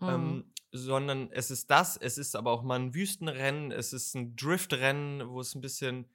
Mhm. 0.00 0.08
Ähm, 0.08 0.44
sondern 0.70 1.30
es 1.32 1.50
ist 1.50 1.70
das, 1.70 1.96
es 1.96 2.18
ist 2.18 2.36
aber 2.36 2.52
auch 2.52 2.62
mal 2.62 2.78
ein 2.78 2.94
Wüstenrennen, 2.94 3.72
es 3.72 3.92
ist 3.92 4.14
ein 4.14 4.36
Driftrennen, 4.36 5.28
wo 5.28 5.40
es 5.40 5.54
ein 5.54 5.60
bisschen, 5.60 6.06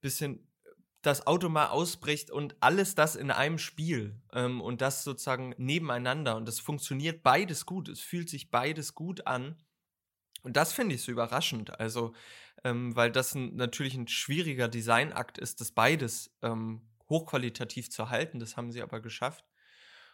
bisschen 0.00 0.48
das 1.02 1.26
Auto 1.26 1.48
mal 1.48 1.68
ausbricht 1.68 2.30
und 2.30 2.56
alles 2.60 2.94
das 2.94 3.16
in 3.16 3.30
einem 3.30 3.58
Spiel 3.58 4.20
ähm, 4.32 4.60
und 4.60 4.80
das 4.80 5.04
sozusagen 5.04 5.54
nebeneinander 5.58 6.36
und 6.36 6.46
das 6.46 6.60
funktioniert 6.60 7.22
beides 7.22 7.66
gut, 7.66 7.88
es 7.88 8.00
fühlt 8.00 8.28
sich 8.28 8.50
beides 8.50 8.94
gut 8.94 9.26
an 9.26 9.56
und 10.42 10.56
das 10.56 10.72
finde 10.72 10.94
ich 10.94 11.02
so 11.02 11.12
überraschend, 11.12 11.78
also 11.78 12.14
ähm, 12.64 12.96
weil 12.96 13.12
das 13.12 13.34
ein, 13.34 13.56
natürlich 13.56 13.94
ein 13.94 14.08
schwieriger 14.08 14.68
Designakt 14.68 15.38
ist, 15.38 15.60
das 15.60 15.72
beides 15.72 16.34
ähm, 16.42 16.82
hochqualitativ 17.10 17.90
zu 17.90 18.10
halten, 18.10 18.38
das 18.40 18.56
haben 18.56 18.72
sie 18.72 18.82
aber 18.82 19.00
geschafft 19.00 19.44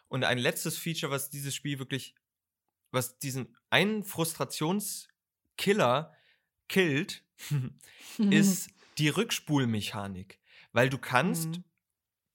und 0.08 0.24
ein 0.24 0.38
letztes 0.38 0.78
Feature, 0.78 1.12
was 1.12 1.30
dieses 1.30 1.54
Spiel 1.54 1.78
wirklich 1.78 2.14
was 2.92 3.18
diesen 3.18 3.56
einen 3.70 4.04
Frustrationskiller 4.04 6.14
killt, 6.68 7.24
ist 8.30 8.70
die 8.98 9.08
Rückspulmechanik. 9.08 10.40
Weil 10.72 10.88
du 10.88 10.98
kannst, 10.98 11.56
Mhm. 11.56 11.64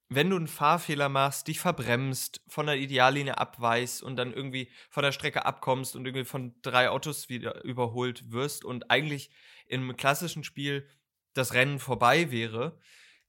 wenn 0.10 0.30
du 0.30 0.36
einen 0.38 0.48
Fahrfehler 0.48 1.10
machst, 1.10 1.48
dich 1.48 1.60
verbremst, 1.60 2.42
von 2.48 2.66
der 2.66 2.78
Ideallinie 2.78 3.38
abweichst 3.38 4.04
und 4.04 4.18
dann 4.18 4.34
irgendwie 4.34 4.70
von 4.90 5.04
der 5.04 5.12
Strecke 5.14 5.46
abkommst 5.46 5.96
und 5.96 6.06
irgendwie 6.06 6.26
von 6.26 6.56
drei 6.62 6.90
Autos 6.90 7.30
wieder 7.30 7.64
überholt 7.64 8.32
wirst 8.32 8.66
und 8.66 8.92
eigentlich 8.92 9.32
einem 9.72 9.96
klassischen 9.98 10.44
Spiel 10.44 10.88
das 11.34 11.54
Rennen 11.54 11.80
vorbei 11.80 12.32
wäre, 12.32 12.78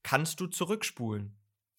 kannst 0.03 0.39
du 0.39 0.47
zurückspulen. 0.47 1.35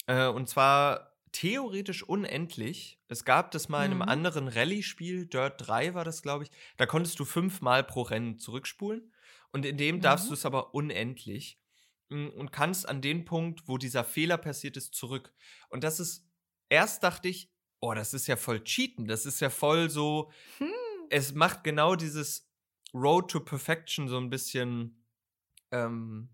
Äh, 0.06 0.26
und 0.28 0.48
zwar 0.48 1.12
theoretisch 1.32 2.02
unendlich. 2.02 3.00
Es 3.08 3.24
gab 3.24 3.50
das 3.50 3.68
mal 3.68 3.84
in 3.84 3.90
einem 3.92 3.98
Mhm. 4.02 4.08
anderen 4.08 4.48
Rallye-Spiel, 4.48 5.26
Dirt 5.26 5.54
3 5.66 5.94
war 5.94 6.04
das, 6.04 6.22
glaube 6.22 6.44
ich. 6.44 6.50
Da 6.76 6.86
konntest 6.86 7.18
du 7.18 7.24
fünfmal 7.24 7.82
pro 7.84 8.02
Rennen 8.02 8.38
zurückspulen. 8.38 9.12
Und 9.52 9.64
in 9.66 9.76
dem 9.76 10.00
darfst 10.00 10.26
Mhm. 10.26 10.28
du 10.28 10.34
es 10.34 10.46
aber 10.46 10.74
unendlich. 10.74 11.60
Mm, 12.10 12.28
Und 12.28 12.52
kannst 12.52 12.88
an 12.88 13.00
den 13.02 13.24
Punkt, 13.24 13.66
wo 13.66 13.78
dieser 13.78 14.04
Fehler 14.04 14.36
passiert 14.38 14.76
ist, 14.76 14.94
zurück. 14.94 15.32
Und 15.70 15.82
das 15.84 16.00
ist, 16.00 16.28
erst 16.68 17.02
dachte 17.02 17.28
ich, 17.28 17.50
oh, 17.80 17.94
das 17.94 18.14
ist 18.14 18.26
ja 18.26 18.36
voll 18.36 18.62
Cheaten. 18.62 19.06
Das 19.08 19.26
ist 19.26 19.40
ja 19.40 19.50
voll 19.50 19.90
so, 19.90 20.30
Hm. 20.58 20.68
es 21.10 21.34
macht 21.34 21.64
genau 21.64 21.96
dieses 21.96 22.48
Road 22.92 23.30
to 23.30 23.40
Perfection 23.40 24.06
so 24.08 24.18
ein 24.18 24.30
bisschen, 24.30 25.04
ähm, 25.72 26.28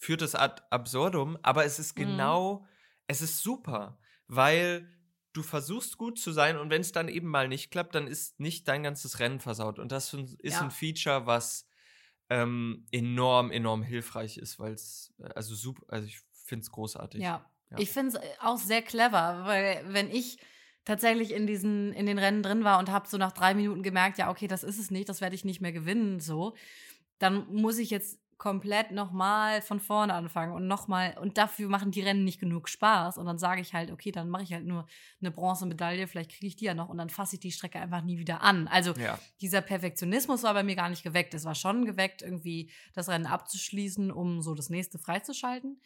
führt 0.00 0.22
es 0.22 0.34
ad 0.34 0.62
absurdum, 0.70 1.38
aber 1.44 1.66
es 1.66 1.78
ist 1.78 1.94
Mhm. 1.96 2.04
genau, 2.06 2.66
es 3.08 3.22
ist 3.22 3.42
super, 3.44 4.00
weil 4.28 4.90
du 5.34 5.44
versuchst 5.44 5.98
gut 5.98 6.18
zu 6.18 6.32
sein 6.32 6.58
und 6.58 6.70
wenn 6.70 6.80
es 6.82 6.92
dann 6.92 7.08
eben 7.08 7.28
mal 7.28 7.48
nicht 7.48 7.70
klappt, 7.70 7.94
dann 7.94 8.08
ist 8.08 8.40
nicht 8.40 8.66
dein 8.68 8.82
ganzes 8.82 9.20
Rennen 9.20 9.40
versaut. 9.40 9.78
Und 9.78 9.92
das 9.92 10.14
ist 10.14 10.54
Ja. 10.54 10.62
ein 10.62 10.72
Feature, 10.72 11.26
was 11.26 11.68
ähm, 12.30 12.86
enorm, 12.92 13.52
enorm 13.52 13.82
hilfreich 13.82 14.38
ist, 14.38 14.58
weil 14.58 14.72
es, 14.72 15.14
also 15.36 15.54
super, 15.54 15.84
also 15.88 16.06
ich 16.08 16.20
finde 16.32 16.64
es 16.64 16.70
großartig. 16.72 17.22
Ja. 17.22 17.46
Ja. 17.70 17.78
Ich 17.78 17.90
finde 17.90 18.18
es 18.18 18.40
auch 18.40 18.58
sehr 18.58 18.82
clever, 18.82 19.44
weil 19.46 19.84
wenn 19.88 20.10
ich 20.10 20.38
tatsächlich 20.84 21.32
in 21.32 21.46
diesen, 21.46 21.92
in 21.92 22.06
den 22.06 22.18
Rennen 22.18 22.42
drin 22.42 22.64
war 22.64 22.78
und 22.80 22.90
habe 22.90 23.08
so 23.08 23.16
nach 23.18 23.32
drei 23.32 23.54
Minuten 23.54 23.82
gemerkt, 23.82 24.18
ja, 24.18 24.30
okay, 24.30 24.48
das 24.48 24.64
ist 24.64 24.78
es 24.78 24.90
nicht, 24.90 25.08
das 25.08 25.20
werde 25.20 25.36
ich 25.36 25.44
nicht 25.44 25.60
mehr 25.60 25.72
gewinnen, 25.72 26.20
so, 26.20 26.54
dann 27.18 27.46
muss 27.54 27.78
ich 27.78 27.90
jetzt 27.90 28.19
komplett 28.40 28.90
nochmal 28.90 29.60
von 29.60 29.80
vorne 29.80 30.14
anfangen 30.14 30.54
und 30.54 30.66
nochmal, 30.66 31.14
und 31.20 31.36
dafür 31.36 31.68
machen 31.68 31.90
die 31.90 32.00
Rennen 32.00 32.24
nicht 32.24 32.40
genug 32.40 32.70
Spaß. 32.70 33.18
Und 33.18 33.26
dann 33.26 33.36
sage 33.38 33.60
ich 33.60 33.74
halt, 33.74 33.90
okay, 33.90 34.12
dann 34.12 34.30
mache 34.30 34.44
ich 34.44 34.54
halt 34.54 34.64
nur 34.64 34.86
eine 35.20 35.30
Bronzemedaille, 35.30 36.08
vielleicht 36.08 36.30
kriege 36.30 36.46
ich 36.46 36.56
die 36.56 36.64
ja 36.64 36.72
noch 36.72 36.88
und 36.88 36.96
dann 36.96 37.10
fasse 37.10 37.36
ich 37.36 37.40
die 37.40 37.52
Strecke 37.52 37.78
einfach 37.78 38.02
nie 38.02 38.18
wieder 38.18 38.40
an. 38.40 38.66
Also 38.66 38.94
Ja. 38.94 39.18
dieser 39.42 39.60
Perfektionismus 39.60 40.42
war 40.42 40.54
bei 40.54 40.62
mir 40.62 40.74
gar 40.74 40.88
nicht 40.88 41.02
geweckt. 41.02 41.34
Es 41.34 41.44
war 41.44 41.54
schon 41.54 41.84
geweckt, 41.84 42.22
irgendwie 42.22 42.70
das 42.94 43.10
Rennen 43.10 43.26
abzuschließen, 43.26 44.10
um 44.10 44.40
so 44.40 44.54
das 44.54 44.70
nächste 44.70 44.98
freizuschalten. 44.98 45.78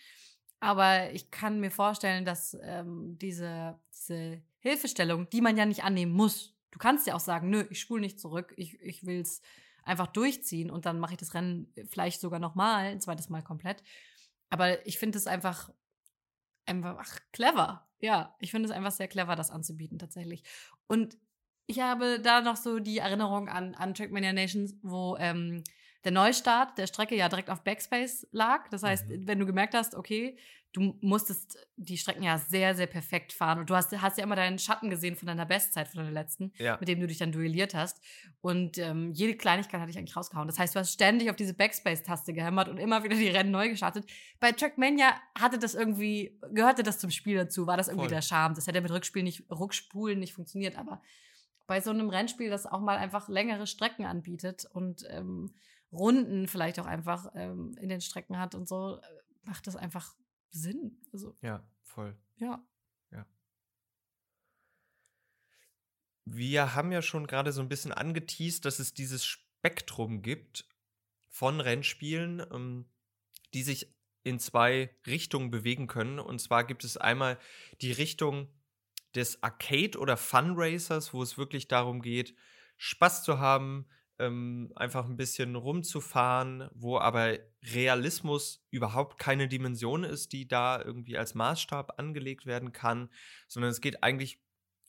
Aber 0.61 1.11
ich 1.11 1.33
kann 1.33 1.59
mir 1.59 1.73
vorstellen, 1.73 2.25
dass 2.25 2.57
ähm, 2.63 3.19
diese, 3.21 3.81
diese 3.93 4.41
Hilfestellung, 4.61 5.29
die 5.29 5.41
man 5.41 5.57
ja 5.57 5.67
nicht 5.67 5.83
annehmen 5.83 6.13
muss, 6.13 6.55
du 6.71 6.79
kannst 6.79 7.09
ja 7.09 7.17
auch 7.17 7.21
sagen, 7.21 7.51
nö, 7.51 7.67
ich 7.69 7.81
spule 7.81 8.01
nicht 8.03 8.21
zurück, 8.21 8.55
ich, 8.57 8.81
ich 8.81 9.05
will 9.05 9.21
es 9.21 9.43
einfach 9.85 10.07
durchziehen 10.09 10.71
und 10.71 10.87
dann 10.87 10.99
mache 10.99 11.13
ich 11.13 11.19
das 11.19 11.35
Rennen 11.35 11.73
vielleicht 11.89 12.21
sogar 12.21 12.39
nochmal, 12.39 12.87
ein 12.87 13.01
zweites 13.01 13.29
Mal 13.29 13.43
komplett. 13.43 13.83
Aber 14.51 14.87
ich 14.87 14.99
finde 14.99 15.19
es 15.19 15.27
einfach, 15.27 15.71
einfach 16.67 16.97
ach, 16.99 17.21
clever. 17.33 17.89
Ja, 18.01 18.35
ich 18.39 18.51
finde 18.51 18.69
es 18.69 18.75
einfach 18.75 18.93
sehr 18.93 19.09
clever, 19.09 19.37
das 19.37 19.51
anzubieten 19.51 19.99
tatsächlich. 19.99 20.43
Und 20.87 21.17
ich 21.67 21.81
habe 21.81 22.21
da 22.21 22.41
noch 22.41 22.57
so 22.57 22.79
die 22.79 22.99
Erinnerung 22.99 23.49
an, 23.49 23.75
an 23.75 23.95
Trackmania 23.95 24.33
Nations, 24.33 24.75
wo 24.83 25.17
ähm, 25.19 25.65
der 26.05 26.13
Neustart 26.13 26.77
der 26.79 26.87
Strecke 26.87 27.17
ja 27.17 27.29
direkt 27.29 27.51
auf 27.51 27.63
Backspace 27.63 28.27
lag. 28.33 28.69
Das 28.69 28.83
heißt, 28.83 29.09
Mhm. 29.09 29.27
wenn 29.27 29.39
du 29.39 29.47
gemerkt 29.47 29.75
hast, 29.75 29.95
okay, 29.95 30.37
du 30.73 30.99
musstest 31.03 31.57
die 31.77 31.97
Strecken 31.97 32.25
ja 32.25 32.37
sehr, 32.37 32.75
sehr 32.75 32.89
perfekt 32.89 33.33
fahren 33.33 33.61
und 33.61 33.71
du 33.71 33.77
hast, 33.77 33.93
hast 34.03 34.19
ja 34.19 34.25
immer 34.25 34.35
deinen 34.35 34.59
Schatten 34.59 34.91
gesehen 34.91 35.15
von 35.15 35.27
deiner 35.29 35.47
Bestzeit, 35.47 35.87
von 35.87 35.99
deiner 35.99 36.11
letzten, 36.11 36.53
Ja. 36.59 36.77
mit 36.81 36.89
dem 36.89 36.99
du 36.99 37.07
dich 37.07 37.19
dann 37.19 37.31
duelliert 37.31 37.75
hast. 37.75 38.03
Und 38.41 38.77
ähm, 38.79 39.13
jede 39.13 39.37
Kleinigkeit 39.37 39.81
hatte 39.81 39.91
ich 39.93 39.99
eigentlich 39.99 40.17
rausgehauen. 40.17 40.49
Das 40.49 40.59
heißt, 40.59 40.75
du 40.75 40.81
hast 40.81 40.93
ständig 40.93 41.31
auf 41.31 41.37
diese 41.37 41.55
Backspace-Taste 41.55 42.33
gehämmert 42.33 42.69
und 42.69 42.79
immer 42.79 43.05
wieder 43.05 43.15
die 43.15 43.29
Rennen 43.29 43.53
neu 43.53 43.69
gestartet. 43.69 44.05
Bei 44.41 44.51
Trackmania 44.51 45.13
hatte 45.39 45.61
das 45.61 45.75
irgendwie, 45.77 46.41
gehörte 46.51 46.83
das 46.83 46.99
zum 46.99 47.11
Spiel 47.13 47.37
dazu, 47.37 47.69
war 47.69 47.77
das 47.77 47.87
irgendwie 47.87 48.07
Voll. 48.07 48.15
der 48.17 48.23
Charme. 48.23 48.55
Das 48.57 48.67
hätte 48.67 48.81
mit 48.81 48.91
Rückspiel 48.91 49.23
nicht, 49.23 49.45
Rückspulen 49.53 50.19
nicht 50.19 50.35
funktioniert, 50.35 50.77
aber 50.77 51.01
bei 51.69 51.81
so 51.81 51.91
einem 51.91 52.11
Rennspiel, 52.11 52.51
das 52.51 52.67
auch 52.67 52.81
mal 52.81 52.97
einfach 52.99 53.29
längere 53.29 53.69
Strecken 53.69 54.07
anbietet 54.07 54.67
und 54.73 55.05
ähm, 55.09 55.55
Runden 55.95 56.49
vielleicht 56.49 56.79
auch 56.81 56.87
einfach 56.87 57.31
ähm, 57.35 57.77
in 57.81 57.89
den 57.89 58.01
Strecken 58.01 58.39
hat 58.39 58.55
und 58.55 58.69
so, 58.69 58.99
äh, 58.99 59.03
macht 59.43 59.67
das 59.67 59.77
einfach 59.77 60.15
Sinn. 60.51 61.01
Also, 61.13 61.37
Ja, 61.41 61.67
voll. 61.83 62.17
ja. 62.37 62.65
Wir 66.25 66.75
haben 66.75 66.91
ja 66.91 67.03
schon 67.03 67.27
gerade 67.27 67.53
so 67.53 67.61
ein 67.61 67.69
bisschen 67.69 67.93
angeteased, 67.93 68.65
dass 68.65 68.79
es 68.79 68.95
dieses 68.95 69.25
Spektrum 69.25 70.23
gibt 70.23 70.67
von 71.29 71.61
Rennspielen, 71.61 72.41
ähm, 72.51 72.87
die 73.53 73.63
sich 73.63 73.95
in 74.23 74.39
zwei 74.39 74.97
Richtungen 75.07 75.51
bewegen 75.51 75.87
können. 75.87 76.19
Und 76.19 76.41
zwar 76.41 76.65
gibt 76.65 76.83
es 76.85 76.97
einmal 76.97 77.39
die 77.83 77.93
Richtung 77.93 78.49
des 79.15 79.43
Arcade- 79.43 79.99
oder 79.99 80.17
Funracers, 80.17 81.13
wo 81.13 81.23
es 81.23 81.37
wirklich 81.37 81.69
darum 81.69 82.01
geht, 82.01 82.35
Spaß 82.79 83.23
zu 83.23 83.39
haben, 83.39 83.87
ähm, 84.19 84.73
einfach 84.77 85.07
ein 85.07 85.17
bisschen 85.17 85.57
rumzufahren, 85.57 86.69
wo 86.75 86.99
aber 86.99 87.39
Realismus 87.63 88.65
überhaupt 88.71 89.19
keine 89.19 89.49
Dimension 89.49 90.05
ist, 90.05 90.33
die 90.33 90.47
da 90.47 90.81
irgendwie 90.81 91.19
als 91.19 91.35
Maßstab 91.35 91.99
angelegt 91.99 92.47
werden 92.47 92.73
kann, 92.73 93.11
sondern 93.49 93.71
es 93.71 93.81
geht 93.81 94.03
eigentlich 94.03 94.41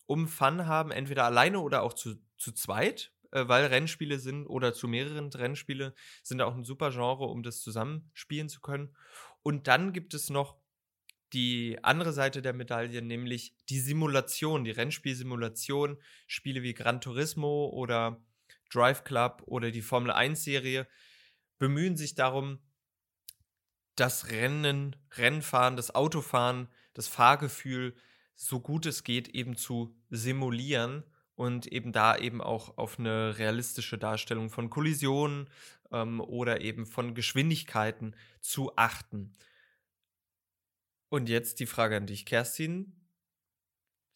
um 0.05 0.27
Fun 0.27 0.67
haben, 0.67 0.91
entweder 0.91 1.25
alleine 1.25 1.59
oder 1.59 1.81
auch 1.81 1.93
zu, 1.93 2.15
zu 2.37 2.51
zweit, 2.51 3.11
äh, 3.31 3.47
weil 3.47 3.65
Rennspiele 3.65 4.19
sind 4.19 4.45
oder 4.45 4.73
zu 4.73 4.87
mehreren 4.87 5.29
Rennspiele 5.29 5.95
sind 6.21 6.41
auch 6.41 6.55
ein 6.55 6.63
super 6.63 6.91
Genre, 6.91 7.25
um 7.25 7.41
das 7.41 7.61
zusammen 7.61 8.11
spielen 8.13 8.49
zu 8.49 8.61
können. 8.61 8.95
Und 9.41 9.67
dann 9.67 9.93
gibt 9.93 10.13
es 10.13 10.29
noch 10.29 10.57
die 11.33 11.83
andere 11.83 12.13
Seite 12.13 12.41
der 12.41 12.53
Medaille, 12.53 13.01
nämlich 13.01 13.55
die 13.69 13.79
Simulation, 13.79 14.63
die 14.63 14.71
Rennspielsimulation, 14.71 15.97
Spiele 16.27 16.61
wie 16.61 16.73
Gran 16.73 17.01
Turismo 17.01 17.69
oder 17.73 18.23
Drive 18.69 19.03
Club 19.03 19.43
oder 19.45 19.71
die 19.71 19.81
Formel 19.81 20.11
1 20.11 20.43
Serie, 20.43 20.87
bemühen 21.57 21.97
sich 21.97 22.15
darum, 22.15 22.59
das 23.95 24.29
Rennen, 24.29 24.95
Rennfahren, 25.11 25.77
das 25.77 25.95
Autofahren, 25.95 26.67
das 26.93 27.07
Fahrgefühl 27.07 27.95
so 28.35 28.59
gut 28.59 28.85
es 28.85 29.03
geht 29.03 29.29
eben 29.29 29.55
zu 29.55 29.95
simulieren 30.09 31.03
und 31.35 31.67
eben 31.67 31.91
da 31.91 32.17
eben 32.17 32.41
auch 32.41 32.77
auf 32.77 32.99
eine 32.99 33.37
realistische 33.37 33.97
Darstellung 33.97 34.49
von 34.49 34.69
Kollisionen 34.69 35.49
ähm, 35.91 36.21
oder 36.21 36.61
eben 36.61 36.85
von 36.85 37.15
Geschwindigkeiten 37.15 38.15
zu 38.41 38.75
achten. 38.75 39.35
Und 41.09 41.29
jetzt 41.29 41.59
die 41.59 41.65
Frage 41.65 41.97
an 41.97 42.07
dich, 42.07 42.25
Kerstin. 42.25 43.01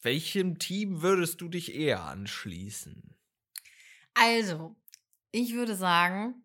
Welchem 0.02 0.60
Team 0.60 1.02
würdest 1.02 1.42
du 1.42 1.50
dich 1.50 1.76
eher 1.76 2.04
anschließen? 2.04 3.19
Also, 4.14 4.76
ich 5.32 5.54
würde 5.54 5.76
sagen, 5.76 6.44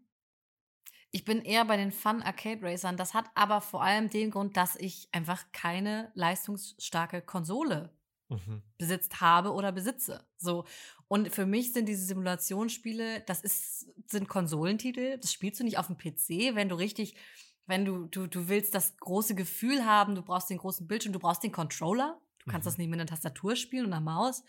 ich 1.15 1.25
bin 1.25 1.43
eher 1.43 1.65
bei 1.65 1.77
den 1.77 1.93
Fun 1.93 2.23
Arcade 2.23 2.61
Racern. 2.63 2.97
Das 2.97 3.15
hat 3.15 3.27
aber 3.37 3.61
vor 3.61 3.83
allem 3.85 4.11
den 4.11 4.33
Grund, 4.33 4.57
dass 4.57 4.75
ich 4.75 5.09
einfach 5.13 5.45
keine 5.53 6.11
leistungsstarke 6.15 7.23
Konsole 7.23 7.93
mhm. 8.29 8.63
besitzt 8.79 9.21
habe 9.21 9.53
oder 9.53 9.71
besitze. 9.71 10.27
So. 10.39 10.65
Und 11.07 11.33
für 11.33 11.47
mich 11.47 11.73
sind 11.73 11.87
diese 11.89 12.05
Simulationsspiele, 12.05 13.21
das 13.21 13.43
ist, 13.43 13.87
sind 14.11 14.29
Konsolentitel. 14.29 15.19
Das 15.19 15.33
spielst 15.33 15.61
du 15.61 15.65
nicht 15.65 15.79
auf 15.79 15.87
dem 15.87 15.97
PC, 15.97 16.57
wenn 16.57 16.69
du 16.69 16.75
richtig, 16.75 17.15
wenn 17.67 17.85
du, 17.85 18.07
du, 18.07 18.27
du 18.27 18.49
willst 18.49 18.75
das 18.75 18.97
große 18.97 19.37
Gefühl 19.37 19.85
haben, 19.87 20.17
du 20.17 20.23
brauchst 20.23 20.51
den 20.51 20.59
großen 20.59 20.89
Bildschirm, 20.89 21.13
du 21.13 21.21
brauchst 21.21 21.45
den 21.45 21.53
Controller. 21.53 22.21
Du 22.45 22.51
kannst 22.51 22.65
mhm. 22.65 22.71
das 22.71 22.79
nicht 22.79 22.89
mit 22.89 22.99
einer 22.99 23.09
Tastatur 23.09 23.55
spielen 23.55 23.87
und 23.87 23.93
einer 23.93 24.01
Maus. 24.03 24.43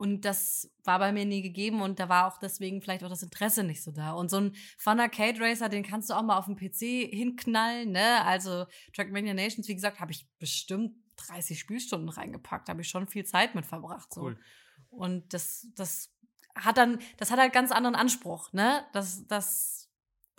Und 0.00 0.24
das 0.24 0.72
war 0.82 0.98
bei 0.98 1.12
mir 1.12 1.26
nie 1.26 1.42
gegeben 1.42 1.82
und 1.82 2.00
da 2.00 2.08
war 2.08 2.26
auch 2.26 2.38
deswegen 2.38 2.80
vielleicht 2.80 3.04
auch 3.04 3.10
das 3.10 3.22
Interesse 3.22 3.64
nicht 3.64 3.82
so 3.82 3.92
da. 3.92 4.12
Und 4.12 4.30
so 4.30 4.38
ein 4.38 4.56
Fun 4.78 4.98
Arcade 4.98 5.38
Racer, 5.38 5.68
den 5.68 5.82
kannst 5.82 6.08
du 6.08 6.14
auch 6.14 6.22
mal 6.22 6.38
auf 6.38 6.46
dem 6.46 6.56
PC 6.56 7.12
hinknallen, 7.14 7.92
ne? 7.92 8.24
Also 8.24 8.64
Trackmania 8.96 9.34
Nations, 9.34 9.68
wie 9.68 9.74
gesagt, 9.74 10.00
habe 10.00 10.12
ich 10.12 10.26
bestimmt 10.38 10.96
30 11.16 11.60
Spielstunden 11.60 12.08
reingepackt, 12.08 12.70
habe 12.70 12.80
ich 12.80 12.88
schon 12.88 13.08
viel 13.08 13.26
Zeit 13.26 13.54
mit 13.54 13.66
verbracht. 13.66 14.10
So. 14.14 14.22
Cool. 14.22 14.38
Und 14.88 15.34
das, 15.34 15.66
das 15.74 16.10
hat 16.54 16.78
dann, 16.78 16.98
das 17.18 17.30
hat 17.30 17.38
halt 17.38 17.52
ganz 17.52 17.70
anderen 17.70 17.94
Anspruch, 17.94 18.54
ne? 18.54 18.86
Das, 18.94 19.26
das 19.26 19.90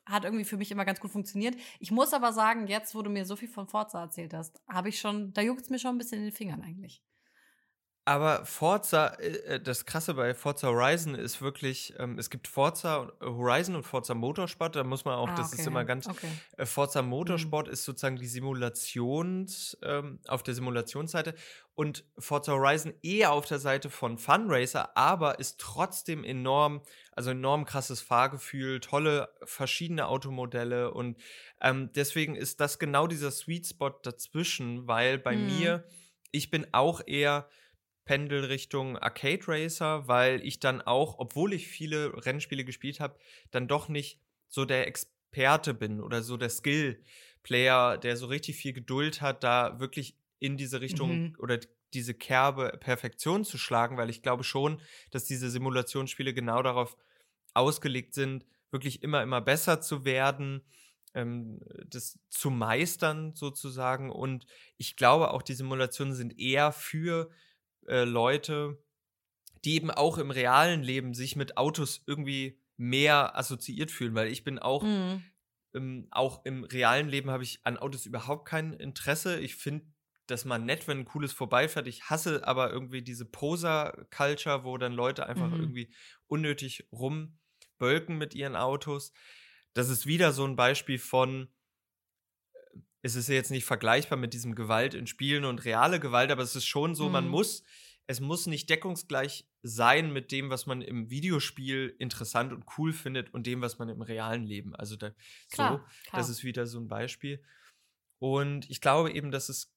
hat 0.08 0.24
irgendwie 0.24 0.46
für 0.46 0.58
mich 0.58 0.72
immer 0.72 0.86
ganz 0.86 1.00
gut 1.00 1.12
funktioniert. 1.12 1.56
Ich 1.80 1.92
muss 1.92 2.16
aber 2.16 2.34
sagen, 2.34 2.66
jetzt, 2.66 2.96
wo 2.96 3.04
du 3.04 3.12
mir 3.12 3.26
so 3.26 3.36
viel 3.36 3.48
von 3.48 3.68
Forza 3.68 4.02
erzählt 4.02 4.34
hast, 4.34 4.60
habe 4.68 4.90
ich 4.90 5.00
schon, 5.00 5.34
da 5.34 5.42
juckt 5.44 5.62
es 5.62 5.70
mir 5.70 5.78
schon 5.78 5.94
ein 5.94 6.00
bisschen 6.00 6.18
in 6.18 6.30
den 6.30 6.34
Fingern 6.34 6.64
eigentlich. 6.64 7.04
Aber 8.04 8.46
Forza, 8.46 9.08
äh, 9.20 9.28
äh, 9.28 9.60
das 9.60 9.86
Krasse 9.86 10.16
bei 10.16 10.34
Forza 10.34 10.68
Horizon 10.68 11.14
ist 11.14 11.40
wirklich, 11.40 11.94
ähm, 12.00 12.18
es 12.18 12.32
gibt 12.32 12.48
Forza 12.48 13.12
Horizon 13.22 13.76
und 13.76 13.84
Forza 13.84 14.16
Motorsport, 14.16 14.76
da 14.76 14.84
muss 14.84 15.06
man 15.06 15.16
auch, 15.16 15.30
ah, 15.30 15.36
das 15.36 15.54
ist 15.54 15.68
immer 15.68 15.86
ganz, 15.86 16.08
okay. 16.08 16.28
äh, 16.58 16.66
Forza 16.66 17.04
mhm. 17.04 17.10
Motorsport 17.10 17.68
mhm. 17.68 17.74
ist 17.74 17.84
sozusagen 17.84 18.16
die 18.16 18.26
Simulations, 18.26 19.78
ähm, 19.84 20.20
auf 20.28 20.42
der 20.42 20.56
Simulationsseite 20.56 21.36
und 21.76 22.04
Forza 22.18 22.54
Horizon 22.54 22.96
eher 23.04 23.34
auf 23.34 23.46
der 23.46 23.60
Seite 23.60 23.92
von 23.92 24.18
Funracer, 24.18 24.98
aber 24.98 25.38
ist 25.38 25.60
trotzdem 25.60 26.24
enorm, 26.24 26.82
also 27.12 27.30
enorm 27.30 27.66
krasses 27.66 28.02
Fahrgefühl, 28.02 28.80
tolle 28.80 29.30
verschiedene 29.44 30.08
Automodelle 30.08 30.92
und 30.92 31.20
ähm, 31.62 31.92
deswegen 31.94 32.36
ist 32.36 32.62
das 32.62 32.80
genau 32.80 33.06
dieser 33.06 33.30
Sweet 33.30 33.68
Spot 33.68 33.92
dazwischen, 34.02 34.88
weil 34.88 35.20
bei 35.20 35.36
mhm. 35.36 35.46
mir, 35.46 35.84
ich 36.32 36.50
bin 36.50 36.66
auch 36.72 37.02
eher 37.06 37.48
Pendel 38.12 38.44
Richtung 38.44 38.98
Arcade 38.98 39.48
Racer, 39.48 40.06
weil 40.06 40.46
ich 40.46 40.60
dann 40.60 40.82
auch, 40.82 41.18
obwohl 41.18 41.54
ich 41.54 41.70
viele 41.70 42.26
Rennspiele 42.26 42.66
gespielt 42.66 43.00
habe, 43.00 43.18
dann 43.52 43.70
doch 43.70 43.88
nicht 43.88 44.20
so 44.50 44.66
der 44.66 44.86
Experte 44.88 45.74
bin 45.74 46.02
oder 46.02 46.22
so 46.22 46.36
der 46.36 46.50
Skill-Player, 46.50 47.98
der 47.98 48.18
so 48.18 48.26
richtig 48.26 48.58
viel 48.58 48.74
Geduld 48.74 49.22
hat, 49.22 49.46
da 49.46 49.80
wirklich 49.80 50.18
in 50.40 50.58
diese 50.58 50.82
Richtung 50.82 51.22
mhm. 51.22 51.36
oder 51.40 51.58
diese 51.94 52.14
Kerbe 52.14 52.78
Perfektion 52.82 53.46
zu 53.46 53.58
schlagen, 53.58 53.96
weil 53.96 54.10
ich 54.10 54.22
glaube 54.22 54.44
schon, 54.44 54.82
dass 55.12 55.24
diese 55.24 55.50
Simulationsspiele 55.50 56.34
genau 56.34 56.62
darauf 56.62 56.98
ausgelegt 57.54 58.14
sind, 58.14 58.46
wirklich 58.72 59.04
immer, 59.04 59.24
immer 59.24 59.40
besser 59.40 59.80
zu 59.80 60.04
werden, 60.04 60.66
ähm, 61.14 61.62
das 61.88 62.20
zu 62.28 62.50
meistern 62.50 63.36
sozusagen. 63.36 64.10
Und 64.10 64.48
ich 64.76 64.98
glaube 64.98 65.32
auch, 65.32 65.44
die 65.44 65.54
Simulationen 65.54 66.14
sind 66.14 66.38
eher 66.38 66.74
für 66.74 67.32
äh, 67.92 68.06
Leute, 68.06 68.82
die 69.66 69.76
eben 69.76 69.92
auch 69.92 70.18
im 70.18 70.32
realen 70.32 70.82
Leben 70.82 71.14
sich 71.14 71.36
mit 71.36 71.58
Autos 71.58 72.02
irgendwie 72.08 72.60
mehr 72.78 73.38
assoziiert 73.38 73.92
fühlen, 73.92 74.16
weil 74.16 74.30
ich 74.30 74.44
bin 74.44 74.58
auch, 74.58 74.84
mhm. 74.84 75.24
ähm, 75.76 76.08
auch 76.10 76.46
im 76.46 76.64
realen 76.64 77.10
Leben 77.10 77.30
habe 77.30 77.44
ich 77.44 77.60
an 77.64 77.78
Autos 77.78 78.06
überhaupt 78.06 78.48
kein 78.48 78.74
Interesse. 78.74 79.40
Ich 79.40 79.56
finde 79.56 79.86
das 80.26 80.46
mal 80.46 80.58
nett, 80.58 80.88
wenn 80.88 81.00
ein 81.00 81.06
cooles 81.06 81.34
vorbeifährt. 81.34 81.88
Ich 81.88 82.10
hasse 82.10 82.48
aber 82.48 82.72
irgendwie 82.72 83.02
diese 83.02 83.26
Poser-Culture, 83.26 84.64
wo 84.64 84.78
dann 84.78 84.94
Leute 84.94 85.28
einfach 85.28 85.50
mhm. 85.50 85.60
irgendwie 85.60 85.94
unnötig 86.28 86.88
rumbölken 86.92 88.18
mit 88.18 88.34
ihren 88.34 88.56
Autos. 88.56 89.12
Das 89.74 89.90
ist 89.90 90.06
wieder 90.06 90.32
so 90.32 90.46
ein 90.46 90.56
Beispiel 90.56 90.98
von, 90.98 91.50
es 93.02 93.16
ist 93.16 93.30
ja 93.30 93.36
jetzt 93.36 93.52
nicht 93.52 93.66
vergleichbar 93.66 94.18
mit 94.18 94.34
diesem 94.34 94.56
Gewalt 94.56 94.94
in 94.94 95.08
Spielen 95.08 95.46
und 95.46 95.66
reale 95.66 96.00
Gewalt, 96.00 96.32
aber 96.32 96.44
es 96.44 96.56
ist 96.56 96.66
schon 96.66 96.96
so, 96.96 97.08
mhm. 97.08 97.12
man 97.14 97.28
muss, 97.28 97.64
es 98.08 98.20
muss 98.20 98.46
nicht 98.46 98.70
deckungsgleich 98.70 99.48
sein 99.64 100.12
mit 100.12 100.32
dem, 100.32 100.50
was 100.50 100.66
man 100.66 100.82
im 100.82 101.10
Videospiel 101.10 101.96
interessant 102.00 102.54
und 102.54 102.66
cool 102.78 102.94
findet 102.94 103.34
und 103.34 103.48
dem, 103.48 103.62
was 103.62 103.80
man 103.80 103.90
im 103.90 104.02
realen 104.02 104.44
Leben. 104.44 104.76
Also 104.76 104.96
da, 104.96 105.14
klar, 105.52 105.72
so, 105.72 105.78
klar. 106.10 106.22
das 106.22 106.30
ist 106.30 106.44
wieder 106.44 106.68
so 106.68 106.80
ein 106.80 106.88
Beispiel. 106.88 107.44
Und 108.20 108.70
ich 108.70 108.82
glaube 108.82 109.12
eben, 109.12 109.32
dass 109.32 109.50
es 109.50 109.74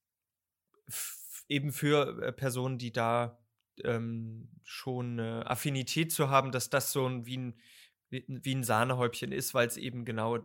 eben 1.49 1.73
für 1.73 2.23
äh, 2.23 2.33
Personen, 2.33 2.79
die 2.79 2.93
da 2.93 3.39
ähm, 3.83 4.49
schon 4.65 5.19
eine 5.19 5.51
Affinität 5.51 6.13
zu 6.13 6.29
haben, 6.29 6.53
dass 6.53 6.71
das 6.71 6.93
so 6.93 7.07
ein, 7.07 7.27
wie 7.27 7.39
ein, 7.39 7.61
wie 8.11 8.55
ein 8.55 8.65
Sahnehäubchen 8.65 9.33
ist, 9.33 9.55
weil 9.55 9.67
es 9.67 9.77
eben 9.77 10.05
genau 10.05 10.39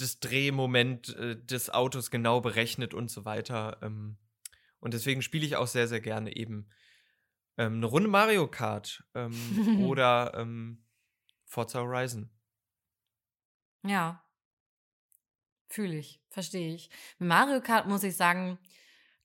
das 0.00 0.20
Drehmoment 0.20 1.16
äh, 1.16 1.36
des 1.36 1.70
Autos 1.70 2.10
genau 2.10 2.40
berechnet 2.40 2.94
und 2.94 3.10
so 3.10 3.24
weiter. 3.24 3.78
Ähm, 3.82 4.16
und 4.80 4.94
deswegen 4.94 5.22
spiele 5.22 5.46
ich 5.46 5.56
auch 5.56 5.66
sehr, 5.66 5.88
sehr 5.88 6.00
gerne 6.00 6.36
eben 6.36 6.68
ähm, 7.56 7.74
eine 7.76 7.86
Runde 7.86 8.08
Mario 8.08 8.48
Kart 8.48 9.04
ähm, 9.14 9.82
oder 9.86 10.32
ähm, 10.36 10.84
Forza 11.44 11.80
Horizon. 11.80 12.30
Ja. 13.84 14.24
Fühle 15.68 15.98
ich, 15.98 16.22
verstehe 16.30 16.74
ich. 16.74 16.88
Mit 17.18 17.28
Mario 17.28 17.60
Kart 17.60 17.86
muss 17.86 18.02
ich 18.02 18.16
sagen, 18.16 18.58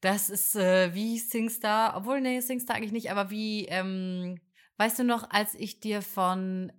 das 0.01 0.29
ist 0.29 0.55
äh, 0.55 0.93
wie 0.93 1.17
SingStar, 1.17 1.95
obwohl, 1.95 2.19
nee, 2.19 2.41
SingStar 2.41 2.75
eigentlich 2.75 2.91
nicht, 2.91 3.11
aber 3.11 3.29
wie, 3.29 3.65
ähm, 3.67 4.41
weißt 4.77 4.99
du 4.99 5.03
noch, 5.05 5.29
als 5.29 5.55
ich 5.55 5.79
dir 5.79 6.01
von 6.01 6.73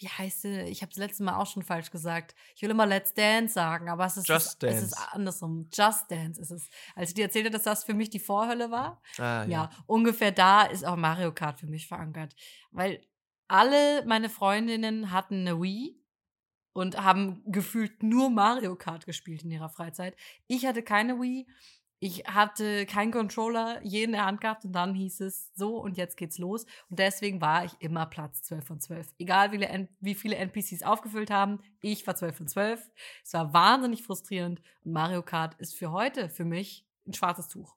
wie 0.00 0.08
heißt 0.08 0.42
sie? 0.42 0.60
Ich 0.62 0.80
habe 0.80 0.90
es 0.90 0.96
letzte 0.96 1.22
Mal 1.22 1.36
auch 1.36 1.46
schon 1.46 1.62
falsch 1.62 1.90
gesagt. 1.90 2.34
Ich 2.56 2.62
will 2.62 2.70
immer 2.70 2.86
Let's 2.86 3.12
Dance 3.12 3.52
sagen, 3.52 3.90
aber 3.90 4.06
es 4.06 4.16
ist, 4.16 4.28
Just 4.28 4.64
es, 4.64 4.76
es 4.76 4.82
ist 4.84 4.98
andersrum. 5.12 5.68
Just 5.72 6.10
Dance 6.10 6.40
ist 6.40 6.50
es. 6.50 6.70
Als 6.94 7.10
ich 7.10 7.14
dir 7.14 7.24
erzählte, 7.24 7.50
dass 7.50 7.64
das 7.64 7.84
für 7.84 7.92
mich 7.92 8.08
die 8.08 8.18
Vorhölle 8.18 8.70
war, 8.70 9.02
ah, 9.18 9.44
ja. 9.44 9.44
ja, 9.44 9.70
ungefähr 9.86 10.32
da 10.32 10.62
ist 10.62 10.86
auch 10.86 10.96
Mario 10.96 11.32
Kart 11.32 11.60
für 11.60 11.66
mich 11.66 11.86
verankert. 11.86 12.34
Weil 12.70 13.02
alle 13.46 14.04
meine 14.06 14.30
Freundinnen 14.30 15.10
hatten 15.10 15.40
eine 15.40 15.60
Wii 15.60 16.00
und 16.72 16.96
haben 16.96 17.42
gefühlt 17.44 18.02
nur 18.02 18.30
Mario 18.30 18.76
Kart 18.76 19.04
gespielt 19.04 19.42
in 19.42 19.50
ihrer 19.50 19.68
Freizeit. 19.68 20.16
Ich 20.46 20.64
hatte 20.64 20.82
keine 20.82 21.20
Wii 21.20 21.46
ich 22.02 22.24
hatte 22.24 22.86
keinen 22.86 23.12
Controller 23.12 23.78
je 23.84 24.04
in 24.04 24.12
der 24.12 24.24
Hand 24.24 24.40
gehabt 24.40 24.64
und 24.64 24.72
dann 24.72 24.94
hieß 24.94 25.20
es 25.20 25.50
so 25.54 25.76
und 25.76 25.98
jetzt 25.98 26.16
geht's 26.16 26.38
los. 26.38 26.64
Und 26.88 26.98
deswegen 26.98 27.42
war 27.42 27.66
ich 27.66 27.72
immer 27.78 28.06
Platz 28.06 28.42
12 28.42 28.66
von 28.66 28.80
12. 28.80 29.06
Egal 29.18 29.52
wie, 29.52 29.88
wie 30.00 30.14
viele 30.14 30.36
NPCs 30.36 30.82
aufgefüllt 30.82 31.30
haben, 31.30 31.60
ich 31.82 32.06
war 32.06 32.16
12 32.16 32.36
von 32.36 32.48
12. 32.48 32.90
Es 33.22 33.34
war 33.34 33.52
wahnsinnig 33.52 34.02
frustrierend 34.02 34.62
und 34.82 34.92
Mario 34.92 35.22
Kart 35.22 35.54
ist 35.60 35.74
für 35.74 35.92
heute, 35.92 36.30
für 36.30 36.46
mich, 36.46 36.86
ein 37.06 37.12
schwarzes 37.12 37.48
Tuch. 37.48 37.76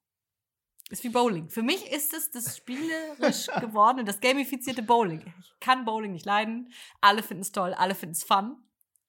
Ist 0.89 1.03
wie 1.03 1.09
Bowling. 1.09 1.49
Für 1.49 1.63
mich 1.63 1.91
ist 1.91 2.13
es 2.13 2.31
das 2.31 2.55
spielerisch 2.55 3.47
gewordene, 3.59 4.05
das 4.05 4.21
gamifizierte 4.21 4.83
Bowling. 4.83 5.33
Ich 5.41 5.51
kann 5.59 5.83
Bowling 5.83 6.13
nicht 6.13 6.25
leiden. 6.25 6.71
Alle 7.01 7.23
finden 7.23 7.41
es 7.41 7.51
toll, 7.51 7.73
alle 7.73 7.93
finden 7.93 8.13
es 8.13 8.23
fun. 8.23 8.55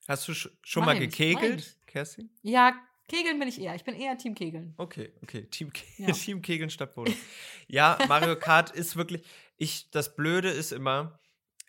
Hast 0.08 0.26
du 0.26 0.34
schon 0.34 0.84
mal 0.84 0.98
gekegelt, 0.98 1.78
Kerstin? 1.86 2.30
Ja, 2.42 2.74
Kegeln 3.08 3.38
bin 3.38 3.48
ich 3.48 3.60
eher. 3.60 3.74
Ich 3.74 3.84
bin 3.84 3.94
eher 3.94 4.16
Team 4.16 4.34
Kegeln. 4.34 4.74
Okay, 4.78 5.12
okay. 5.22 5.46
Team, 5.50 5.72
Ke 5.72 5.82
ja. 5.98 6.12
Team 6.12 6.40
Kegeln 6.40 6.70
statt 6.70 6.94
Bowling. 6.94 7.16
ja, 7.68 7.98
Mario 8.08 8.36
Kart 8.36 8.70
ist 8.70 8.96
wirklich. 8.96 9.22
Ich, 9.56 9.90
das 9.90 10.16
Blöde 10.16 10.50
ist 10.50 10.72
immer, 10.72 11.20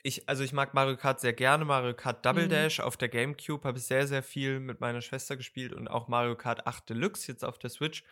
ich, 0.02 0.30
also 0.30 0.44
ich 0.44 0.54
mag 0.54 0.74
Mario 0.74 0.98
Kart 0.98 1.20
sehr 1.20 1.34
gerne. 1.34 1.66
Mario 1.66 1.94
Kart 1.94 2.26
Double 2.26 2.46
mhm. 2.46 2.50
Dash 2.50 2.80
auf 2.80 2.96
der 2.96 3.10
GameCube 3.10 3.68
habe 3.68 3.78
ich 3.78 3.86
sehr, 3.86 4.08
sehr 4.08 4.24
viel 4.24 4.60
mit 4.60 4.80
meiner 4.80 5.02
Schwester 5.02 5.36
gespielt 5.36 5.74
und 5.74 5.88
auch 5.88 6.08
Mario 6.08 6.36
Kart 6.36 6.68
8 6.68 6.90
Deluxe 6.90 7.32
jetzt 7.32 7.44
auf 7.44 7.60
der 7.60 7.70
Switch. 7.70 8.04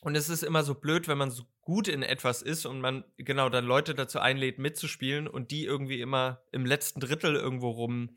Und 0.00 0.14
es 0.14 0.28
ist 0.28 0.42
immer 0.42 0.62
so 0.62 0.74
blöd, 0.74 1.08
wenn 1.08 1.18
man 1.18 1.30
so 1.30 1.44
gut 1.60 1.88
in 1.88 2.02
etwas 2.02 2.42
ist 2.42 2.66
und 2.66 2.80
man 2.80 3.04
genau 3.16 3.48
dann 3.48 3.64
Leute 3.64 3.94
dazu 3.94 4.20
einlädt, 4.20 4.58
mitzuspielen 4.58 5.26
und 5.26 5.50
die 5.50 5.64
irgendwie 5.64 6.00
immer 6.00 6.42
im 6.52 6.64
letzten 6.64 7.00
Drittel 7.00 7.34
irgendwo 7.34 7.70
rum 7.70 8.16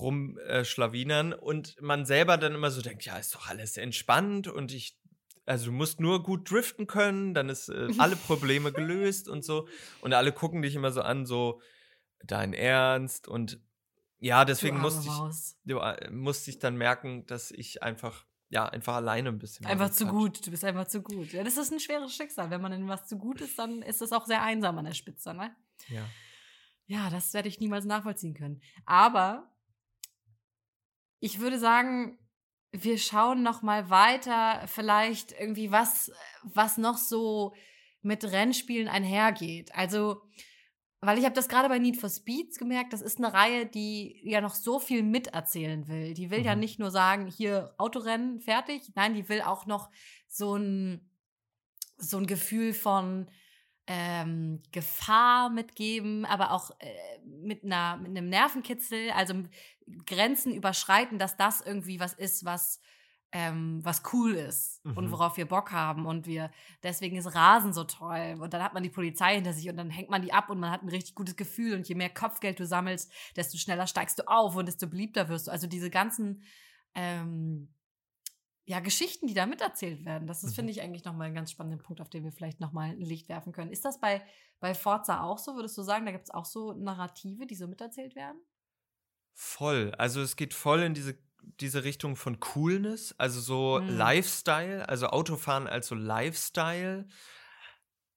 rumschlawinern 0.00 1.32
äh, 1.32 1.36
und 1.36 1.80
man 1.80 2.04
selber 2.04 2.36
dann 2.36 2.54
immer 2.54 2.70
so 2.70 2.82
denkt, 2.82 3.04
ja, 3.04 3.16
ist 3.16 3.34
doch 3.34 3.48
alles 3.48 3.76
entspannt 3.76 4.48
und 4.48 4.72
ich, 4.72 4.98
also 5.44 5.66
du 5.66 5.72
musst 5.72 6.00
nur 6.00 6.22
gut 6.22 6.50
driften 6.50 6.86
können, 6.86 7.34
dann 7.34 7.48
ist 7.48 7.68
äh, 7.68 7.88
alle 7.98 8.16
Probleme 8.16 8.72
gelöst 8.72 9.28
und 9.28 9.44
so. 9.44 9.68
Und 10.00 10.12
alle 10.12 10.32
gucken 10.32 10.62
dich 10.62 10.74
immer 10.74 10.92
so 10.92 11.02
an, 11.02 11.26
so 11.26 11.60
dein 12.24 12.52
Ernst 12.52 13.28
und 13.28 13.60
ja, 14.18 14.44
deswegen 14.46 14.80
musste 14.80 15.08
ich, 15.08 15.54
du, 15.64 15.78
äh, 15.78 16.10
musste 16.10 16.50
ich 16.50 16.58
dann 16.58 16.76
merken, 16.76 17.26
dass 17.26 17.50
ich 17.50 17.82
einfach 17.82 18.24
ja, 18.48 18.66
einfach 18.66 18.94
alleine 18.94 19.30
ein 19.30 19.38
bisschen. 19.38 19.66
Einfach 19.66 19.90
zu 19.90 20.06
gut, 20.06 20.46
du 20.46 20.50
bist 20.50 20.64
einfach 20.64 20.86
zu 20.86 21.02
gut. 21.02 21.32
Ja, 21.32 21.42
das 21.42 21.56
ist 21.56 21.72
ein 21.72 21.80
schweres 21.80 22.14
Schicksal. 22.14 22.48
Wenn 22.50 22.60
man 22.60 22.72
in 22.72 22.88
was 22.88 23.06
zu 23.06 23.18
gut 23.18 23.40
ist, 23.40 23.58
dann 23.58 23.82
ist 23.82 24.00
das 24.00 24.12
auch 24.12 24.24
sehr 24.24 24.42
einsam 24.42 24.78
an 24.78 24.84
der 24.84 24.94
Spitze, 24.94 25.34
ne? 25.34 25.54
Ja. 25.88 26.04
Ja, 26.86 27.10
das 27.10 27.34
werde 27.34 27.48
ich 27.48 27.58
niemals 27.58 27.84
nachvollziehen 27.84 28.34
können. 28.34 28.62
Aber 28.84 29.50
ich 31.20 31.40
würde 31.40 31.58
sagen, 31.58 32.18
wir 32.72 32.98
schauen 32.98 33.42
noch 33.42 33.62
mal 33.62 33.90
weiter, 33.90 34.66
vielleicht 34.66 35.32
irgendwie 35.32 35.70
was, 35.70 36.10
was 36.42 36.76
noch 36.78 36.98
so 36.98 37.54
mit 38.02 38.24
Rennspielen 38.24 38.88
einhergeht. 38.88 39.74
Also 39.74 40.22
weil 41.00 41.18
ich 41.18 41.24
habe 41.24 41.34
das 41.34 41.48
gerade 41.48 41.68
bei 41.68 41.78
Need 41.78 41.98
for 41.98 42.08
Speeds 42.08 42.58
gemerkt, 42.58 42.92
das 42.92 43.02
ist 43.02 43.18
eine 43.18 43.32
Reihe, 43.32 43.66
die 43.66 44.20
ja 44.24 44.40
noch 44.40 44.54
so 44.54 44.80
viel 44.80 45.02
miterzählen 45.02 45.86
will. 45.88 46.14
Die 46.14 46.30
will 46.30 46.40
mhm. 46.40 46.44
ja 46.44 46.56
nicht 46.56 46.78
nur 46.78 46.90
sagen, 46.90 47.26
hier 47.26 47.74
Autorennen 47.78 48.40
fertig, 48.40 48.90
nein, 48.94 49.14
die 49.14 49.28
will 49.28 49.42
auch 49.42 49.66
noch 49.66 49.90
so 50.26 50.56
ein, 50.56 51.08
so 51.98 52.16
ein 52.16 52.26
Gefühl 52.26 52.72
von 52.72 53.30
ähm, 53.86 54.62
Gefahr 54.72 55.50
mitgeben, 55.50 56.24
aber 56.24 56.52
auch 56.52 56.70
äh, 56.80 57.18
mit, 57.24 57.64
einer, 57.64 57.96
mit 57.96 58.08
einem 58.08 58.28
Nervenkitzel, 58.28 59.10
also 59.12 59.34
Grenzen 60.06 60.52
überschreiten, 60.52 61.18
dass 61.18 61.36
das 61.36 61.60
irgendwie 61.60 62.00
was 62.00 62.12
ist, 62.12 62.44
was 62.44 62.80
ähm, 63.32 63.80
was 63.82 64.02
cool 64.12 64.34
ist 64.34 64.84
mhm. 64.84 64.96
und 64.96 65.12
worauf 65.12 65.36
wir 65.36 65.46
Bock 65.46 65.72
haben 65.72 66.06
und 66.06 66.26
wir 66.26 66.50
deswegen 66.82 67.16
ist 67.16 67.34
Rasen 67.34 67.72
so 67.72 67.84
toll 67.84 68.36
und 68.40 68.54
dann 68.54 68.62
hat 68.62 68.72
man 68.72 68.82
die 68.82 68.90
Polizei 68.90 69.34
hinter 69.34 69.52
sich 69.52 69.68
und 69.68 69.76
dann 69.76 69.90
hängt 69.90 70.10
man 70.10 70.22
die 70.22 70.32
ab 70.32 70.48
und 70.48 70.60
man 70.60 70.70
hat 70.70 70.82
ein 70.82 70.88
richtig 70.88 71.14
gutes 71.14 71.36
Gefühl 71.36 71.74
und 71.74 71.88
je 71.88 71.96
mehr 71.96 72.08
Kopfgeld 72.08 72.58
du 72.60 72.66
sammelst, 72.66 73.12
desto 73.34 73.58
schneller 73.58 73.86
steigst 73.86 74.18
du 74.18 74.28
auf 74.28 74.54
und 74.56 74.66
desto 74.66 74.86
beliebter 74.86 75.28
wirst 75.28 75.48
du. 75.48 75.50
Also 75.50 75.66
diese 75.66 75.90
ganzen 75.90 76.44
ähm, 76.94 77.68
ja, 78.66 78.80
Geschichten, 78.80 79.28
die 79.28 79.34
da 79.34 79.46
miterzählt 79.46 80.04
werden, 80.04 80.26
das 80.26 80.42
ist, 80.42 80.50
mhm. 80.50 80.54
finde 80.54 80.72
ich, 80.72 80.82
eigentlich 80.82 81.04
nochmal 81.04 81.28
ein 81.28 81.34
ganz 81.34 81.52
spannender 81.52 81.82
Punkt, 81.82 82.00
auf 82.00 82.10
den 82.10 82.24
wir 82.24 82.32
vielleicht 82.32 82.60
nochmal 82.60 82.90
ein 82.90 83.00
Licht 83.00 83.28
werfen 83.28 83.52
können. 83.52 83.70
Ist 83.70 83.84
das 83.84 84.00
bei, 84.00 84.22
bei 84.58 84.74
Forza 84.74 85.22
auch 85.22 85.38
so? 85.38 85.54
Würdest 85.54 85.78
du 85.78 85.82
sagen, 85.82 86.04
da 86.04 86.12
gibt 86.12 86.24
es 86.24 86.34
auch 86.34 86.44
so 86.44 86.72
Narrative, 86.72 87.46
die 87.46 87.54
so 87.54 87.68
miterzählt 87.68 88.16
werden? 88.16 88.40
Voll. 89.34 89.92
Also 89.98 90.20
es 90.20 90.34
geht 90.34 90.52
voll 90.52 90.82
in 90.82 90.94
diese 90.94 91.16
diese 91.60 91.84
Richtung 91.84 92.16
von 92.16 92.40
Coolness, 92.40 93.14
also 93.18 93.40
so 93.40 93.80
mhm. 93.80 93.96
Lifestyle, 93.96 94.88
also 94.88 95.08
Autofahren 95.08 95.66
als 95.66 95.86
so 95.86 95.94
Lifestyle. 95.94 97.06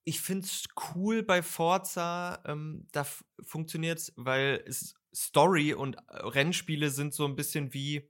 Ich 0.04 0.22
finde 0.22 0.46
es 0.46 0.68
cool 0.96 1.24
bei 1.24 1.44
Forza, 1.44 2.42
ähm, 2.46 2.88
da 2.92 3.06
funktioniert 3.42 4.00
es, 4.00 4.14
weil 4.16 4.64
es 4.66 4.96
Story 5.14 5.74
und 5.74 5.98
äh, 6.08 6.18
Rennspiele 6.24 6.90
sind 6.90 7.14
so 7.14 7.26
ein 7.26 7.36
bisschen 7.36 7.74
wie 7.74 8.10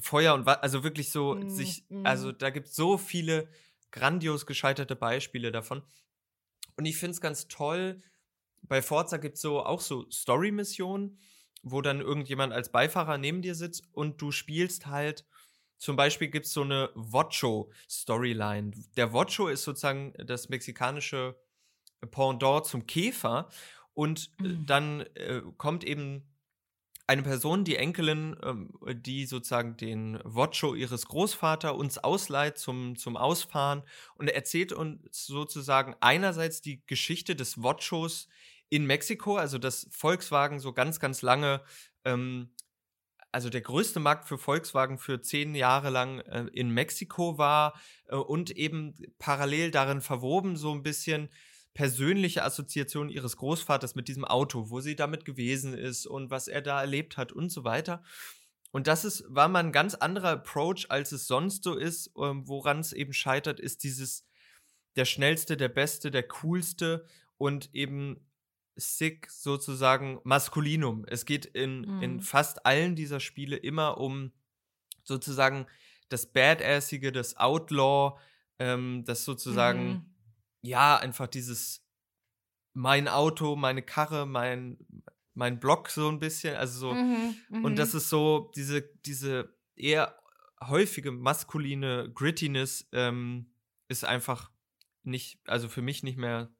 Feuer 0.00 0.34
und 0.34 0.46
Wasser, 0.46 0.62
also 0.62 0.84
wirklich 0.84 1.10
so 1.10 1.34
mhm. 1.34 1.50
sich, 1.50 1.84
also 2.04 2.28
mhm. 2.28 2.38
da 2.38 2.50
gibt 2.50 2.68
es 2.68 2.76
so 2.76 2.98
viele 2.98 3.48
grandios 3.90 4.46
gescheiterte 4.46 4.96
Beispiele 4.96 5.52
davon. 5.52 5.82
Und 6.76 6.84
ich 6.84 6.96
finde 6.96 7.12
es 7.12 7.20
ganz 7.20 7.48
toll, 7.48 8.00
bei 8.62 8.82
Forza 8.82 9.16
gibt 9.16 9.36
es 9.36 9.42
so 9.42 9.64
auch 9.64 9.80
so 9.80 10.08
Story-Missionen 10.10 11.18
wo 11.62 11.80
dann 11.80 12.00
irgendjemand 12.00 12.52
als 12.52 12.70
Beifahrer 12.70 13.18
neben 13.18 13.42
dir 13.42 13.54
sitzt 13.54 13.88
und 13.92 14.20
du 14.20 14.30
spielst 14.30 14.86
halt, 14.86 15.24
zum 15.78 15.96
Beispiel 15.96 16.28
gibt 16.28 16.46
es 16.46 16.52
so 16.52 16.62
eine 16.62 16.90
Vocho-Storyline. 16.94 18.72
Der 18.96 19.12
Vocho 19.12 19.48
ist 19.48 19.62
sozusagen 19.62 20.12
das 20.18 20.48
mexikanische 20.48 21.36
Pendant 22.10 22.66
zum 22.66 22.86
Käfer 22.86 23.48
und 23.94 24.30
äh, 24.40 24.42
mhm. 24.42 24.66
dann 24.66 25.00
äh, 25.14 25.42
kommt 25.56 25.84
eben 25.84 26.28
eine 27.08 27.22
Person, 27.22 27.64
die 27.64 27.76
Enkelin, 27.76 28.36
ähm, 28.44 28.70
die 28.92 29.24
sozusagen 29.24 29.76
den 29.78 30.20
Vocho 30.24 30.74
ihres 30.74 31.06
Großvaters 31.06 31.72
uns 31.72 31.96
ausleiht 31.96 32.58
zum, 32.58 32.96
zum 32.96 33.16
Ausfahren 33.16 33.82
und 34.16 34.28
erzählt 34.28 34.72
uns 34.72 35.26
sozusagen 35.26 35.96
einerseits 36.00 36.60
die 36.60 36.84
Geschichte 36.86 37.34
des 37.34 37.54
Vochos 37.54 38.28
in 38.68 38.84
Mexiko, 38.84 39.36
also 39.36 39.56
dass 39.56 39.88
Volkswagen 39.90 40.60
so 40.60 40.74
ganz, 40.74 41.00
ganz 41.00 41.22
lange, 41.22 41.62
ähm, 42.04 42.50
also 43.32 43.48
der 43.48 43.62
größte 43.62 44.00
Markt 44.00 44.28
für 44.28 44.36
Volkswagen 44.36 44.98
für 44.98 45.22
zehn 45.22 45.54
Jahre 45.54 45.88
lang 45.88 46.20
äh, 46.20 46.44
in 46.52 46.70
Mexiko 46.70 47.38
war 47.38 47.80
äh, 48.08 48.16
und 48.16 48.50
eben 48.50 48.94
parallel 49.18 49.70
darin 49.70 50.02
verwoben 50.02 50.56
so 50.56 50.72
ein 50.72 50.82
bisschen 50.82 51.30
persönliche 51.78 52.42
Assoziation 52.42 53.08
ihres 53.08 53.36
Großvaters 53.36 53.94
mit 53.94 54.08
diesem 54.08 54.24
Auto, 54.24 54.68
wo 54.68 54.80
sie 54.80 54.96
damit 54.96 55.24
gewesen 55.24 55.74
ist 55.74 56.06
und 56.06 56.28
was 56.28 56.48
er 56.48 56.60
da 56.60 56.80
erlebt 56.80 57.16
hat 57.16 57.30
und 57.30 57.50
so 57.50 57.62
weiter. 57.62 58.02
Und 58.72 58.88
das 58.88 59.04
ist, 59.04 59.24
war 59.28 59.46
mal 59.46 59.60
ein 59.60 59.70
ganz 59.70 59.94
anderer 59.94 60.30
Approach, 60.30 60.86
als 60.88 61.12
es 61.12 61.28
sonst 61.28 61.62
so 61.62 61.76
ist, 61.76 62.10
ähm, 62.18 62.48
woran 62.48 62.80
es 62.80 62.92
eben 62.92 63.12
scheitert, 63.12 63.60
ist 63.60 63.84
dieses 63.84 64.26
der 64.96 65.04
schnellste, 65.04 65.56
der 65.56 65.68
beste, 65.68 66.10
der 66.10 66.26
coolste 66.26 67.06
und 67.36 67.72
eben 67.72 68.26
sick 68.74 69.30
sozusagen 69.30 70.18
Maskulinum. 70.24 71.04
Es 71.06 71.26
geht 71.26 71.46
in, 71.46 71.82
mhm. 71.82 72.02
in 72.02 72.20
fast 72.20 72.66
allen 72.66 72.96
dieser 72.96 73.20
Spiele 73.20 73.54
immer 73.54 73.98
um 73.98 74.32
sozusagen 75.04 75.66
das 76.08 76.26
Badassige, 76.26 77.12
das 77.12 77.36
Outlaw, 77.36 78.18
ähm, 78.58 79.04
das 79.04 79.24
sozusagen, 79.24 79.88
mhm. 79.88 80.14
Ja, 80.62 80.96
einfach 80.96 81.26
dieses 81.26 81.84
mein 82.74 83.08
Auto, 83.08 83.56
meine 83.56 83.82
Karre, 83.82 84.26
mein, 84.26 84.78
mein 85.34 85.58
Block 85.58 85.90
so 85.90 86.08
ein 86.08 86.20
bisschen, 86.20 86.54
also 86.56 86.78
so, 86.78 86.94
mhm, 86.94 87.64
und 87.64 87.76
das 87.76 87.92
mhm. 87.92 87.98
ist 87.98 88.08
so, 88.08 88.52
diese, 88.54 88.82
diese 89.04 89.52
eher 89.74 90.16
häufige 90.62 91.10
maskuline 91.10 92.10
Grittiness 92.14 92.88
ähm, 92.92 93.52
ist 93.88 94.04
einfach 94.04 94.50
nicht, 95.02 95.40
also 95.46 95.68
für 95.68 95.82
mich 95.82 96.02
nicht 96.02 96.18
mehr 96.18 96.52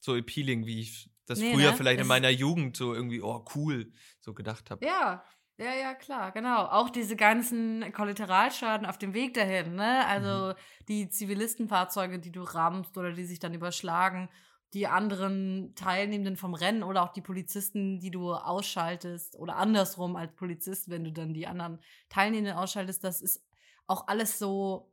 so 0.00 0.14
appealing, 0.14 0.64
wie 0.66 0.80
ich 0.80 1.10
das 1.26 1.40
nee, 1.40 1.52
früher 1.52 1.72
ne? 1.72 1.76
vielleicht 1.76 1.98
das 1.98 2.04
in 2.04 2.08
meiner 2.08 2.30
Jugend 2.30 2.76
so 2.76 2.94
irgendwie, 2.94 3.20
oh 3.20 3.44
cool, 3.54 3.92
so 4.20 4.32
gedacht 4.32 4.70
habe. 4.70 4.84
Ja, 4.84 5.24
ja, 5.58 5.74
ja, 5.74 5.94
klar, 5.94 6.32
genau. 6.32 6.64
Auch 6.66 6.90
diese 6.90 7.16
ganzen 7.16 7.92
Kollateralschaden 7.92 8.86
auf 8.86 8.98
dem 8.98 9.14
Weg 9.14 9.34
dahin, 9.34 9.74
ne? 9.74 10.06
Also 10.06 10.54
mhm. 10.54 10.54
die 10.88 11.08
Zivilistenfahrzeuge, 11.08 12.18
die 12.18 12.32
du 12.32 12.42
rammst 12.42 12.96
oder 12.96 13.12
die 13.12 13.24
sich 13.24 13.38
dann 13.38 13.54
überschlagen, 13.54 14.28
die 14.74 14.86
anderen 14.86 15.74
Teilnehmenden 15.74 16.36
vom 16.36 16.54
Rennen 16.54 16.82
oder 16.82 17.02
auch 17.02 17.12
die 17.12 17.22
Polizisten, 17.22 18.00
die 18.00 18.10
du 18.10 18.32
ausschaltest 18.32 19.36
oder 19.36 19.56
andersrum 19.56 20.16
als 20.16 20.34
Polizist, 20.34 20.90
wenn 20.90 21.04
du 21.04 21.12
dann 21.12 21.34
die 21.34 21.46
anderen 21.46 21.80
Teilnehmenden 22.08 22.56
ausschaltest, 22.56 23.02
das 23.02 23.20
ist 23.20 23.42
auch 23.86 24.08
alles 24.08 24.38
so, 24.38 24.92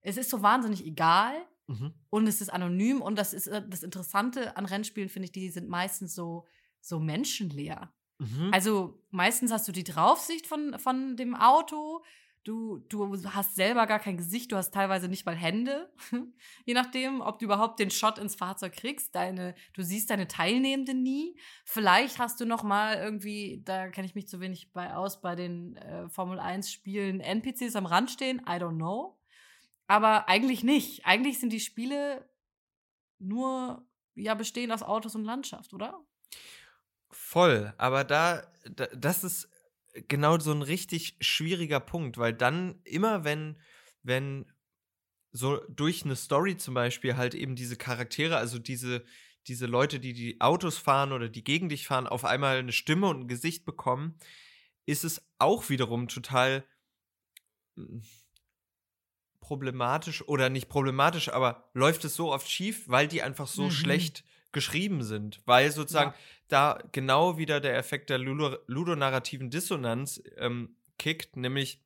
es 0.00 0.16
ist 0.16 0.30
so 0.30 0.42
wahnsinnig 0.42 0.86
egal 0.86 1.34
Mhm. 1.66 1.94
Und 2.10 2.26
es 2.26 2.40
ist 2.40 2.50
anonym 2.50 3.00
und 3.00 3.16
das 3.16 3.32
ist 3.32 3.46
äh, 3.46 3.62
das 3.66 3.82
Interessante 3.82 4.56
an 4.56 4.66
Rennspielen, 4.66 5.08
finde 5.08 5.26
ich, 5.26 5.32
die 5.32 5.48
sind 5.50 5.68
meistens 5.68 6.14
so, 6.14 6.46
so 6.80 7.00
menschenleer. 7.00 7.92
Mhm. 8.18 8.50
Also 8.52 9.02
meistens 9.10 9.52
hast 9.52 9.66
du 9.68 9.72
die 9.72 9.84
Draufsicht 9.84 10.46
von, 10.46 10.78
von 10.78 11.16
dem 11.16 11.34
Auto. 11.34 12.04
Du, 12.44 12.78
du 12.90 13.24
hast 13.32 13.54
selber 13.54 13.86
gar 13.86 13.98
kein 13.98 14.18
Gesicht, 14.18 14.52
du 14.52 14.56
hast 14.56 14.74
teilweise 14.74 15.08
nicht 15.08 15.24
mal 15.24 15.34
Hände. 15.34 15.90
Je 16.66 16.74
nachdem, 16.74 17.22
ob 17.22 17.38
du 17.38 17.46
überhaupt 17.46 17.80
den 17.80 17.90
Shot 17.90 18.18
ins 18.18 18.34
Fahrzeug 18.34 18.74
kriegst. 18.74 19.14
Deine, 19.14 19.54
du 19.72 19.82
siehst 19.82 20.10
deine 20.10 20.28
Teilnehmenden 20.28 21.02
nie. 21.02 21.38
Vielleicht 21.64 22.18
hast 22.18 22.40
du 22.40 22.44
noch 22.44 22.62
mal 22.62 22.96
irgendwie, 22.96 23.62
da 23.64 23.88
kenne 23.88 24.06
ich 24.06 24.14
mich 24.14 24.28
zu 24.28 24.40
wenig 24.40 24.72
bei 24.74 24.94
aus, 24.94 25.22
bei 25.22 25.34
den 25.34 25.76
äh, 25.76 26.08
Formel 26.10 26.38
1 26.38 26.70
Spielen 26.70 27.20
NPCs 27.20 27.76
am 27.76 27.86
Rand 27.86 28.10
stehen. 28.10 28.40
I 28.40 28.60
don't 28.60 28.76
know. 28.76 29.18
Aber 29.86 30.28
eigentlich 30.28 30.64
nicht. 30.64 31.06
Eigentlich 31.06 31.38
sind 31.38 31.52
die 31.52 31.60
Spiele 31.60 32.28
nur 33.18 33.86
ja 34.14 34.34
bestehen 34.34 34.72
aus 34.72 34.82
Autos 34.82 35.14
und 35.14 35.24
Landschaft, 35.24 35.72
oder? 35.72 36.04
Voll, 37.14 37.72
aber 37.78 38.04
da, 38.04 38.42
da 38.68 38.86
das 38.86 39.22
ist 39.24 39.48
genau 40.08 40.38
so 40.38 40.52
ein 40.52 40.62
richtig 40.62 41.16
schwieriger 41.20 41.78
Punkt, 41.80 42.18
weil 42.18 42.32
dann 42.32 42.80
immer 42.84 43.24
wenn 43.24 43.60
wenn 44.02 44.46
so 45.30 45.58
durch 45.68 46.04
eine 46.04 46.16
Story 46.16 46.56
zum 46.56 46.74
Beispiel 46.74 47.16
halt 47.16 47.34
eben 47.34 47.54
diese 47.56 47.76
Charaktere, 47.76 48.36
also 48.36 48.58
diese 48.58 49.04
diese 49.46 49.66
Leute, 49.66 50.00
die 50.00 50.12
die 50.12 50.40
Autos 50.40 50.78
fahren 50.78 51.12
oder 51.12 51.28
die 51.28 51.44
gegen 51.44 51.68
dich 51.68 51.86
fahren, 51.86 52.06
auf 52.06 52.24
einmal 52.24 52.56
eine 52.56 52.72
Stimme 52.72 53.08
und 53.08 53.20
ein 53.20 53.28
Gesicht 53.28 53.64
bekommen, 53.64 54.18
ist 54.86 55.04
es 55.04 55.22
auch 55.38 55.68
wiederum 55.68 56.08
total 56.08 56.64
hm, 57.76 58.02
problematisch 59.40 60.26
oder 60.26 60.48
nicht 60.48 60.68
problematisch, 60.68 61.28
aber 61.28 61.70
läuft 61.74 62.04
es 62.04 62.16
so 62.16 62.32
oft 62.32 62.50
schief, 62.50 62.88
weil 62.88 63.06
die 63.06 63.22
einfach 63.22 63.46
so 63.46 63.64
mhm. 63.64 63.70
schlecht 63.70 64.24
geschrieben 64.54 65.02
sind, 65.02 65.42
weil 65.44 65.70
sozusagen 65.70 66.12
Ja. 66.12 66.16
da 66.48 66.78
genau 66.92 67.36
wieder 67.36 67.60
der 67.60 67.76
Effekt 67.76 68.08
der 68.08 68.18
Ludo- 68.18 68.56
ludonarrativen 68.66 69.50
Dissonanz 69.50 70.22
ähm, 70.38 70.76
kickt, 70.98 71.36
nämlich 71.36 71.82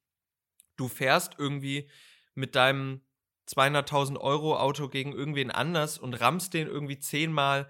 du 0.77 0.87
fährst 0.87 1.33
irgendwie 1.39 1.91
mit 2.37 2.55
deinem 2.55 3.01
200.000 3.49 4.19
Euro 4.21 4.57
Auto 4.59 4.89
gegen 4.89 5.13
irgendwen 5.13 5.51
anders 5.51 5.99
und 5.99 6.15
rammst 6.15 6.55
den 6.55 6.69
irgendwie 6.69 6.99
zehnmal 7.01 7.69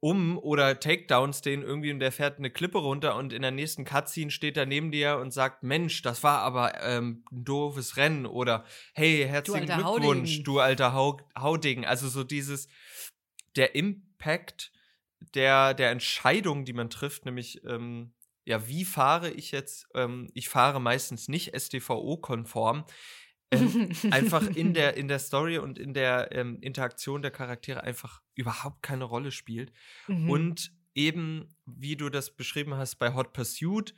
um 0.00 0.38
oder 0.38 0.78
Takedowns 0.78 1.42
den 1.42 1.62
irgendwie 1.62 1.90
und 1.90 1.98
der 1.98 2.12
fährt 2.12 2.38
eine 2.38 2.50
Klippe 2.50 2.78
runter 2.78 3.16
und 3.16 3.32
in 3.32 3.42
der 3.42 3.50
nächsten 3.50 3.84
Cutscene 3.84 4.30
steht 4.30 4.56
er 4.56 4.64
neben 4.64 4.92
dir 4.92 5.18
und 5.18 5.32
sagt, 5.32 5.64
Mensch, 5.64 6.02
das 6.02 6.22
war 6.22 6.38
aber 6.40 6.80
ähm, 6.82 7.24
ein 7.32 7.44
doofes 7.44 7.96
Rennen 7.96 8.24
oder 8.24 8.64
hey, 8.94 9.24
herzlichen 9.28 9.68
alter 9.70 9.74
Glückwunsch, 9.92 10.30
Haudegen. 10.30 10.44
du 10.44 10.60
alter 10.60 10.92
Hau 10.94 11.20
Haudegen. 11.36 11.84
Also 11.84 12.08
so 12.08 12.22
dieses, 12.22 12.68
der 13.56 13.74
Impact 14.18 14.72
der, 15.34 15.74
der 15.74 15.90
Entscheidung, 15.90 16.64
die 16.64 16.72
man 16.72 16.90
trifft, 16.90 17.24
nämlich 17.24 17.64
ähm, 17.64 18.12
ja, 18.44 18.66
wie 18.66 18.84
fahre 18.84 19.30
ich 19.30 19.50
jetzt? 19.50 19.86
Ähm, 19.94 20.30
ich 20.32 20.48
fahre 20.48 20.80
meistens 20.80 21.28
nicht 21.28 21.54
STVO-konform. 21.58 22.84
Ähm, 23.50 23.90
einfach 24.10 24.46
in 24.46 24.74
der, 24.74 24.96
in 24.96 25.08
der 25.08 25.18
Story 25.18 25.58
und 25.58 25.78
in 25.78 25.92
der 25.92 26.32
ähm, 26.32 26.58
Interaktion 26.60 27.22
der 27.22 27.30
Charaktere 27.30 27.82
einfach 27.82 28.22
überhaupt 28.34 28.82
keine 28.82 29.04
Rolle 29.04 29.30
spielt. 29.32 29.72
Mhm. 30.08 30.30
Und 30.30 30.72
eben, 30.94 31.54
wie 31.66 31.96
du 31.96 32.08
das 32.08 32.34
beschrieben 32.34 32.74
hast 32.74 32.96
bei 32.96 33.14
Hot 33.14 33.34
Pursuit, 33.34 33.94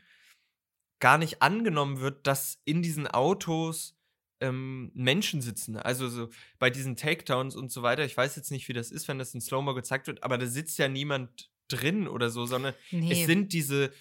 gar 0.98 1.18
nicht 1.18 1.40
angenommen 1.40 2.00
wird, 2.00 2.26
dass 2.26 2.60
in 2.64 2.82
diesen 2.82 3.06
Autos 3.06 3.99
ähm, 4.40 4.90
Menschen 4.94 5.42
sitzen. 5.42 5.76
Also 5.76 6.08
so 6.08 6.28
bei 6.58 6.70
diesen 6.70 6.96
Takedowns 6.96 7.54
und 7.54 7.70
so 7.70 7.82
weiter. 7.82 8.04
Ich 8.04 8.16
weiß 8.16 8.36
jetzt 8.36 8.50
nicht, 8.50 8.68
wie 8.68 8.72
das 8.72 8.90
ist, 8.90 9.06
wenn 9.08 9.18
das 9.18 9.34
in 9.34 9.40
Slow-Mo 9.40 9.74
gezeigt 9.74 10.06
wird, 10.06 10.22
aber 10.22 10.38
da 10.38 10.46
sitzt 10.46 10.78
ja 10.78 10.88
niemand 10.88 11.50
drin 11.68 12.08
oder 12.08 12.30
so, 12.30 12.46
sondern 12.46 12.74
nee. 12.90 13.12
es 13.12 13.26
sind 13.26 13.52
diese, 13.52 13.92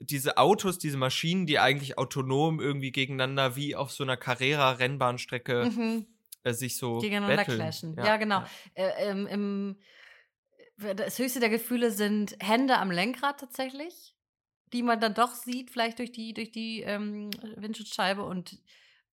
diese 0.00 0.36
Autos, 0.36 0.78
diese 0.78 0.96
Maschinen, 0.96 1.46
die 1.46 1.58
eigentlich 1.58 1.98
autonom 1.98 2.60
irgendwie 2.60 2.92
gegeneinander 2.92 3.56
wie 3.56 3.74
auf 3.74 3.90
so 3.90 4.04
einer 4.04 4.16
Carrera-Rennbahnstrecke 4.16 5.70
mhm. 5.70 6.06
äh, 6.44 6.52
sich 6.52 6.76
so 6.76 6.98
gegeneinander 6.98 7.36
battlen. 7.36 7.56
clashen. 7.56 7.96
Ja, 7.96 8.16
genau. 8.16 8.44
Äh, 8.74 8.90
ähm, 8.98 9.26
im, 9.26 9.76
das 10.96 11.18
höchste 11.18 11.40
der 11.40 11.48
Gefühle 11.48 11.90
sind 11.90 12.36
Hände 12.40 12.78
am 12.78 12.90
Lenkrad 12.90 13.40
tatsächlich, 13.40 14.14
die 14.72 14.82
man 14.82 15.00
dann 15.00 15.14
doch 15.14 15.34
sieht, 15.34 15.70
vielleicht 15.70 15.98
durch 15.98 16.12
die, 16.12 16.34
durch 16.34 16.50
die 16.50 16.82
ähm, 16.82 17.30
Windschutzscheibe 17.56 18.22
und 18.22 18.58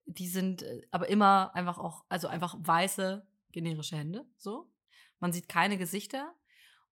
die 0.06 0.28
sind 0.28 0.64
äh, 0.64 0.82
aber 0.92 1.10
immer 1.10 1.54
einfach 1.56 1.78
auch, 1.78 2.06
also 2.10 2.28
einfach 2.28 2.56
weiße, 2.60 3.26
generische 3.52 3.98
Hände, 3.98 4.26
so. 4.38 4.72
Man 5.20 5.32
sieht 5.32 5.48
keine 5.48 5.78
Gesichter. 5.78 6.36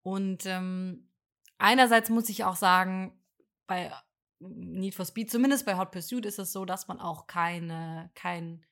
Und 0.01 0.45
ähm, 0.45 1.09
einerseits 1.57 2.09
muss 2.09 2.29
ich 2.29 2.43
auch 2.43 2.55
sagen, 2.55 3.21
bei 3.67 3.91
Need 4.39 4.95
for 4.95 5.05
Speed, 5.05 5.31
zumindest 5.31 5.65
bei 5.65 5.77
Hot 5.77 5.91
Pursuit, 5.91 6.25
ist 6.25 6.39
es 6.39 6.51
so, 6.51 6.65
dass 6.65 6.87
man 6.87 6.99
auch 6.99 7.27
keine, 7.27 8.11
kein 8.15 8.65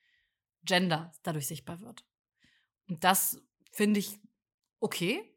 Gender 0.64 1.12
dadurch 1.24 1.48
sichtbar 1.48 1.80
wird. 1.82 2.06
Und 2.88 3.04
das 3.04 3.42
finde 3.72 4.00
ich 4.00 4.20
okay. 4.80 5.31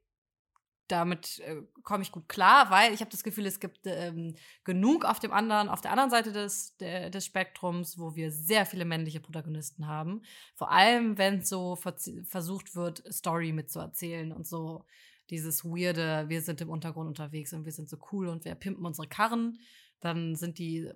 Damit 0.88 1.38
äh, 1.40 1.62
komme 1.82 2.02
ich 2.02 2.12
gut 2.12 2.28
klar, 2.28 2.70
weil 2.70 2.92
ich 2.92 3.00
habe 3.00 3.10
das 3.10 3.24
Gefühl, 3.24 3.46
es 3.46 3.58
gibt 3.58 3.80
ähm, 3.84 4.34
genug 4.64 5.04
auf 5.04 5.18
dem 5.18 5.32
anderen, 5.32 5.68
auf 5.68 5.80
der 5.80 5.92
anderen 5.92 6.10
Seite 6.10 6.30
des, 6.30 6.76
der, 6.76 7.08
des 7.08 7.24
Spektrums, 7.24 7.98
wo 7.98 8.14
wir 8.14 8.30
sehr 8.30 8.66
viele 8.66 8.84
männliche 8.84 9.20
Protagonisten 9.20 9.86
haben. 9.86 10.22
Vor 10.54 10.70
allem, 10.70 11.16
wenn 11.16 11.42
so 11.42 11.76
versucht 11.76 12.76
wird, 12.76 13.02
Story 13.10 13.52
mitzuerzählen 13.52 14.30
und 14.32 14.46
so 14.46 14.84
dieses 15.30 15.64
weirde, 15.64 16.28
wir 16.28 16.42
sind 16.42 16.60
im 16.60 16.68
Untergrund 16.68 17.08
unterwegs 17.08 17.52
und 17.54 17.64
wir 17.64 17.72
sind 17.72 17.88
so 17.88 17.96
cool 18.12 18.28
und 18.28 18.44
wir 18.44 18.54
pimpen 18.54 18.84
unsere 18.84 19.08
Karren, 19.08 19.58
dann 20.00 20.36
sind 20.36 20.58
die 20.58 20.90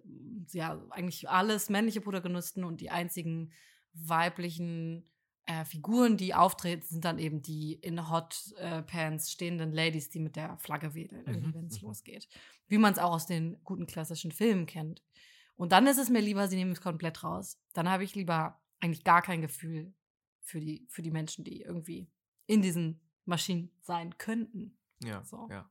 ja 0.53 0.85
eigentlich 0.91 1.31
alles 1.31 1.71
männliche 1.71 2.03
Protagonisten 2.03 2.63
und 2.63 2.83
die 2.83 2.91
einzigen 2.91 3.53
weiblichen 3.95 5.09
äh, 5.49 5.65
Figuren, 5.65 6.17
die 6.19 6.35
auftreten, 6.35 6.87
sind 6.87 7.05
dann 7.05 7.19
eben 7.19 7.41
die 7.41 7.73
in 7.73 8.11
Hot 8.11 8.53
äh, 8.59 8.83
Pants 8.83 9.33
stehenden 9.33 9.73
Ladies, 9.73 10.11
die 10.11 10.21
mit 10.21 10.37
der 10.37 10.59
Flagge 10.59 10.95
wedeln, 10.95 11.25
Mhm, 11.25 11.55
wenn 11.55 11.67
es 11.67 11.81
mhm. 11.81 11.89
losgeht. 11.89 12.29
Wie 12.69 12.77
man 12.79 12.93
es 12.93 12.99
auch 12.99 13.13
aus 13.13 13.27
den 13.27 13.57
guten 13.65 13.87
klassischen 13.87 14.31
Filmen 14.31 14.67
kennt. 14.67 15.03
Und 15.57 15.73
dann 15.73 15.87
ist 15.87 15.99
es 15.99 16.11
mir 16.11 16.21
lieber, 16.21 16.47
sie 16.49 16.57
nehmen 16.57 16.73
es 16.73 16.81
komplett 16.83 17.25
raus. 17.25 17.59
Dann 17.73 17.89
habe 17.89 18.05
ich 18.05 18.15
lieber 18.15 18.61
eigentlich 18.81 19.05
gar 19.05 19.23
kein 19.23 19.41
Gefühl 19.41 19.95
für 20.43 20.61
die, 20.61 20.87
für 20.91 21.03
die 21.03 21.11
Menschen, 21.11 21.45
die 21.45 21.63
irgendwie 21.63 22.11
in 22.47 22.61
diesen 22.63 23.01
Maschinen 23.25 23.71
sein 23.81 24.17
könnten. 24.19 24.77
Ja, 25.03 25.25
So. 25.25 25.49
ja. 25.51 25.69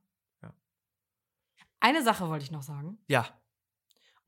Eine 1.80 2.02
Sache 2.02 2.28
wollte 2.28 2.44
ich 2.44 2.50
noch 2.50 2.62
sagen. 2.64 2.98
Ja, 3.06 3.37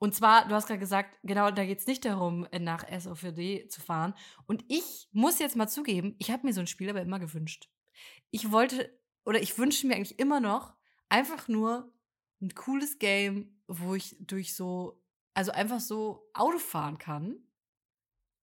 Und 0.01 0.15
zwar, 0.15 0.49
du 0.49 0.55
hast 0.55 0.67
gerade 0.67 0.81
gesagt, 0.81 1.19
genau, 1.23 1.51
da 1.51 1.65
geht 1.67 1.79
es 1.79 1.87
nicht 1.87 2.07
darum, 2.07 2.47
nach 2.59 2.87
SOVD 2.89 3.69
zu 3.69 3.83
fahren. 3.83 4.15
Und 4.47 4.65
ich 4.67 5.09
muss 5.13 5.39
jetzt 5.39 5.57
mal 5.57 5.69
zugeben, 5.69 6.17
ich 6.19 6.31
habe 6.31 6.47
mir 6.47 6.55
so 6.55 6.61
ein 6.61 6.67
Spiel 6.67 6.89
aber 6.89 7.03
immer 7.03 7.19
gewünscht. 7.19 7.69
Ich 8.31 8.51
wollte, 8.51 8.99
oder 9.27 9.43
ich 9.43 9.59
wünsche 9.59 9.87
mir 9.87 9.97
eigentlich 9.97 10.19
immer 10.19 10.41
noch, 10.41 10.73
einfach 11.11 11.49
nur 11.49 11.93
ein 12.41 12.55
cooles 12.55 12.99
Game, 12.99 13.61
wo 13.69 13.95
ich 13.95 14.17
durch 14.21 14.57
so, 14.57 15.05
also 15.35 15.53
einfach 15.53 15.81
so 15.81 16.31
Auto 16.33 16.59
fahren 16.59 16.97
kann. 16.97 17.37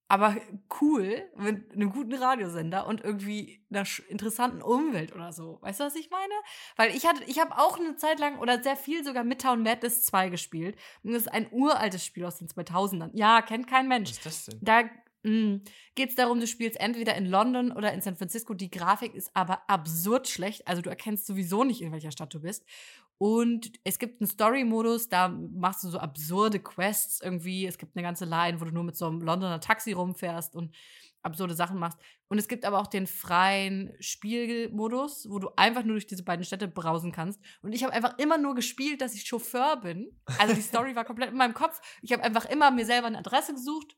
Aber 0.10 0.38
cool, 0.82 1.30
mit 1.36 1.74
einem 1.74 1.92
guten 1.92 2.14
Radiosender 2.14 2.88
und 2.88 3.04
irgendwie 3.04 3.62
einer 3.70 3.86
interessanten 4.08 4.62
Umwelt 4.62 5.14
oder 5.14 5.34
so. 5.34 5.60
Weißt 5.62 5.82
du, 5.82 5.84
was 5.84 5.96
ich 5.96 6.10
meine? 6.10 6.34
Weil 6.78 6.96
ich 6.96 7.06
hatte, 7.06 7.24
ich 7.26 7.40
habe 7.40 7.58
auch 7.58 7.78
eine 7.78 7.98
Zeit 7.98 8.20
lang 8.20 8.40
oder 8.40 8.64
sehr 8.64 8.78
viel 8.78 9.04
sogar 9.04 9.26
Midtown 9.26 9.64
Madness 9.64 10.04
2 10.06 10.30
gespielt. 10.30 10.78
Und 11.04 11.12
das 11.12 11.24
ist 11.24 11.28
ein 11.28 11.48
uraltes 11.52 12.06
Spiel 12.06 12.24
aus 12.24 12.38
den 12.38 12.48
2000ern. 12.48 13.10
Ja, 13.14 13.42
kennt 13.42 13.68
kein 13.68 13.90
Mensch. 13.90 14.12
was 14.12 14.18
ist 14.18 14.26
das 14.26 14.46
denn? 14.46 14.60
Da 14.62 14.84
geht 15.24 16.10
es 16.10 16.16
darum, 16.16 16.40
du 16.40 16.48
spielst 16.48 16.80
entweder 16.80 17.16
in 17.16 17.26
London 17.26 17.72
oder 17.72 17.94
in 17.94 18.02
San 18.02 18.16
Francisco. 18.16 18.54
Die 18.54 18.72
Grafik 18.72 19.14
ist 19.14 19.30
aber 19.34 19.70
absurd 19.70 20.28
schlecht. 20.28 20.68
Also 20.68 20.82
du 20.82 20.90
erkennst 20.90 21.26
sowieso 21.26 21.64
nicht, 21.64 21.82
in 21.82 21.92
welcher 21.92 22.12
Stadt 22.12 22.34
du 22.34 22.40
bist. 22.40 22.66
Und 23.18 23.72
es 23.84 23.98
gibt 23.98 24.22
einen 24.22 24.30
Story-Modus, 24.30 25.10
da 25.10 25.30
machst 25.30 25.84
du 25.84 25.90
so 25.90 25.98
absurde 25.98 26.60
Quests 26.60 27.20
irgendwie. 27.20 27.66
Es 27.66 27.80
gibt 27.80 27.96
eine 27.96 28.04
ganze 28.04 28.26
Line, 28.26 28.62
wo 28.62 28.66
du 28.66 28.72
nur 28.72 28.84
mit 28.84 28.96
so 28.96 29.08
einem 29.08 29.22
Londoner 29.22 29.60
Taxi 29.60 29.94
rumfährst 29.94 30.56
und 30.56 30.76
absurde 31.24 31.56
Sachen 31.56 31.80
machst. 31.80 31.98
Und 32.30 32.38
es 32.38 32.48
gibt 32.48 32.64
aber 32.64 32.80
auch 32.80 32.88
den 32.88 33.08
freien 33.08 33.92
Spielmodus, 34.00 35.28
wo 35.30 35.40
du 35.40 35.50
einfach 35.56 35.84
nur 35.84 35.96
durch 35.96 36.08
diese 36.08 36.24
beiden 36.24 36.46
Städte 36.46 36.68
brausen 36.68 37.12
kannst. 37.12 37.42
Und 37.62 37.74
ich 37.74 37.84
habe 37.84 37.94
einfach 37.94 38.18
immer 38.20 38.38
nur 38.38 38.54
gespielt, 38.54 39.02
dass 39.02 39.16
ich 39.16 39.28
Chauffeur 39.28 39.78
bin. 39.78 40.12
Also 40.38 40.54
die 40.54 40.62
Story 40.62 40.96
war 40.96 41.04
komplett 41.04 41.32
in 41.32 41.38
meinem 41.38 41.54
Kopf. 41.56 41.82
Ich 42.02 42.14
habe 42.14 42.24
einfach 42.24 42.46
immer 42.46 42.70
mir 42.70 42.86
selber 42.86 43.08
eine 43.08 43.20
Adresse 43.20 43.54
gesucht. 43.54 43.96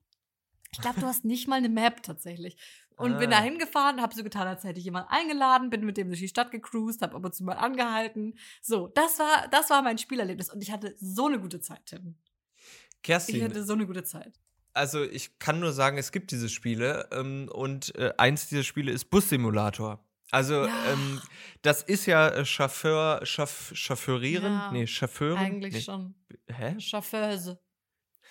Ich 0.72 0.82
glaube, 0.82 0.99
du 0.99 1.05
hast 1.07 1.26
nicht 1.26 1.47
mal 1.47 1.55
eine 1.55 1.70
Map 1.70 2.03
tatsächlich. 2.03 2.57
Und 2.95 3.17
bin 3.17 3.32
Ah. 3.32 3.38
da 3.38 3.41
hingefahren, 3.41 4.01
habe 4.01 4.13
so 4.13 4.24
getan, 4.24 4.45
als 4.47 4.63
hätte 4.65 4.78
ich 4.80 4.86
jemanden 4.86 5.09
eingeladen, 5.09 5.70
bin 5.70 5.86
mit 5.86 5.95
dem 5.95 6.09
durch 6.09 6.20
die 6.20 6.28
Stadt 6.28 6.51
gecruised, 6.51 7.01
habe 7.01 7.15
ab 7.15 7.24
und 7.24 7.34
zu 7.34 7.45
mal 7.45 7.53
angehalten. 7.53 8.38
So, 8.61 8.88
das 8.89 9.20
war, 9.20 9.47
das 9.51 9.70
war 9.70 9.82
mein 9.82 9.97
Spielerlebnis. 9.97 10.49
Und 10.53 10.61
ich 10.61 10.72
hatte 10.72 10.93
so 10.99 11.28
eine 11.28 11.39
gute 11.39 11.61
Zeit, 11.61 11.86
Tim. 11.86 12.15
Ich 12.57 13.01
Kerstin, 13.03 13.43
hatte 13.43 13.63
so 13.63 13.72
eine 13.74 13.88
gute 13.88 14.03
Zeit. 14.03 14.38
also 14.74 15.01
ich 15.03 15.39
kann 15.39 15.61
nur 15.61 15.72
sagen, 15.72 15.97
es 15.97 16.11
gibt 16.11 16.32
diese 16.32 16.49
Spiele 16.49 17.07
ähm, 17.13 17.49
und 17.53 17.95
äh, 17.95 18.13
eins 18.17 18.49
dieser 18.49 18.63
Spiele 18.63 18.91
ist 18.91 19.05
Bussimulator. 19.09 20.05
Also 20.32 20.65
Ja. 20.65 20.91
ähm, 20.91 21.22
das 21.61 21.82
ist 21.82 22.05
ja 22.05 22.28
äh, 22.30 22.45
Chauffeur, 22.45 23.22
Chaff, 23.24 23.72
Chauffeurieren, 23.74 24.43
Ja, 24.53 24.72
nee, 24.74 24.86
Chauffeuren. 24.86 25.38
Eigentlich 25.38 25.74
nee. 25.74 25.82
schon. 25.82 26.15
Hä? 26.47 26.78
Chauffeuse. 26.80 27.59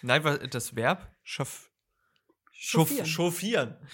Nein, 0.03 0.23
was, 0.25 0.39
das 0.51 0.77
Verb? 0.77 1.11
Chauf, 1.25 1.68
Chauffieren. 2.61 3.07
Chauffieren. 3.07 3.77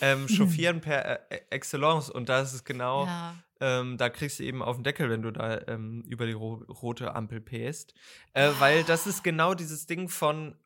Ähm, 0.00 0.28
chauffieren 0.28 0.80
per 0.80 1.30
äh, 1.30 1.40
Excellence. 1.50 2.10
Und 2.10 2.28
da 2.28 2.42
ist 2.42 2.52
es 2.52 2.64
genau, 2.64 3.06
Ja. 3.06 3.36
ähm, 3.60 3.96
da 3.96 4.10
kriegst 4.10 4.38
du 4.38 4.42
eben 4.42 4.60
auf 4.62 4.76
den 4.76 4.84
Deckel, 4.84 5.08
wenn 5.08 5.22
du 5.22 5.30
da 5.30 5.62
ähm, 5.68 6.02
über 6.08 6.26
die 6.26 6.32
ro 6.32 6.54
rote 6.68 7.14
Ampel 7.14 7.40
pähst. 7.40 7.94
Äh, 8.34 8.50
Weil 8.58 8.82
das 8.84 9.06
ist 9.06 9.22
genau 9.24 9.54
dieses 9.54 9.86
Ding 9.86 10.08
von. 10.08 10.56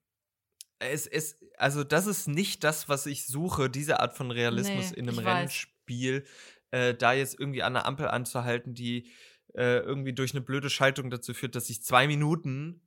Es 0.80 1.06
ist, 1.06 1.44
also, 1.58 1.84
das 1.84 2.06
ist 2.06 2.26
nicht 2.28 2.64
das, 2.64 2.88
was 2.88 3.06
ich 3.06 3.26
suche, 3.26 3.68
diese 3.68 4.00
Art 4.00 4.16
von 4.16 4.30
Realismus 4.30 4.90
Nee, 4.92 4.96
in 4.96 5.08
einem. 5.08 5.18
Rennspiel. 5.18 6.24
Äh, 6.70 6.94
da 6.94 7.12
jetzt 7.12 7.38
irgendwie 7.38 7.62
an 7.62 7.74
der 7.74 7.86
Ampel 7.86 8.08
anzuhalten, 8.08 8.74
die 8.74 9.06
äh, 9.54 9.78
irgendwie 9.78 10.12
durch 10.14 10.32
eine 10.32 10.40
blöde 10.40 10.68
Schaltung 10.70 11.10
dazu 11.10 11.32
führt, 11.34 11.54
dass 11.54 11.70
ich 11.70 11.82
zwei 11.82 12.06
Minuten 12.06 12.80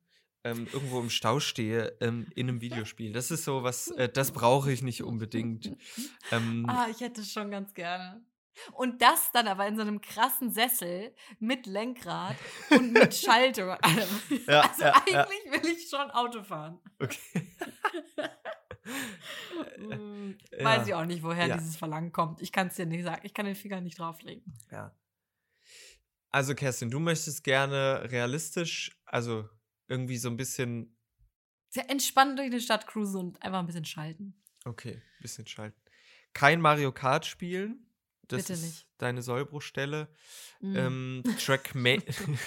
ähm, 0.44 0.68
irgendwo 0.74 1.00
im 1.00 1.10
Stau 1.10 1.40
stehe 1.40 1.96
ähm, 2.02 2.28
in 2.36 2.50
einem 2.50 2.62
Videospiel. 2.62 3.12
Das 3.14 3.32
ist 3.32 3.44
so 3.44 3.64
was, 3.64 3.88
äh, 3.92 4.10
das 4.10 4.32
brauche 4.32 4.72
ich 4.72 4.82
nicht 4.82 5.04
unbedingt. 5.04 5.76
Ähm, 6.32 6.66
Ah, 6.68 6.88
ich 6.90 7.00
hätte 7.02 7.22
es 7.22 7.32
schon 7.32 7.52
ganz 7.52 7.74
gerne. 7.74 8.24
Und 8.74 9.02
das 9.02 9.32
dann 9.32 9.48
aber 9.48 9.66
in 9.68 9.76
so 9.78 9.82
einem 9.82 10.02
krassen 10.02 10.52
Sessel 10.52 11.16
mit 11.40 11.66
Lenkrad 11.68 12.36
und 12.72 12.92
mit 12.92 13.14
Schaltung. 13.16 13.70
und 13.70 13.84
allem. 13.84 14.10
Ja, 14.48 14.62
also 14.62 14.82
ja, 14.84 14.88
ja. 15.08 15.28
eigentlich 15.28 15.64
will 15.64 15.72
ich 15.72 15.90
schon 15.90 16.12
Auto 16.12 16.44
fahren. 16.44 16.80
okay. 17.00 17.48
Ja. 19.78 20.64
Weiß 20.66 20.88
ich 20.88 20.94
auch 20.96 21.06
nicht, 21.06 21.22
woher 21.22 21.46
Ja. 21.48 21.58
dieses 21.58 21.76
Verlangen 21.76 22.12
kommt. 22.12 22.42
Ich 22.42 22.52
kann 22.52 22.68
es 22.68 22.76
dir 22.76 22.86
nicht 22.88 23.04
sagen. 23.04 23.22
Ich 23.24 23.34
kann 23.34 23.46
den 23.46 23.56
Finger 23.56 23.80
nicht 23.80 24.00
drauflegen. 24.00 24.44
Ja. 24.72 24.96
Also, 26.32 26.56
Kerstin, 26.56 26.90
du 26.90 27.00
möchtest 27.00 27.44
gerne 27.44 28.08
realistisch, 28.12 29.00
also 29.06 29.48
irgendwie 29.92 30.18
so 30.18 30.30
ein 30.30 30.38
bisschen. 30.38 30.96
Sehr 31.70 31.90
entspannt 31.90 32.40
durch 32.40 32.50
die 32.50 32.60
Stadt 32.60 32.88
cruisen 32.88 33.20
und 33.20 33.44
einfach 33.44 33.60
ein 33.60 33.68
bisschen 33.68 33.86
schalten. 33.86 34.34
Okay, 34.66 34.96
ein 34.96 35.22
bisschen 35.22 35.46
schalten. 35.48 35.80
Kein 36.34 36.60
Mario 36.62 36.92
Kart 36.92 37.26
spielen. 37.26 37.86
Das 38.28 38.44
Bitte 38.44 38.54
ist 38.54 38.62
nicht. 38.64 38.88
deine 38.98 39.22
Sollbruchstelle. 39.22 40.08
Mm. 40.62 40.76
Ähm, 40.78 41.24
Trackma 41.38 41.98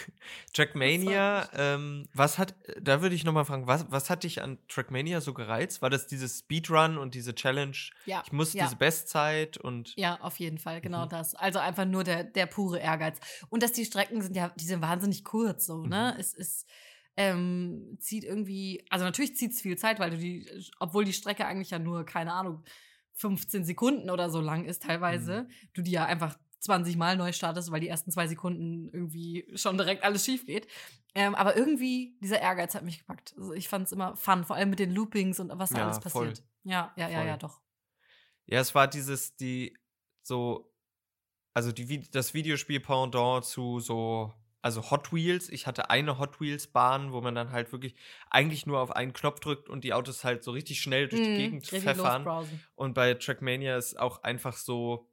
Trackmania, 0.55 1.49
ähm, 1.55 2.09
was 2.15 2.39
hat, 2.39 2.55
da 2.81 3.03
würde 3.03 3.15
ich 3.15 3.25
nochmal 3.25 3.45
fragen, 3.45 3.67
was, 3.67 3.91
was 3.91 4.09
hat 4.09 4.25
dich 4.25 4.41
an 4.43 4.59
Trackmania 4.69 5.21
so 5.21 5.35
gereizt? 5.35 5.83
War 5.83 5.91
das 5.91 6.07
dieses 6.07 6.39
Speedrun 6.41 6.97
und 6.97 7.15
diese 7.15 7.35
Challenge? 7.35 7.77
ja. 8.07 8.23
Ich 8.25 8.33
muss 8.33 8.53
ja. 8.55 8.65
diese 8.65 8.77
Bestzeit 8.77 9.59
und. 9.59 9.95
Ja, 9.97 10.19
auf 10.21 10.39
jeden 10.39 10.59
Fall, 10.59 10.81
genau 10.81 11.05
Mhm. 11.05 11.11
das. 11.11 11.35
Also 11.35 11.59
einfach 11.59 11.85
nur 11.85 12.05
der, 12.05 12.25
der 12.25 12.47
pure 12.47 12.79
Ehrgeiz. 12.79 13.19
Und 13.51 13.63
dass 13.63 13.73
die 13.73 13.85
Strecken 13.85 14.23
sind 14.23 14.37
ja, 14.37 14.51
die 14.57 14.65
sind 14.65 14.81
wahnsinnig 14.81 15.25
kurz, 15.25 15.67
so, 15.67 15.83
ne? 15.85 16.13
Mhm. 16.15 16.21
Es 16.21 16.33
ist, 16.35 16.67
ähm, 17.17 17.97
zieht 18.01 18.25
irgendwie, 18.25 18.85
also 18.91 19.05
natürlich 19.05 19.37
zieht 19.37 19.53
es 19.53 19.61
viel 19.61 19.79
Zeit, 19.79 19.99
weil 19.99 20.11
du 20.11 20.19
die, 20.19 20.49
obwohl 20.81 21.05
die 21.05 21.13
Strecke 21.13 21.47
eigentlich 21.47 21.71
ja 21.71 21.79
nur, 21.79 22.05
keine 22.05 22.33
Ahnung, 22.33 22.65
15 23.13 23.65
Sekunden 23.65 24.11
oder 24.11 24.31
so 24.31 24.41
lang 24.41 24.65
ist 24.65 24.83
teilweise, 24.83 25.43
Mhm. 25.45 25.51
du 25.75 25.83
die 25.83 25.93
ja 25.93 26.05
einfach 26.05 26.37
20 26.59 26.97
Mal 26.97 27.17
neu 27.17 27.33
startest, 27.33 27.71
weil 27.71 27.81
die 27.81 27.89
ersten 27.89 28.11
zwei 28.11 28.27
Sekunden 28.27 28.89
irgendwie 28.93 29.47
schon 29.55 29.77
direkt 29.77 30.03
alles 30.03 30.25
schief 30.25 30.47
geht. 30.47 30.67
Ähm, 31.15 31.35
aber 31.37 31.57
irgendwie, 31.57 32.17
dieser 32.21 32.41
Ehrgeiz 32.41 32.75
hat 32.75 32.83
mich 32.83 32.99
gepackt. 32.99 33.35
Also 33.37 33.53
ich 33.53 33.69
fand 33.69 33.87
es 33.87 33.93
immer 33.93 34.17
fun, 34.17 34.45
vor 34.45 34.57
allem 34.57 34.71
mit 34.71 34.79
den 34.81 34.91
Loopings 34.91 35.39
und 35.39 35.51
was 35.57 35.71
da 35.71 35.77
Ja, 35.79 35.85
alles 35.85 35.99
voll. 35.99 36.27
passiert. 36.29 36.43
Ja, 36.65 36.93
ja, 36.97 37.09
ja, 37.09 37.19
Voll. 37.19 37.27
ja, 37.29 37.37
doch. 37.37 37.61
Ja, 38.47 38.61
es 38.61 38.75
war 38.75 38.89
dieses, 38.89 39.37
die 39.37 39.77
so, 40.23 40.75
also 41.53 41.71
die, 41.71 42.11
das 42.11 42.35
Videospiel 42.35 42.81
Pendant 42.81 43.45
zu 43.45 43.79
so, 43.79 44.33
also 44.65 44.91
Hot 44.91 45.13
Wheels. 45.13 45.49
Ich 45.51 45.67
hatte 45.67 45.91
eine 45.91 46.19
Hot 46.19 46.41
Wheels 46.41 46.69
Bahn, 46.69 47.13
wo 47.13 47.21
man 47.21 47.35
dann 47.35 47.53
halt 47.53 47.73
wirklich 47.73 47.95
eigentlich 48.31 48.67
nur 48.67 48.81
auf 48.81 48.91
einen 48.93 49.13
Knopf 49.13 49.41
drückt 49.41 49.69
und 49.69 49.85
die 49.85 49.93
Autos 49.95 50.25
halt 50.25 50.43
so 50.45 50.53
richtig 50.53 50.81
schnell 50.81 51.09
durch 51.09 51.23
die 51.23 51.33
Mhm, 51.33 51.35
Gegend 51.35 51.67
pfeffern. 51.67 52.31
Und 52.75 52.95
bei 52.95 53.15
Trackmania 53.15 53.77
ist 53.77 53.99
auch 53.99 54.23
einfach 54.25 54.57
so 54.57 55.11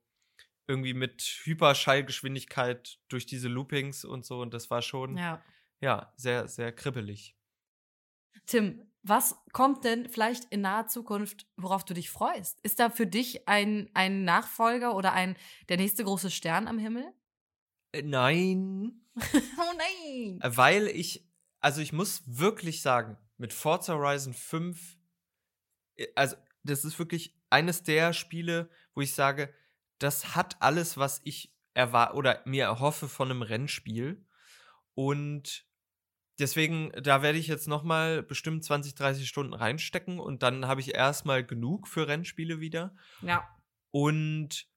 irgendwie 0.67 0.93
mit 0.93 1.21
Hyperschallgeschwindigkeit 1.43 2.99
durch 3.09 3.25
diese 3.25 3.49
Loopings 3.49 4.05
und 4.05 4.25
so. 4.25 4.41
Und 4.41 4.53
das 4.53 4.69
war 4.71 4.81
schon, 4.81 5.23
ja, 5.81 5.99
Ja. 5.99 6.13
sehr, 6.17 6.47
sehr 6.47 6.73
kribbelig. 6.73 7.37
Tim, 8.45 8.91
was 9.03 9.35
kommt 9.51 9.83
denn 9.83 10.07
vielleicht 10.09 10.45
in 10.45 10.61
naher 10.61 10.87
Zukunft, 10.87 11.47
worauf 11.57 11.83
du 11.85 11.93
dich 11.93 12.09
freust? 12.11 12.59
Ist 12.61 12.79
da 12.79 12.89
für 12.89 13.07
dich 13.07 13.47
ein, 13.47 13.89
ein 13.93 14.23
Nachfolger 14.25 14.95
oder 14.95 15.13
ein 15.13 15.35
der 15.69 15.77
nächste 15.77 16.03
große 16.03 16.29
Stern 16.31 16.67
am 16.67 16.77
Himmel? 16.77 17.13
Äh, 17.91 18.01
nein. 18.03 19.01
oh 19.15 19.73
nein! 19.77 20.39
Äh, 20.41 20.57
Weil 20.57 20.87
ich, 20.87 21.27
also 21.59 21.81
ich 21.81 21.93
muss 21.93 22.23
wirklich 22.25 22.81
sagen, 22.81 23.17
mit 23.37 23.53
Forza 23.53 23.93
Horizon 23.93 24.33
5, 24.33 24.97
äh, 25.95 26.07
also 26.15 26.35
das 26.63 26.85
ist 26.85 26.99
wirklich 26.99 27.35
eines 27.49 27.83
der 27.83 28.13
Spiele, 28.13 28.69
wo 28.93 29.01
ich 29.01 29.13
sage, 29.13 29.53
das 29.99 30.35
hat 30.35 30.61
alles, 30.61 30.97
was 30.97 31.21
ich 31.23 31.53
erwar 31.73 32.15
oder 32.15 32.41
mir 32.45 32.65
erhoffe 32.65 33.07
von 33.07 33.29
einem 33.29 33.41
Rennspiel. 33.41 34.25
Und 34.93 35.65
deswegen, 36.39 36.91
da 37.01 37.21
werde 37.21 37.37
ich 37.37 37.47
jetzt 37.47 37.67
noch 37.67 37.83
mal 37.83 38.23
bestimmt 38.23 38.63
20, 38.63 38.95
30 38.95 39.27
Stunden 39.27 39.53
reinstecken 39.53 40.19
und 40.19 40.43
dann 40.43 40.67
habe 40.67 40.81
ich 40.81 40.95
erstmal 40.95 41.45
genug 41.45 41.87
für 41.87 42.07
Rennspiele 42.07 42.59
wieder. 42.59 42.95
Ja. 43.21 43.47
Und 43.91 44.67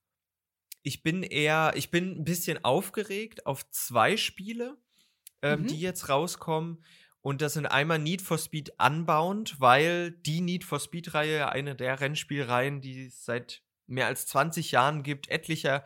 ich 0.85 1.03
bin 1.03 1.25
eher, 1.25 1.73
ich 1.77 1.91
bin 1.91 2.21
ein 2.21 2.25
bisschen 2.25 2.65
aufgeregt 2.65 3.47
auf 3.47 3.69
zwei 3.71 4.17
Spiele, 4.19 4.79
ähm, 5.43 5.67
Mhm. 5.67 5.67
die 5.67 5.81
jetzt 5.81 6.09
rauskommen. 6.09 6.85
Und 7.21 7.43
das 7.43 7.55
sind 7.55 7.67
einmal 7.67 7.99
Need 7.99 8.23
for 8.23 8.39
Speed 8.39 8.73
Unbound, 8.79 9.61
weil 9.61 10.13
die 10.13 10.41
Need 10.43 10.65
for 10.65 10.81
Speed-Reihe 10.81 11.51
eine 11.51 11.75
der 11.77 12.01
Rennspielreihen, 12.01 12.81
die 12.83 13.07
es 13.07 13.25
seit 13.25 13.63
mehr 13.87 14.07
als 14.07 14.27
20 14.27 14.73
Jahren 14.73 15.03
gibt, 15.03 15.29
etlicher 15.31 15.85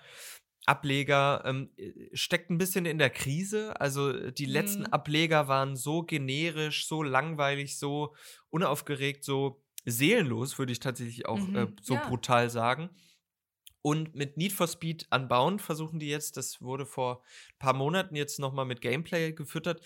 Ableger, 0.66 1.42
ähm, 1.46 1.70
äh, 1.78 1.92
steckt 2.14 2.50
ein 2.50 2.58
bisschen 2.58 2.84
in 2.84 2.98
der 2.98 3.10
Krise. 3.10 3.80
Also 3.80 4.10
äh, 4.10 4.32
die 4.32 4.44
letzten 4.46 4.84
Mhm. 4.84 4.86
Ableger 4.86 5.48
waren 5.48 5.76
so 5.76 6.02
generisch, 6.02 6.86
so 6.86 7.02
langweilig, 7.02 7.78
so 7.78 8.14
unaufgeregt, 8.50 9.24
so 9.24 9.64
seelenlos, 9.86 10.58
würde 10.58 10.72
ich 10.72 10.80
tatsächlich 10.80 11.26
auch 11.26 11.54
Mhm. 11.54 11.54
äh, 11.54 11.68
so 11.80 11.96
Ja. 11.96 12.02
brutal 12.02 12.50
sagen. 12.50 12.90
Und 13.82 14.14
mit 14.14 14.36
Need 14.36 14.52
for 14.52 14.66
Speed 14.66 15.06
Unbound 15.10 15.62
versuchen 15.62 15.98
die 15.98 16.08
jetzt, 16.08 16.36
das 16.36 16.60
wurde 16.60 16.84
vor 16.84 17.22
ein 17.52 17.58
paar 17.58 17.74
Monaten 17.74 18.16
jetzt 18.16 18.38
nochmal 18.38 18.64
mit 18.64 18.80
Gameplay 18.80 19.32
gefüttert, 19.32 19.80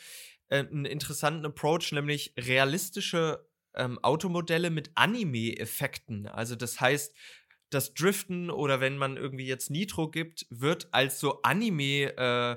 äh, 0.48 0.58
einen 0.58 0.84
interessanten 0.84 1.44
Approach, 1.44 1.92
nämlich 1.92 2.34
realistische 2.38 3.46
ähm, 3.74 3.98
Automodelle 4.02 4.70
mit 4.70 4.90
Anime-Effekten. 4.94 6.26
Also 6.26 6.56
das 6.56 6.80
heißt, 6.80 7.14
das 7.70 7.94
Driften 7.94 8.50
oder 8.50 8.80
wenn 8.80 8.98
man 8.98 9.16
irgendwie 9.16 9.46
jetzt 9.46 9.70
Nitro 9.70 10.10
gibt, 10.10 10.46
wird 10.50 10.88
als 10.92 11.20
so 11.20 11.40
Anime 11.42 12.12
äh, 12.16 12.56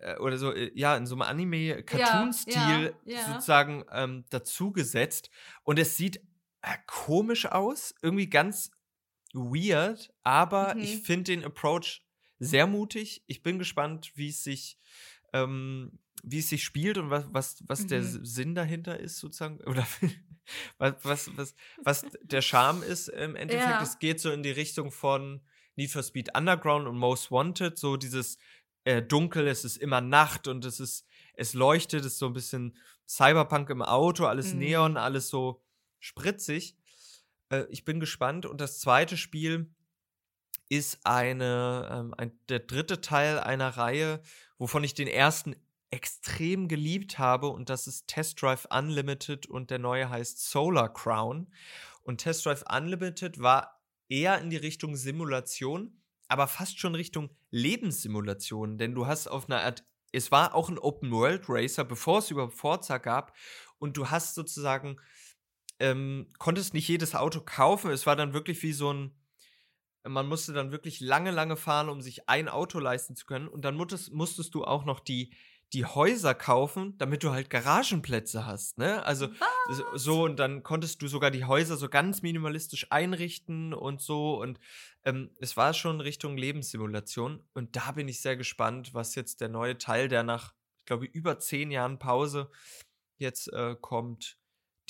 äh, 0.00 0.16
oder 0.18 0.38
so, 0.38 0.52
äh, 0.52 0.70
ja, 0.74 0.96
in 0.96 1.06
so 1.06 1.14
einem 1.14 1.22
Anime-Cartoon-Stil 1.22 2.94
ja, 3.04 3.14
ja. 3.14 3.32
sozusagen 3.32 3.84
ähm, 3.92 4.24
dazugesetzt. 4.30 5.30
Und 5.64 5.78
es 5.78 5.96
sieht 5.96 6.18
äh, 6.62 6.76
komisch 6.86 7.46
aus, 7.46 7.94
irgendwie 8.02 8.28
ganz 8.28 8.70
weird, 9.34 10.12
aber 10.22 10.74
Mhm. 10.74 10.80
ich 10.82 10.96
finde 11.02 11.24
den 11.32 11.44
Approach 11.44 12.02
sehr 12.38 12.66
mutig. 12.66 13.22
Ich 13.26 13.42
bin 13.42 13.58
gespannt, 13.58 14.12
wie 14.14 14.28
es 14.28 14.42
sich, 14.44 14.78
ähm, 15.32 15.98
wie 16.22 16.38
es 16.38 16.48
sich 16.48 16.64
spielt 16.64 16.98
und 16.98 17.10
was, 17.10 17.26
was, 17.32 17.62
was 17.66 17.86
der 17.86 18.00
Mhm. 18.00 18.06
S- 18.06 18.34
Sinn 18.34 18.54
dahinter 18.54 18.98
ist, 18.98 19.18
sozusagen. 19.18 19.60
Oder 19.66 19.86
was, 20.78 20.94
was, 21.04 21.36
was, 21.36 21.54
was 21.82 22.06
der 22.22 22.42
Charme 22.42 22.82
ist 22.82 23.08
im 23.08 23.36
Endeffekt. 23.36 23.66
Ja. 23.68 23.82
Es 23.82 23.98
geht 23.98 24.20
so 24.20 24.30
in 24.30 24.42
die 24.42 24.50
Richtung 24.50 24.90
von 24.90 25.40
Need 25.76 25.90
for 25.90 26.02
Speed 26.02 26.36
Underground 26.36 26.86
und 26.88 26.96
Most 26.96 27.30
Wanted, 27.30 27.78
so 27.78 27.96
dieses 27.96 28.38
äh, 28.84 29.02
Dunkel, 29.02 29.46
es 29.48 29.64
ist 29.64 29.76
immer 29.76 30.00
Nacht 30.00 30.48
und 30.48 30.64
es 30.64 30.80
ist, 30.80 31.06
es 31.34 31.54
leuchtet, 31.54 32.00
es 32.00 32.12
ist 32.14 32.18
so 32.18 32.26
ein 32.26 32.32
bisschen 32.32 32.76
Cyberpunk 33.06 33.70
im 33.70 33.82
Auto, 33.82 34.24
alles 34.26 34.52
Mhm. 34.54 34.58
Neon, 34.60 34.96
alles 34.96 35.28
so 35.28 35.62
spritzig. 35.98 36.76
Äh, 37.50 37.64
ich 37.70 37.84
bin 37.84 38.00
gespannt. 38.00 38.46
Und 38.46 38.60
das 38.60 38.80
zweite 38.80 39.16
Spiel 39.16 39.70
ist 40.68 41.00
eine, 41.04 41.88
ähm, 41.90 42.14
ein, 42.16 42.38
der 42.48 42.60
dritte 42.60 43.00
Teil 43.00 43.38
einer 43.38 43.70
Reihe, 43.70 44.20
wovon 44.58 44.84
ich 44.84 44.94
den 44.94 45.08
ersten 45.08 45.56
extrem 45.90 46.68
geliebt 46.68 47.18
habe. 47.18 47.48
Und 47.48 47.70
das 47.70 47.86
ist 47.86 48.06
Test 48.06 48.42
Drive 48.42 48.66
Unlimited 48.70 49.46
und 49.46 49.70
der 49.70 49.78
neue 49.78 50.10
heißt 50.10 50.50
Solar 50.50 50.92
Crown. 50.92 51.52
Und 52.02 52.18
Test 52.18 52.44
Drive 52.46 52.64
Unlimited 52.70 53.40
war 53.40 53.82
eher 54.08 54.38
in 54.40 54.50
die 54.50 54.56
Richtung 54.56 54.96
Simulation, 54.96 56.02
aber 56.28 56.46
fast 56.46 56.78
schon 56.78 56.94
Richtung 56.94 57.30
Lebenssimulation. 57.50 58.78
Denn 58.78 58.94
du 58.94 59.06
hast 59.06 59.28
auf 59.28 59.48
einer 59.48 59.62
Art, 59.62 59.84
es 60.12 60.30
war 60.30 60.54
auch 60.54 60.68
ein 60.68 60.78
Open 60.78 61.10
World 61.10 61.44
Racer, 61.48 61.84
bevor 61.84 62.18
es 62.18 62.30
überhaupt 62.30 62.54
Forza 62.54 62.98
gab. 62.98 63.34
Und 63.78 63.96
du 63.96 64.10
hast 64.10 64.34
sozusagen 64.34 64.96
ähm, 65.80 66.32
konntest 66.38 66.74
nicht 66.74 66.88
jedes 66.88 67.14
Auto 67.14 67.40
kaufen. 67.40 67.90
Es 67.90 68.06
war 68.06 68.16
dann 68.16 68.32
wirklich 68.34 68.62
wie 68.62 68.72
so 68.72 68.92
ein, 68.92 69.14
man 70.04 70.26
musste 70.26 70.52
dann 70.52 70.72
wirklich 70.72 71.00
lange, 71.00 71.30
lange 71.30 71.56
fahren, 71.56 71.88
um 71.88 72.00
sich 72.00 72.28
ein 72.28 72.48
Auto 72.48 72.78
leisten 72.78 73.16
zu 73.16 73.26
können. 73.26 73.48
Und 73.48 73.64
dann 73.64 73.76
musstest, 73.76 74.12
musstest 74.12 74.54
du 74.54 74.64
auch 74.64 74.84
noch 74.84 75.00
die, 75.00 75.34
die 75.74 75.84
Häuser 75.84 76.34
kaufen, 76.34 76.96
damit 76.96 77.22
du 77.22 77.30
halt 77.32 77.50
Garagenplätze 77.50 78.46
hast. 78.46 78.78
Ne? 78.78 79.04
Also 79.04 79.28
so- 79.70 79.84
so, 79.96 80.22
und 80.24 80.36
dann 80.38 80.62
konntest 80.62 81.02
du 81.02 81.08
sogar 81.08 81.30
die 81.30 81.44
Häuser 81.44 81.76
so 81.76 81.90
ganz 81.90 82.22
minimalistisch 82.22 82.86
einrichten 82.90 83.74
und 83.74 84.00
so. 84.00 84.40
Und 84.40 84.58
ähm, 85.04 85.30
es 85.40 85.58
war 85.58 85.74
schon 85.74 86.00
Richtung 86.00 86.38
Lebenssimulation. 86.38 87.44
Und 87.52 87.76
da 87.76 87.92
bin 87.92 88.08
ich 88.08 88.22
sehr 88.22 88.36
gespannt, 88.38 88.94
was 88.94 89.14
jetzt 89.14 89.42
der 89.42 89.50
neue 89.50 89.76
Teil, 89.76 90.08
der 90.08 90.22
nach, 90.22 90.54
ich 90.78 90.86
glaube, 90.86 91.04
über 91.04 91.38
zehn 91.38 91.70
Jahren 91.70 91.98
Pause 91.98 92.50
jetzt 93.18 93.52
äh, 93.52 93.76
kommt, 93.78 94.37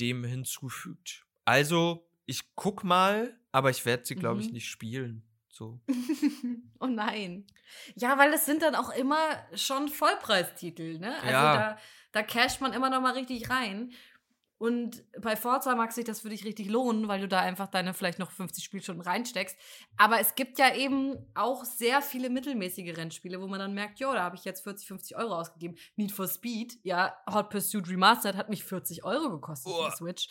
dem 0.00 0.24
hinzufügt. 0.24 1.24
Also, 1.44 2.08
ich 2.26 2.54
guck 2.54 2.84
mal, 2.84 3.38
aber 3.52 3.70
ich 3.70 3.84
werde 3.86 4.04
sie, 4.04 4.14
glaube 4.16 4.40
ich, 4.40 4.48
Mhm. 4.48 4.52
nicht 4.54 4.68
spielen. 4.68 5.22
So. 5.50 5.80
oh 6.80 6.86
nein. 6.86 7.46
Ja, 7.96 8.16
weil 8.18 8.30
das 8.30 8.46
sind 8.46 8.62
dann 8.62 8.74
auch 8.74 8.90
immer 8.90 9.18
schon 9.54 9.88
Vollpreistitel, 9.88 10.98
ne? 10.98 11.14
Also 11.16 11.30
Ja. 11.30 11.56
da, 11.56 11.78
da 12.12 12.22
casht 12.22 12.60
man 12.60 12.72
immer 12.72 12.90
noch 12.90 13.00
mal 13.00 13.14
richtig 13.14 13.50
rein. 13.50 13.92
Und 14.58 15.04
bei 15.20 15.36
Forza 15.36 15.76
mag 15.76 15.92
sich 15.92 16.04
das 16.04 16.20
für 16.20 16.30
dich 16.30 16.44
richtig 16.44 16.68
lohnen, 16.68 17.06
weil 17.06 17.20
du 17.20 17.28
da 17.28 17.38
einfach 17.38 17.68
deine 17.68 17.94
vielleicht 17.94 18.18
noch 18.18 18.32
50 18.32 18.64
Spielstunden 18.64 19.04
reinsteckst. 19.04 19.56
Aber 19.96 20.18
es 20.18 20.34
gibt 20.34 20.58
ja 20.58 20.74
eben 20.74 21.16
auch 21.34 21.64
sehr 21.64 22.02
viele 22.02 22.28
mittelmäßige 22.28 22.96
Rennspiele, 22.96 23.40
wo 23.40 23.46
man 23.46 23.60
dann 23.60 23.72
merkt, 23.72 24.00
jo, 24.00 24.12
da 24.12 24.24
habe 24.24 24.34
ich 24.34 24.44
jetzt 24.44 24.64
40, 24.64 24.88
50 24.88 25.16
Euro 25.16 25.36
ausgegeben. 25.36 25.76
Need 25.94 26.10
for 26.10 26.26
Speed, 26.26 26.76
ja, 26.82 27.16
Hot 27.32 27.50
Pursuit 27.50 27.88
Remastered 27.88 28.36
hat 28.36 28.48
mich 28.48 28.64
40 28.64 29.04
Euro 29.04 29.30
gekostet 29.30 29.72
für 29.72 29.90
die 29.90 29.96
Switch. 29.96 30.28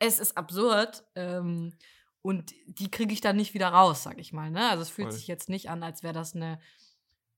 Es 0.00 0.18
ist 0.18 0.36
absurd. 0.36 1.04
Ähm, 1.14 1.72
und 2.20 2.52
die 2.66 2.90
kriege 2.90 3.12
ich 3.12 3.20
dann 3.20 3.36
nicht 3.36 3.54
wieder 3.54 3.68
raus, 3.68 4.02
sag 4.02 4.18
ich 4.18 4.32
mal. 4.32 4.50
Ne? 4.50 4.68
Also 4.68 4.82
es 4.82 4.90
fühlt 4.90 5.08
Voll. 5.10 5.16
sich 5.16 5.28
jetzt 5.28 5.48
nicht 5.48 5.70
an, 5.70 5.84
als 5.84 6.02
wäre 6.02 6.14
das 6.14 6.34
eine 6.34 6.60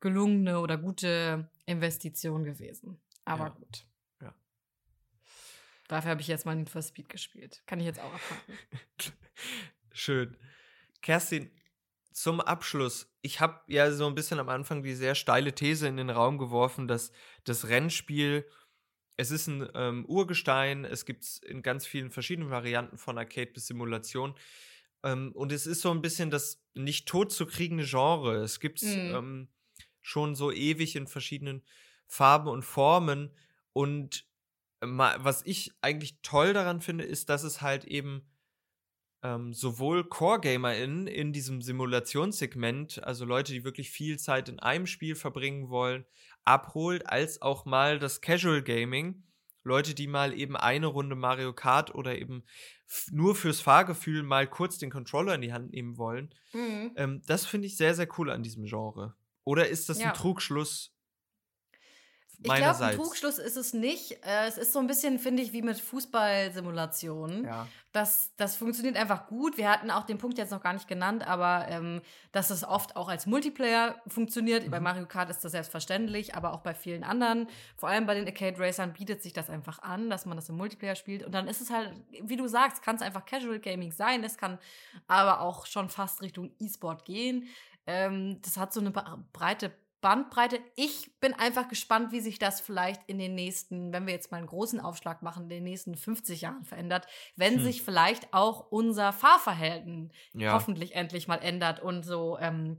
gelungene 0.01 0.59
oder 0.61 0.79
gute 0.79 1.51
Investition 1.67 2.45
gewesen. 2.45 2.99
Aber 3.27 3.45
Ja. 3.45 3.49
gut. 3.51 3.87
Dafür 5.91 6.13
habe 6.13 6.21
ich 6.21 6.29
jetzt 6.29 6.47
mal 6.47 6.55
Need 6.55 6.71
for 6.71 6.83
Speed 6.83 7.09
gespielt. 7.09 7.63
Kann 7.67 7.81
ich 7.81 7.87
jetzt 7.87 7.99
auch 7.99 8.13
abhaken. 8.15 8.55
Schön. 9.93 10.37
Kerstin, 11.03 11.51
zum 12.13 12.41
Abschluss. 12.41 13.13
Ich 13.23 13.41
habe 13.41 13.61
ja 13.67 13.91
so 13.91 14.07
ein 14.07 14.15
bisschen 14.15 14.39
am 14.39 14.49
Anfang 14.49 14.85
die 14.85 14.95
sehr 14.95 15.17
steile 15.17 15.53
These 15.53 15.89
in 15.89 15.97
den 15.97 16.09
Raum 16.11 16.39
geworfen, 16.39 16.87
dass 16.87 17.11
das 17.43 17.67
Rennspiel, 17.67 18.49
es 19.17 19.33
ist 19.33 19.49
ein 19.49 19.69
ähm, 19.75 20.05
Urgestein, 20.07 20.85
es 20.85 21.05
gibt 21.05 21.25
es 21.25 21.39
in 21.39 21.61
ganz 21.61 21.87
vielen 21.87 22.13
verschiedenen 22.13 22.51
Varianten 22.51 22.97
von 22.97 23.19
Arcade 23.19 23.51
bis 23.51 23.67
Simulation. 23.67 24.37
Ähm, 25.03 25.33
und 25.35 25.51
es 25.51 25.67
ist 25.67 25.81
so 25.81 25.91
ein 25.91 26.03
bisschen 26.03 26.31
das 26.31 26.63
nicht 26.75 27.09
tot 27.09 27.33
zu 27.33 27.47
kriegende 27.47 27.85
Genre. 27.85 28.37
Es 28.37 28.61
gibt 28.61 28.81
es 28.81 28.95
Mhm. 28.95 29.15
ähm, 29.15 29.49
schon 30.03 30.37
so 30.37 30.53
ewig 30.53 30.95
in 30.95 31.09
verschiedenen 31.09 31.65
Farben 32.07 32.49
und 32.49 32.63
Formen. 32.63 33.37
Und 33.73 34.30
was 34.81 35.43
ich 35.45 35.73
eigentlich 35.83 36.21
toll 36.23 36.53
daran 36.53 36.81
finde, 36.81 37.05
ist, 37.05 37.29
dass 37.29 37.43
es 37.43 37.61
halt 37.61 37.85
eben 37.85 38.23
ähm, 39.23 39.53
sowohl 39.53 40.05
Core-GamerInnen 40.05 41.07
in 41.07 41.33
diesem 41.33 41.61
Simulationssegment, 41.61 43.03
also 43.05 43.25
Leute, 43.25 43.53
die 43.53 43.65
wirklich 43.65 43.91
viel 43.91 44.19
Zeit 44.19 44.49
in 44.49 44.59
einem 44.59 44.87
Spiel 44.87 45.15
verbringen 45.15 45.69
wollen, 45.69 46.07
abholt, 46.45 47.07
als 47.07 47.43
auch 47.43 47.67
mal 47.67 47.99
das 47.99 48.21
Casual 48.21 48.63
Gaming. 48.63 49.25
Leute, 49.63 49.95
die 49.95 50.07
mal 50.07 50.33
eben 50.33 50.57
eine 50.57 50.87
Runde 50.87 51.17
Mario 51.17 51.53
Kart 51.53 51.95
oder 51.95 52.19
eben 52.19 52.45
nur 53.11 53.35
fürs 53.35 53.61
Fahrgefühl 53.61 54.23
mal 54.23 54.47
kurz 54.47 54.79
den 54.79 54.91
Controller 54.91 55.35
in 55.35 55.43
die 55.43 55.53
Hand 55.53 55.73
nehmen 55.73 55.99
wollen. 55.99 56.35
Mhm. 56.55 56.93
Ähm, 56.97 57.23
das 57.27 57.45
finde 57.45 57.67
ich 57.67 57.77
sehr, 57.77 57.95
sehr 57.95 58.09
cool 58.19 58.31
an 58.31 58.43
diesem 58.43 58.65
Genre. 58.65 59.15
Oder 59.45 59.69
ist 59.69 59.91
das 59.91 60.01
Ja. 60.01 60.09
ein 60.09 60.15
Trugschluss 60.15 60.97
Ich 62.43 62.55
glaube, 62.55 62.85
ein? 62.85 62.97
Trugschluss 62.97 63.39
ist 63.39 63.57
es 63.57 63.75
nicht. 63.75 64.13
Äh, 64.25 64.47
es 64.49 64.57
ist 64.57 64.73
so 64.73 64.79
ein 64.79 64.87
bisschen, 64.87 65.19
finde 65.19 65.43
ich, 65.43 65.53
wie 65.53 65.63
mit 65.63 65.79
Fußballsimulationen. 65.79 67.45
Ja. 67.45 67.67
Das, 67.93 68.33
das 68.37 68.57
funktioniert 68.57 68.97
einfach 68.97 69.27
gut. 69.27 69.57
Wir 69.57 69.69
hatten 69.69 69.91
auch 69.91 70.05
den 70.05 70.19
Punkt 70.19 70.39
jetzt 70.39 70.51
noch 70.51 70.63
gar 70.63 70.73
nicht 70.73 70.87
genannt, 70.89 71.27
aber 71.27 71.67
ähm, 71.69 72.01
dass 72.33 72.51
es 72.51 72.65
oft 72.65 72.97
auch 72.97 73.09
als 73.09 73.27
Multiplayer 73.27 74.01
funktioniert. 74.07 74.71
Bei 74.71 74.79
Mhm. 74.79 74.85
Mario 74.85 75.07
Kart 75.07 75.29
ist 75.29 75.45
das 75.45 75.53
selbstverständlich, 75.53 76.35
aber 76.35 76.53
auch 76.53 76.61
bei 76.61 76.73
vielen 76.73 77.03
anderen, 77.05 77.49
vor 77.77 77.89
allem 77.89 78.07
bei 78.07 78.15
den 78.15 78.27
Arcade 78.27 78.59
Racern, 78.59 78.93
bietet 78.93 79.23
sich 79.23 79.33
das 79.33 79.51
einfach 79.51 79.81
an, 79.81 80.09
dass 80.09 80.25
man 80.25 80.37
das 80.37 80.49
im 80.49 80.57
Multiplayer 80.57 80.95
spielt. 80.95 81.25
Und 81.25 81.33
dann 81.33 81.49
ist 81.49 81.61
es 81.61 81.71
halt, 81.71 81.93
wie 82.23 82.37
du 82.37 82.47
sagst, 82.47 82.83
kann 82.83 82.97
es 82.97 83.03
einfach 83.03 83.27
Casual 83.27 83.59
Gaming 83.59 83.93
sein. 83.93 84.23
Es 84.25 84.39
kann 84.39 84.59
aber 85.09 85.41
auch 85.41 85.67
schon 85.67 85.91
fast 85.91 86.23
Richtung 86.23 86.53
E-Sport 86.61 87.05
gehen. 87.05 87.49
Ähm, 87.87 88.41
das 88.43 88.57
hat 88.57 88.73
so 88.73 88.81
eine 88.81 88.93
breite 89.33 89.73
Bandbreite. 90.01 90.59
Ich 90.77 91.19
bin 91.21 91.35
einfach 91.35 91.69
gespannt, 91.69 92.13
wie 92.13 92.21
sich 92.21 92.39
das 92.39 92.61
vielleicht 92.61 93.03
in 93.09 93.19
den 93.19 93.35
nächsten, 93.35 93.93
wenn 93.93 94.07
wir 94.07 94.15
jetzt 94.15 94.31
mal 94.31 94.39
einen 94.39 94.47
großen 94.47 94.81
Aufschlag 94.81 95.23
machen, 95.23 95.45
in 95.45 95.49
den 95.51 95.65
nächsten 95.65 95.95
50 95.97 96.43
Jahren 96.43 96.65
verändert, 96.65 97.07
wenn 97.37 97.55
Hm. 97.55 97.61
sich 97.61 97.83
vielleicht 97.83 98.33
auch 98.33 98.71
unser 98.71 99.13
Fahrverhalten 99.13 100.13
Ja. 100.33 100.53
hoffentlich 100.55 100.95
endlich 100.95 101.29
mal 101.29 101.37
ändert 101.39 101.81
und 101.81 102.05
so 102.05 102.39
ähm, 102.39 102.79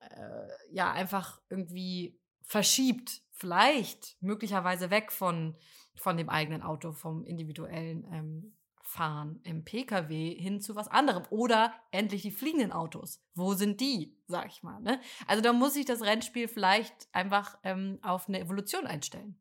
äh, 0.00 0.48
ja 0.70 0.92
einfach 0.92 1.40
irgendwie 1.48 2.20
verschiebt, 2.42 3.22
vielleicht 3.32 4.16
möglicherweise 4.20 4.90
weg 4.90 5.10
von, 5.12 5.56
von 5.96 6.16
dem 6.16 6.28
eigenen 6.28 6.62
Auto, 6.62 6.92
vom 6.92 7.24
individuellen 7.24 8.04
ähm, 8.12 8.56
Fahren 8.94 9.40
im 9.42 9.64
Pkw 9.64 10.34
hin 10.40 10.60
zu 10.60 10.76
was 10.76 10.86
anderem. 10.88 11.24
Oder 11.30 11.72
endlich 11.90 12.22
die 12.22 12.30
fliegenden 12.30 12.70
Autos. 12.72 13.20
Wo 13.34 13.54
sind 13.54 13.80
die, 13.80 14.16
sag 14.28 14.46
ich 14.46 14.62
mal. 14.62 14.80
Ne? 14.80 15.00
Also 15.26 15.42
da 15.42 15.52
muss 15.52 15.74
sich 15.74 15.84
das 15.84 16.02
Rennspiel 16.02 16.46
vielleicht 16.48 17.08
einfach 17.12 17.58
ähm, 17.64 17.98
auf 18.02 18.28
eine 18.28 18.38
Evolution 18.40 18.86
einstellen. 18.86 19.36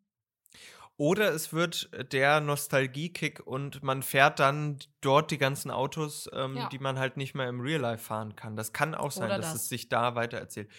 Oder 0.98 1.34
es 1.34 1.54
wird 1.54 1.90
der 2.14 2.40
Nostalgie-Kick 2.40 3.46
und 3.46 3.82
man 3.82 4.04
fährt 4.04 4.40
dann 4.40 4.78
dort 5.02 5.32
die 5.32 5.40
ganzen 5.40 5.72
Autos, 5.72 6.30
ähm, 6.34 6.56
Ja. 6.56 6.70
die 6.70 6.78
man 6.80 7.00
halt 7.00 7.18
nicht 7.18 7.34
mehr 7.34 7.48
im 7.50 7.62
Real 7.62 7.82
Life 7.82 8.04
fahren 8.06 8.36
kann. 8.36 8.56
Das 8.56 8.74
kann 8.74 8.94
auch 8.94 9.12
sein, 9.12 9.26
Oder 9.26 9.38
dass 9.38 9.54
das. 9.54 9.64
es 9.64 9.70
sich 9.70 9.90
da 9.90 10.16
weitererzählt. 10.16 10.70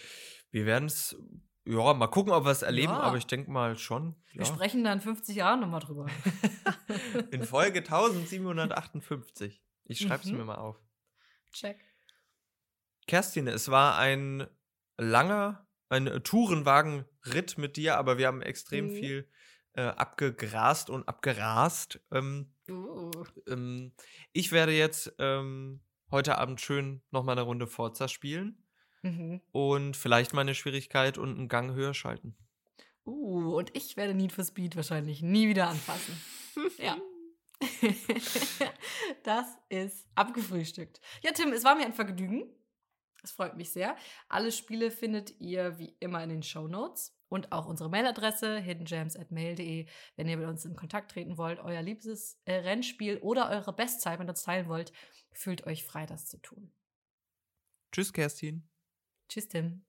Wir 0.51 0.65
werden 0.65 0.85
es, 0.85 1.17
ja, 1.65 1.93
mal 1.93 2.07
gucken, 2.07 2.31
ob 2.31 2.45
wir 2.45 2.51
es 2.51 2.61
erleben, 2.61 2.93
Ja. 2.93 2.99
aber 2.99 3.17
ich 3.17 3.27
denke 3.27 3.49
mal 3.51 3.77
schon. 3.77 4.15
Wir 4.31 4.41
Ja. 4.41 4.45
sprechen 4.45 4.83
da 4.83 4.93
in 4.93 5.01
50 5.01 5.35
Jahren 5.35 5.59
nochmal 5.61 5.79
drüber. 5.81 6.05
In 7.31 7.43
Folge 7.43 7.79
1758. 7.83 9.61
Ich 9.85 9.99
schreibe 9.99 10.23
es 10.23 10.31
Mhm. 10.31 10.37
mir 10.37 10.45
mal 10.45 10.55
auf. 10.55 10.77
Check. 11.51 11.79
Kerstin, 13.07 13.47
es 13.47 13.69
war 13.69 13.97
ein 13.97 14.47
langer, 14.97 15.67
ein 15.89 16.23
Tourenwagen-Ritt 16.23 17.57
mit 17.57 17.77
dir, 17.77 17.97
aber 17.97 18.17
wir 18.17 18.27
haben 18.27 18.41
extrem 18.41 18.87
Mhm. 18.87 18.95
viel 18.95 19.29
äh, 19.77 19.81
abgegrast 19.87 20.89
und 20.89 21.05
abgerast. 21.07 21.99
Ähm, 22.11 22.53
Uh. 22.69 23.11
ähm, 23.47 23.91
ich 24.31 24.51
werde 24.53 24.71
jetzt 24.71 25.13
ähm, 25.19 25.81
heute 26.11 26.37
Abend 26.37 26.61
schön 26.61 27.03
noch 27.11 27.23
mal 27.23 27.33
eine 27.33 27.41
Runde 27.41 27.67
Forza 27.67 28.07
spielen 28.07 28.64
Mhm. 29.05 29.39
und 29.51 29.95
vielleicht 29.95 30.33
mal 30.33 30.41
eine 30.41 30.55
Schwierigkeit 30.55 31.19
und 31.19 31.37
einen 31.37 31.47
Gang 31.47 31.75
höher 31.75 31.93
schalten. 31.93 32.35
Uh, 33.05 33.55
und 33.55 33.75
ich 33.75 33.97
werde 33.97 34.15
Need 34.15 34.31
for 34.31 34.43
Speed 34.43 34.75
wahrscheinlich 34.75 35.21
nie 35.21 35.47
wieder 35.47 35.67
anfassen. 35.67 36.19
ja. 36.79 36.97
das 39.23 39.45
ist 39.69 40.07
abgefrühstückt. 40.15 40.99
Ja, 41.21 41.31
Tim, 41.31 41.53
es 41.53 41.63
war 41.63 41.75
mir 41.75 41.85
ein 41.85 41.93
Vergnügen. 41.93 42.51
Es 43.23 43.31
freut 43.31 43.55
mich 43.55 43.71
sehr. 43.71 43.95
Alle 44.27 44.51
Spiele 44.51 44.89
findet 44.89 45.39
ihr 45.39 45.77
wie 45.77 45.95
immer 45.99 46.23
in 46.23 46.29
den 46.29 46.43
Show 46.43 46.67
Notes 46.67 47.15
und 47.29 47.51
auch 47.51 47.67
unsere 47.67 47.89
Mailadresse 47.89 48.57
hiddengems@mail.de, 48.57 49.85
wenn 50.15 50.27
ihr 50.27 50.37
mit 50.37 50.47
uns 50.47 50.65
in 50.65 50.75
Kontakt 50.75 51.11
treten 51.11 51.37
wollt, 51.37 51.59
euer 51.59 51.83
liebstes 51.83 52.39
äh, 52.45 52.55
Rennspiel 52.55 53.17
oder 53.19 53.51
eure 53.51 53.73
Bestzeit 53.73 54.17
mit 54.19 54.29
uns 54.29 54.43
teilen 54.43 54.67
wollt, 54.67 54.91
fühlt 55.31 55.67
euch 55.67 55.85
frei, 55.85 56.07
das 56.07 56.27
zu 56.27 56.39
tun. 56.41 56.71
Tschüss, 57.91 58.11
Kerstin. 58.11 58.67
Tschüss, 59.27 59.47
Tim. 59.47 59.85